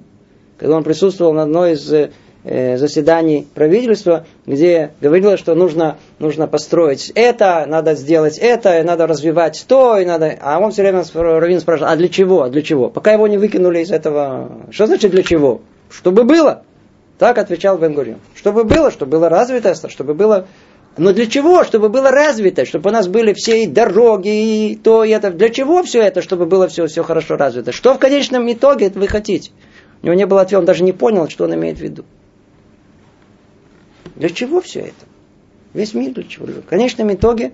когда 0.58 0.76
он 0.76 0.84
присутствовал 0.84 1.34
на 1.34 1.44
одной 1.44 1.74
из 1.74 1.92
э, 1.92 2.12
заседаний 2.48 3.46
правительства, 3.54 4.26
где 4.46 4.92
говорилось, 5.02 5.40
что 5.40 5.54
нужно, 5.54 5.98
нужно 6.20 6.48
построить 6.48 7.12
это, 7.14 7.66
надо 7.68 7.96
сделать 7.96 8.38
это, 8.38 8.82
надо 8.84 9.06
развивать 9.06 9.66
то, 9.68 9.98
и 9.98 10.06
надо... 10.06 10.38
А 10.42 10.60
он 10.60 10.72
все 10.72 10.84
время 10.84 11.04
раввин 11.14 11.60
спрашивал, 11.60 11.92
а 11.92 11.96
для 11.96 12.08
чего, 12.08 12.44
а 12.44 12.50
для 12.50 12.62
чего? 12.62 12.90
Пока 12.90 13.12
его 13.12 13.28
не 13.28 13.38
выкинули 13.38 13.80
из 13.80 13.92
этого... 13.92 14.52
Что 14.72 14.88
значит 14.88 15.12
для 15.12 15.24
чего? 15.24 15.62
Чтобы 15.90 16.24
было. 16.24 16.64
Так 17.18 17.38
отвечал 17.38 17.78
Бен 17.78 17.94
Гурион. 17.94 18.20
Чтобы 18.36 18.64
было, 18.64 18.92
чтобы 18.92 19.12
было 19.12 19.30
развито, 19.30 19.76
чтобы 19.90 20.14
было... 20.14 20.48
Но 20.98 21.14
для 21.14 21.28
чего? 21.28 21.64
Чтобы 21.64 21.90
было 21.90 22.10
развито, 22.10 22.66
чтобы 22.66 22.90
у 22.90 22.94
нас 22.94 23.08
были 23.08 23.34
все 23.34 23.64
и 23.64 23.68
дороги, 23.68 24.72
и 24.72 24.76
то, 24.76 25.04
и 25.04 25.12
это. 25.12 25.32
Для 25.32 25.50
чего 25.50 25.84
все 25.84 26.02
это? 26.02 26.22
Чтобы 26.22 26.48
было 26.48 26.68
все, 26.68 26.88
все 26.88 27.04
хорошо 27.04 27.36
развито. 27.36 27.72
Что 27.72 27.94
в 27.94 28.00
конечном 28.00 28.52
итоге 28.52 28.90
вы 28.90 29.08
хотите? 29.08 29.52
У 30.02 30.08
него 30.08 30.16
не 30.16 30.26
было 30.26 30.42
ответа, 30.42 30.60
он 30.60 30.66
даже 30.66 30.84
не 30.84 30.94
понял, 30.94 31.30
что 31.30 31.44
он 31.44 31.54
имеет 31.54 31.78
в 31.78 31.82
виду. 31.82 32.04
Для 34.18 34.30
чего 34.30 34.62
все 34.62 34.80
это? 34.80 35.06
Весь 35.74 35.94
мир 35.94 36.12
для 36.12 36.24
чего? 36.24 36.48
В 36.48 36.64
конечном 36.64 37.14
итоге, 37.14 37.54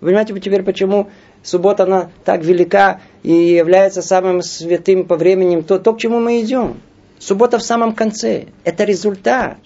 вы 0.00 0.08
понимаете 0.08 0.38
теперь, 0.38 0.62
почему 0.62 1.10
суббота, 1.42 1.82
она 1.82 2.10
так 2.24 2.44
велика 2.44 3.00
и 3.24 3.32
является 3.32 4.02
самым 4.02 4.40
святым 4.42 5.04
по 5.04 5.16
времени, 5.16 5.60
то, 5.62 5.78
то 5.78 5.92
к 5.92 5.98
чему 5.98 6.20
мы 6.20 6.40
идем. 6.40 6.80
Суббота 7.18 7.58
в 7.58 7.62
самом 7.62 7.92
конце. 7.94 8.46
Это 8.62 8.84
результат. 8.84 9.58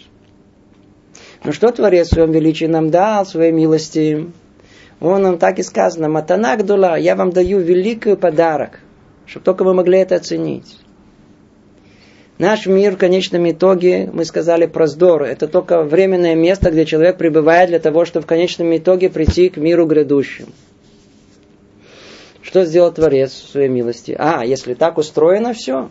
Но 1.45 1.53
что 1.53 1.71
Творец 1.73 2.09
в 2.09 2.15
своем 2.15 2.33
величии 2.33 2.65
нам 2.65 2.91
дал, 2.91 3.27
своей 3.27 3.53
милости? 3.53 4.31
Он 5.01 5.23
нам 5.23 5.39
так 5.39 5.59
и 5.59 5.63
сказано, 5.63 6.09
Матанак 6.09 6.65
дула, 6.65 6.97
я 6.97 7.17
вам 7.17 7.31
даю 7.31 7.59
великий 7.59 8.17
подарок, 8.17 8.81
чтобы 9.27 9.45
только 9.45 9.65
вы 9.65 9.75
могли 9.75 9.99
это 9.99 10.17
оценить. 10.17 10.79
Наш 12.41 12.65
мир 12.65 12.95
в 12.95 12.97
конечном 12.97 13.51
итоге, 13.51 14.09
мы 14.11 14.25
сказали, 14.25 14.65
проздор. 14.65 15.25
Это 15.25 15.47
только 15.47 15.83
временное 15.83 16.35
место, 16.35 16.71
где 16.71 16.87
человек 16.87 17.19
пребывает 17.19 17.69
для 17.69 17.79
того, 17.79 18.07
чтобы 18.07 18.25
в 18.25 18.27
конечном 18.27 18.75
итоге 18.75 19.11
прийти 19.11 19.51
к 19.51 19.59
миру 19.59 19.85
грядущему. 19.85 20.49
Что 22.41 22.65
сделал 22.65 22.93
Творец 22.93 23.31
в 23.33 23.51
своей 23.51 23.69
милости? 23.69 24.17
А, 24.19 24.43
если 24.43 24.73
так 24.73 24.97
устроено 24.97 25.53
все, 25.53 25.91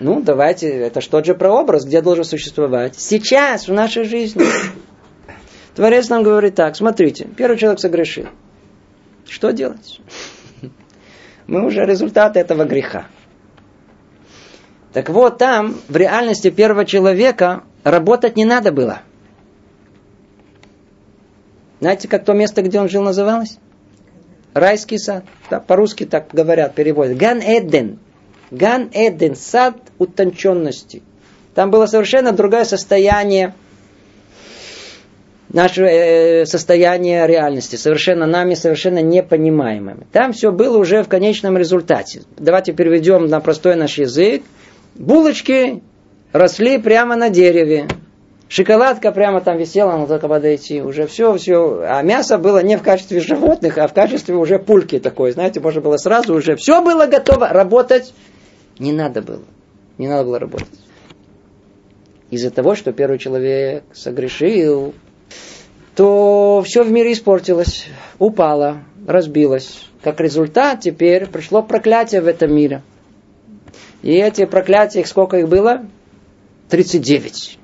ну, 0.00 0.20
давайте, 0.20 0.68
это 0.68 1.00
что 1.00 1.24
же 1.24 1.34
прообраз, 1.34 1.86
где 1.86 2.02
должен 2.02 2.24
существовать? 2.24 2.96
Сейчас, 2.98 3.66
в 3.66 3.72
нашей 3.72 4.04
жизни. 4.04 4.44
Творец 5.74 6.10
нам 6.10 6.24
говорит 6.24 6.56
так, 6.56 6.76
смотрите, 6.76 7.26
первый 7.38 7.56
человек 7.56 7.80
согрешил. 7.80 8.26
Что 9.26 9.50
делать? 9.50 9.98
Мы 11.46 11.64
уже 11.64 11.86
результат 11.86 12.36
этого 12.36 12.64
греха. 12.64 13.06
Так 14.94 15.10
вот, 15.10 15.38
там, 15.38 15.80
в 15.88 15.96
реальности 15.96 16.50
первого 16.50 16.84
человека, 16.84 17.64
работать 17.82 18.36
не 18.36 18.44
надо 18.44 18.70
было. 18.70 19.00
Знаете, 21.80 22.06
как 22.06 22.24
то 22.24 22.32
место, 22.32 22.62
где 22.62 22.80
он 22.80 22.88
жил, 22.88 23.02
называлось? 23.02 23.58
Райский 24.54 24.98
сад. 24.98 25.24
по-русски 25.66 26.06
так 26.06 26.28
говорят, 26.32 26.76
переводят. 26.76 27.18
Ган 27.18 27.40
Эден. 27.40 27.98
Ган 28.52 28.88
Эден, 28.92 29.34
сад 29.34 29.74
утонченности. 29.98 31.02
Там 31.56 31.72
было 31.72 31.86
совершенно 31.86 32.30
другое 32.30 32.64
состояние, 32.64 33.52
наше 35.52 35.82
э, 35.82 36.46
состояние 36.46 37.26
реальности, 37.26 37.74
совершенно 37.74 38.26
нами, 38.26 38.54
совершенно 38.54 39.02
непонимаемым. 39.02 40.06
Там 40.12 40.32
все 40.32 40.52
было 40.52 40.78
уже 40.78 41.02
в 41.02 41.08
конечном 41.08 41.58
результате. 41.58 42.22
Давайте 42.36 42.72
переведем 42.72 43.26
на 43.26 43.40
простой 43.40 43.74
наш 43.74 43.98
язык. 43.98 44.44
Булочки 44.94 45.82
росли 46.32 46.78
прямо 46.78 47.16
на 47.16 47.30
дереве. 47.30 47.88
Шоколадка 48.48 49.10
прямо 49.10 49.40
там 49.40 49.56
висела, 49.56 49.92
надо 49.92 50.06
только 50.06 50.28
подойти. 50.28 50.80
Уже 50.82 51.06
все, 51.06 51.36
все. 51.36 51.82
А 51.88 52.02
мясо 52.02 52.38
было 52.38 52.62
не 52.62 52.76
в 52.76 52.82
качестве 52.82 53.20
животных, 53.20 53.78
а 53.78 53.88
в 53.88 53.94
качестве 53.94 54.34
уже 54.36 54.58
пульки 54.58 54.98
такой. 55.00 55.32
Знаете, 55.32 55.60
можно 55.60 55.80
было 55.80 55.96
сразу 55.96 56.34
уже. 56.34 56.56
Все 56.56 56.82
было 56.82 57.06
готово 57.06 57.48
работать 57.48 58.12
не 58.78 58.92
надо 58.92 59.22
было. 59.22 59.42
Не 59.98 60.08
надо 60.08 60.24
было 60.24 60.38
работать. 60.38 60.68
Из-за 62.30 62.50
того, 62.50 62.74
что 62.74 62.92
первый 62.92 63.18
человек 63.18 63.84
согрешил, 63.92 64.94
то 65.94 66.62
все 66.66 66.82
в 66.82 66.90
мире 66.90 67.12
испортилось, 67.12 67.86
упало, 68.18 68.78
разбилось. 69.06 69.86
Как 70.02 70.20
результат 70.20 70.80
теперь 70.80 71.26
пришло 71.26 71.62
проклятие 71.62 72.20
в 72.20 72.26
этом 72.26 72.52
мире. 72.52 72.82
И 74.04 74.16
эти 74.16 74.44
проклятия, 74.44 75.02
сколько 75.06 75.38
их 75.38 75.48
было? 75.48 75.86
39. 76.68 77.58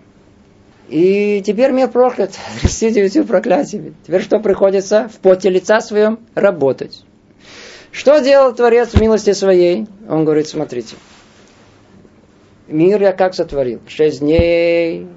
И 0.88 1.42
теперь 1.44 1.70
мир 1.70 1.88
проклят 1.88 2.30
39 2.62 3.26
проклятиями. 3.26 3.92
Теперь 4.06 4.22
что 4.22 4.40
приходится? 4.40 5.10
В 5.10 5.18
поте 5.18 5.50
лица 5.50 5.82
своем 5.82 6.18
работать. 6.34 7.04
Что 7.92 8.20
делал 8.20 8.54
Творец 8.54 8.88
в 8.88 9.00
милости 9.02 9.34
своей? 9.34 9.86
Он 10.08 10.24
говорит, 10.24 10.48
смотрите, 10.48 10.96
мир 12.68 13.02
я 13.02 13.12
как 13.12 13.34
сотворил? 13.34 13.80
Шесть 13.86 14.20
дней 14.20 15.08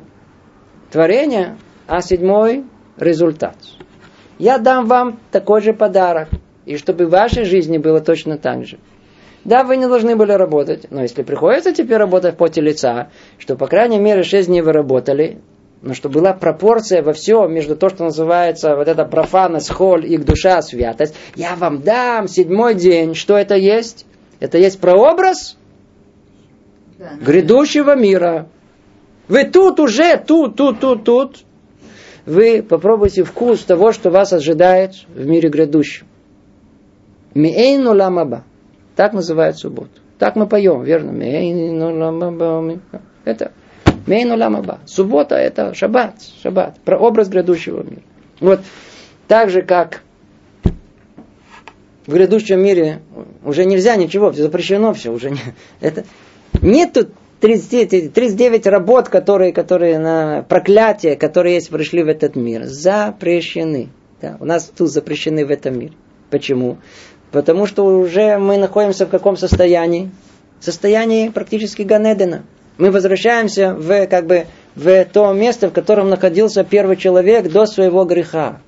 творения, 0.91 1.57
а 1.87 2.01
седьмой 2.01 2.65
результат. 2.97 3.55
Я 4.39 4.57
дам 4.57 4.87
вам 4.87 5.21
такой 5.31 5.61
же 5.61 5.71
подарок, 5.71 6.27
и 6.65 6.75
чтобы 6.75 7.05
в 7.05 7.11
вашей 7.11 7.45
жизни 7.45 7.77
было 7.77 8.01
точно 8.01 8.37
так 8.37 8.65
же. 8.65 8.77
Да, 9.45 9.63
вы 9.63 9.77
не 9.77 9.87
должны 9.87 10.15
были 10.15 10.31
работать, 10.31 10.87
но 10.89 11.01
если 11.01 11.23
приходится 11.23 11.73
теперь 11.73 11.97
работать 11.97 12.35
в 12.35 12.37
поте 12.37 12.61
лица, 12.61 13.09
что, 13.37 13.55
по 13.55 13.67
крайней 13.67 13.99
мере, 13.99 14.23
шесть 14.23 14.47
дней 14.47 14.61
вы 14.61 14.71
работали, 14.71 15.39
но 15.81 15.93
что 15.93 16.07
была 16.07 16.31
пропорция 16.31 17.03
во 17.03 17.11
всем 17.11 17.53
между 17.53 17.75
то, 17.75 17.89
что 17.89 18.05
называется 18.05 18.77
вот 18.77 18.87
эта 18.87 19.03
профанность, 19.03 19.69
холь 19.69 20.05
и 20.05 20.17
душа, 20.17 20.61
святость, 20.61 21.13
я 21.35 21.55
вам 21.57 21.81
дам 21.81 22.29
седьмой 22.29 22.73
день. 22.73 23.15
Что 23.15 23.37
это 23.37 23.55
есть? 23.55 24.05
Это 24.39 24.57
есть 24.57 24.79
прообраз 24.79 25.57
да. 26.97 27.11
грядущего 27.19 27.97
мира. 27.97 28.47
Вы 29.27 29.43
тут 29.43 29.81
уже, 29.81 30.17
тут, 30.17 30.55
тут, 30.55 30.79
тут, 30.79 31.03
тут. 31.03 31.43
Вы 32.25 32.63
попробуйте 32.63 33.25
вкус 33.25 33.59
того, 33.63 33.91
что 33.91 34.09
вас 34.09 34.31
ожидает 34.31 34.93
в 35.13 35.25
мире 35.25 35.49
грядущем. 35.49 36.07
Миэйну 37.33 37.93
ламаба. 37.93 38.45
Так 38.95 39.13
называют 39.13 39.57
субботу. 39.57 39.89
Так 40.19 40.35
мы 40.35 40.47
поем, 40.47 40.83
верно? 40.83 41.11
Ламаба. 41.11 42.79
Это 43.25 43.51
Мейну 44.05 44.35
ламаба. 44.37 44.79
Суббота 44.85 45.35
это 45.35 45.73
шаббат, 45.73 46.15
шаббат, 46.41 46.77
про 46.83 46.97
образ 46.97 47.29
грядущего 47.29 47.83
мира. 47.83 48.01
Вот 48.39 48.59
так 49.27 49.49
же, 49.49 49.61
как 49.61 50.01
в 52.05 52.13
грядущем 52.13 52.59
мире 52.59 52.99
уже 53.45 53.63
нельзя 53.63 53.95
ничего, 53.95 54.31
все 54.31 54.43
запрещено 54.43 54.93
все, 54.93 55.11
уже 55.11 55.31
не, 55.31 55.39
это, 55.79 56.03
нету 56.61 57.07
39, 57.39 58.13
39 58.13 58.67
работ, 58.67 59.07
которые, 59.07 59.53
которые 59.53 59.99
на 59.99 60.43
проклятие, 60.43 61.15
которые 61.15 61.55
есть, 61.55 61.69
пришли 61.69 62.03
в 62.03 62.07
этот 62.09 62.35
мир. 62.35 62.65
Запрещены. 62.65 63.89
Да, 64.21 64.37
у 64.39 64.45
нас 64.45 64.71
тут 64.75 64.89
запрещены 64.89 65.45
в 65.45 65.51
этом 65.51 65.79
мире. 65.79 65.93
Почему? 66.29 66.77
Потому 67.33 67.65
что 67.65 67.83
уже 67.83 68.37
мы 68.37 68.57
находимся 68.57 69.07
в 69.07 69.09
каком 69.09 69.37
состоянии? 69.37 70.11
Состоянии 70.61 71.29
практически 71.29 71.81
Ганедена 71.81 72.43
мы 72.77 72.91
возвращаемся 72.91 73.73
в, 73.73 74.05
как 74.07 74.27
бы, 74.27 74.45
в 74.75 75.05
то 75.05 75.33
место, 75.33 75.69
в 75.69 75.73
котором 75.73 76.09
находился 76.09 76.63
первый 76.63 76.95
человек 76.95 77.51
до 77.51 77.65
своего 77.65 78.05
греха. 78.05 78.61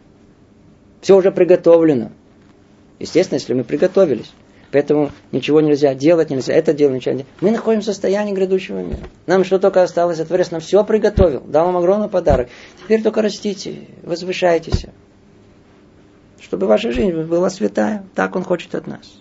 Все 1.02 1.16
уже 1.16 1.32
приготовлено. 1.32 2.12
Естественно, 3.00 3.38
если 3.38 3.54
мы 3.54 3.64
приготовились. 3.64 4.32
Поэтому 4.72 5.12
ничего 5.32 5.62
нельзя 5.62 5.94
делать, 5.94 6.32
нельзя 6.32 6.54
это 6.54 6.74
делать, 6.74 6.96
ничего 6.96 7.14
нельзя. 7.14 7.28
Мы 7.42 7.52
находимся 7.52 7.92
в 7.92 7.94
состоянии 7.94 8.34
грядущего 8.34 8.80
мира. 8.80 9.00
Нам 9.28 9.44
что 9.44 9.60
только 9.60 9.84
осталось, 9.84 10.18
Творец 10.18 10.50
нам 10.50 10.60
все 10.60 10.84
приготовил, 10.84 11.42
дал 11.42 11.68
нам 11.68 11.78
огромный 11.78 12.10
подарок. 12.10 12.50
Теперь 12.84 13.04
только 13.04 13.22
растите, 13.22 13.82
возвышайтесь. 14.02 14.88
Чтобы 16.46 16.68
ваша 16.68 16.92
жизнь 16.92 17.24
была 17.24 17.50
святая. 17.50 18.06
Так 18.14 18.36
Он 18.36 18.44
хочет 18.44 18.76
от 18.76 18.86
нас. 18.86 19.20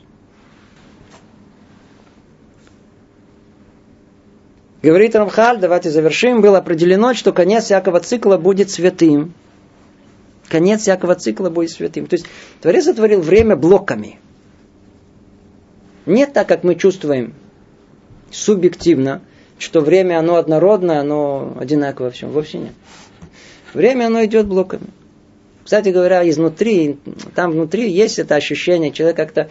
Говорит 4.83 5.16
Рамхаль, 5.16 5.59
давайте 5.59 5.91
завершим, 5.91 6.43
было 6.43 6.59
определено, 6.59 7.14
что 7.14 7.33
конец 7.33 7.64
всякого 7.64 8.01
цикла 8.01 8.37
будет 8.37 8.70
святым. 8.70 9.33
Конец 10.49 10.83
всякого 10.83 11.14
цикла 11.14 11.49
будет 11.49 11.70
святым. 11.70 12.07
То 12.07 12.16
есть 12.16 12.27
Творец 12.61 12.85
сотворил 12.85 13.22
время 13.22 13.57
блоками. 13.57 14.20
Не 16.05 16.27
так, 16.27 16.47
как 16.47 16.62
мы 16.62 16.75
чувствуем 16.75 17.33
субъективно, 18.31 19.22
что 19.59 19.81
время 19.81 20.18
оно 20.18 20.37
однородное, 20.37 21.01
оно 21.01 21.57
одинаково 21.59 22.07
во 22.07 22.11
всем. 22.11 22.29
Вовсе 22.33 22.59
нет. 22.59 22.72
Время 23.72 24.09
оно 24.09 24.22
идет 24.27 24.47
блоками. 24.47 24.89
Кстати 25.65 25.89
говоря, 25.89 26.29
изнутри, 26.29 26.99
там 27.35 27.53
внутри 27.53 27.91
есть 27.91 28.19
это 28.19 28.35
ощущение, 28.35 28.93
человек 28.93 29.17
как-то 29.17 29.49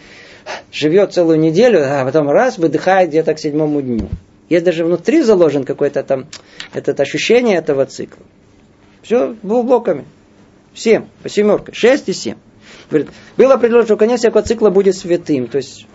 живет 0.72 1.14
целую 1.14 1.39
неделю, 1.39 1.82
а 1.84 2.05
потом 2.05 2.30
раз 2.30 2.57
выдыхает 2.57 3.09
где-то 3.09 3.34
к 3.34 3.39
седьмому 3.39 3.82
дню. 3.82 4.09
Есть 4.47 4.66
даже 4.66 4.86
внутри 4.86 5.24
заложен 5.24 5.64
какое-то 5.64 6.03
там 6.03 6.28
это 6.74 7.01
ощущение 7.01 7.57
этого 7.57 7.86
цикла. 7.86 8.24
Все 9.01 9.36
блоками. 9.41 10.05
Семь, 10.76 11.05
по 11.24 11.30
семерке. 11.30 11.74
Шесть 11.74 12.07
и 12.09 12.14
семь. 12.14 12.38
Говорит, 12.89 13.09
было 13.38 13.55
определено, 13.55 13.84
что 13.84 13.97
конец 13.97 14.20
всякого 14.20 14.43
цикла 14.43 14.70
будет 14.70 14.95
святым. 14.95 15.47
То 15.47 15.57
есть 15.57 15.88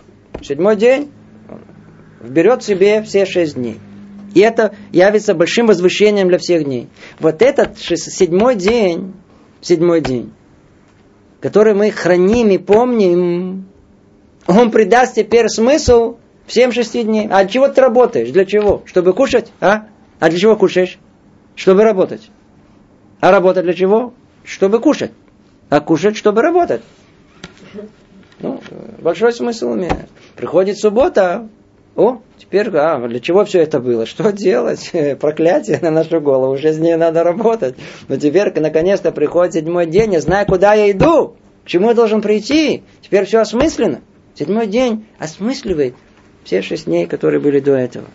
седьмой 0.43 0.77
день 0.77 1.11
берет 2.23 2.65
себе 2.65 3.03
все 3.03 3.25
шесть 3.25 3.55
дней. 3.55 3.79
И 4.35 4.41
это 4.41 4.75
явится 4.93 5.35
большим 5.35 5.67
возвышением 5.67 6.29
для 6.29 6.39
всех 6.39 6.65
дней. 6.65 6.89
Вот 7.19 7.41
этот 7.43 7.79
седьмой 7.79 8.57
день, 8.57 9.15
седьмой 9.61 10.01
день, 10.01 10.33
который 11.41 11.75
мы 11.75 11.91
храним 11.91 12.49
и 12.51 12.59
помним, 12.59 13.67
он 14.47 14.71
придаст 14.71 15.15
теперь 15.15 15.49
смысл 15.49 16.17
всем 16.47 16.73
шести 16.73 17.05
дней. 17.05 17.29
А 17.31 17.47
чего 17.47 17.69
ты 17.69 17.81
работаешь? 17.81 18.31
Для 18.31 18.45
чего? 18.45 18.83
Чтобы 18.87 19.13
кушать? 19.13 19.53
А? 19.61 19.87
А 20.19 20.31
для 20.31 20.39
чего 20.39 20.57
кушаешь? 20.57 20.99
Чтобы 21.55 21.85
работать. 21.85 22.31
А 23.21 23.31
работать 23.31 23.65
для 23.65 23.75
чего? 23.75 24.15
Чтобы 24.45 24.81
кушать. 24.81 25.13
А 25.69 25.81
кушать, 25.81 26.17
чтобы 26.17 26.41
работать. 26.41 26.83
Ну, 28.41 28.61
большой 29.01 29.33
смысл 29.33 29.75
имеет. 29.75 30.09
Приходит 30.37 30.79
суббота, 30.79 31.49
о, 31.99 32.21
теперь, 32.39 32.71
а, 32.77 33.09
для 33.09 33.19
чего 33.19 33.45
все 33.45 33.61
это 33.61 33.81
было? 33.81 34.07
Что 34.07 34.31
делать? 34.33 34.93
Проклятие 35.21 35.81
на 35.83 35.91
нашу 35.91 36.21
голову, 36.21 36.55
уже 36.55 36.73
с 36.73 36.79
ней 36.79 36.95
надо 36.95 37.25
работать. 37.25 37.75
Но 38.07 38.17
теперь, 38.17 38.53
наконец-то, 38.59 39.11
приходит 39.11 39.55
седьмой 39.55 39.87
день, 39.87 40.15
я 40.15 40.21
знаю, 40.21 40.47
куда 40.47 40.75
я 40.75 40.93
иду, 40.93 41.35
к 41.65 41.67
чему 41.67 41.89
я 41.89 41.95
должен 41.95 42.23
прийти. 42.23 42.85
Теперь 43.03 43.25
все 43.25 43.41
осмысленно. 43.41 44.01
Седьмой 44.35 44.69
день 44.69 45.07
осмысливает 45.19 45.97
все 46.45 46.63
шесть 46.63 46.85
дней, 46.85 47.07
которые 47.07 47.41
были 47.41 47.59
до 47.59 47.73
этого. 47.73 48.07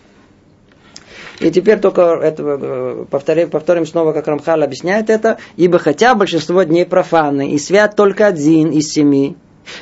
И 1.41 1.51
теперь 1.51 1.79
только 1.79 2.03
этого, 2.21 3.01
э, 3.01 3.05
повторим, 3.09 3.49
повторим 3.49 3.86
снова, 3.86 4.13
как 4.13 4.27
Рамхал 4.27 4.63
объясняет 4.63 5.09
это. 5.09 5.39
Ибо 5.57 5.77
хотя 5.77 6.15
большинство 6.15 6.63
дней 6.63 6.86
профаны, 6.86 7.51
и 7.51 7.57
свят 7.57 7.97
только 7.97 8.27
один 8.27 8.69
из 8.69 8.93
семи, 8.93 9.36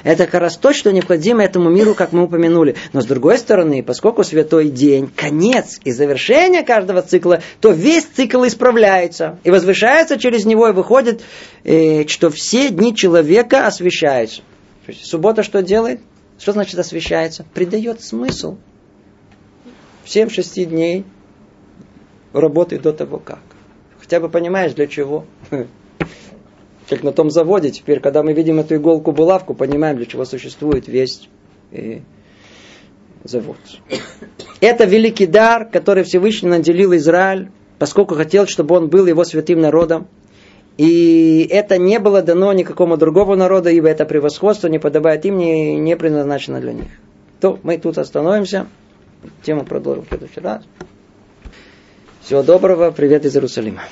это 0.04 0.26
как 0.26 0.42
раз 0.42 0.58
то, 0.58 0.74
что 0.74 0.92
необходимо 0.92 1.44
этому 1.44 1.70
миру, 1.70 1.94
как 1.94 2.12
мы 2.12 2.24
упомянули. 2.24 2.76
Но 2.94 3.02
с 3.02 3.06
другой 3.06 3.38
стороны, 3.38 3.84
поскольку 3.84 4.24
святой 4.24 4.70
день, 4.70 5.10
конец 5.16 5.80
и 5.84 5.92
завершение 5.92 6.64
каждого 6.64 7.02
цикла, 7.02 7.42
то 7.60 7.72
весь 7.72 8.06
цикл 8.06 8.46
исправляется 8.46 9.40
и 9.44 9.52
возвышается 9.52 10.18
через 10.18 10.46
него, 10.46 10.68
и 10.70 10.74
выходит, 10.74 11.22
э, 11.64 12.08
что 12.08 12.30
все 12.30 12.70
дни 12.70 12.96
человека 12.96 13.68
освещаются. 13.68 14.42
Суббота 15.02 15.44
что 15.44 15.62
делает? 15.62 16.02
Что 16.40 16.54
значит 16.54 16.80
освещается? 16.80 17.46
Придает 17.54 18.02
смысл. 18.02 18.58
Всем 20.04 20.30
шести 20.30 20.66
дней 20.66 21.06
работы 22.34 22.80
до 22.80 22.94
того 22.94 23.20
как. 23.20 23.40
Хотя 24.00 24.20
бы 24.20 24.30
понимаешь, 24.30 24.74
для 24.74 24.88
чего. 24.88 25.26
как 26.92 27.04
на 27.04 27.14
том 27.14 27.30
заводе. 27.32 27.72
Теперь, 27.72 28.02
когда 28.02 28.22
мы 28.22 28.34
видим 28.34 28.60
эту 28.60 28.76
иголку-булавку, 28.76 29.54
понимаем, 29.54 29.96
для 29.96 30.06
чего 30.06 30.26
существует 30.26 30.90
весь 30.90 31.30
э, 31.72 32.00
завод. 33.24 33.56
Это 34.60 34.84
великий 34.84 35.26
дар, 35.26 35.70
который 35.70 36.04
Всевышний 36.04 36.50
наделил 36.50 36.94
Израиль, 36.96 37.50
поскольку 37.80 38.16
хотел, 38.16 38.46
чтобы 38.46 38.76
он 38.76 38.90
был 38.90 39.08
его 39.08 39.24
святым 39.24 39.62
народом. 39.62 40.08
И 40.78 41.48
это 41.50 41.78
не 41.78 41.98
было 42.00 42.22
дано 42.22 42.52
никакому 42.52 42.98
другому 42.98 43.38
народу, 43.38 43.70
ибо 43.70 43.88
это 43.88 44.04
превосходство 44.04 44.68
не 44.68 44.78
подобает 44.78 45.26
им, 45.26 45.38
не, 45.38 45.78
не 45.78 45.96
предназначено 45.96 46.60
для 46.60 46.74
них. 46.74 46.90
То 47.40 47.58
мы 47.64 47.78
тут 47.78 48.00
остановимся. 48.00 48.68
Тему 49.44 49.64
продолжим 49.64 50.04
в 50.04 50.08
следующий 50.10 50.42
раз. 50.42 50.64
Всего 52.22 52.44
доброго. 52.44 52.92
Привет 52.92 53.24
из 53.24 53.34
Иерусалима. 53.34 53.84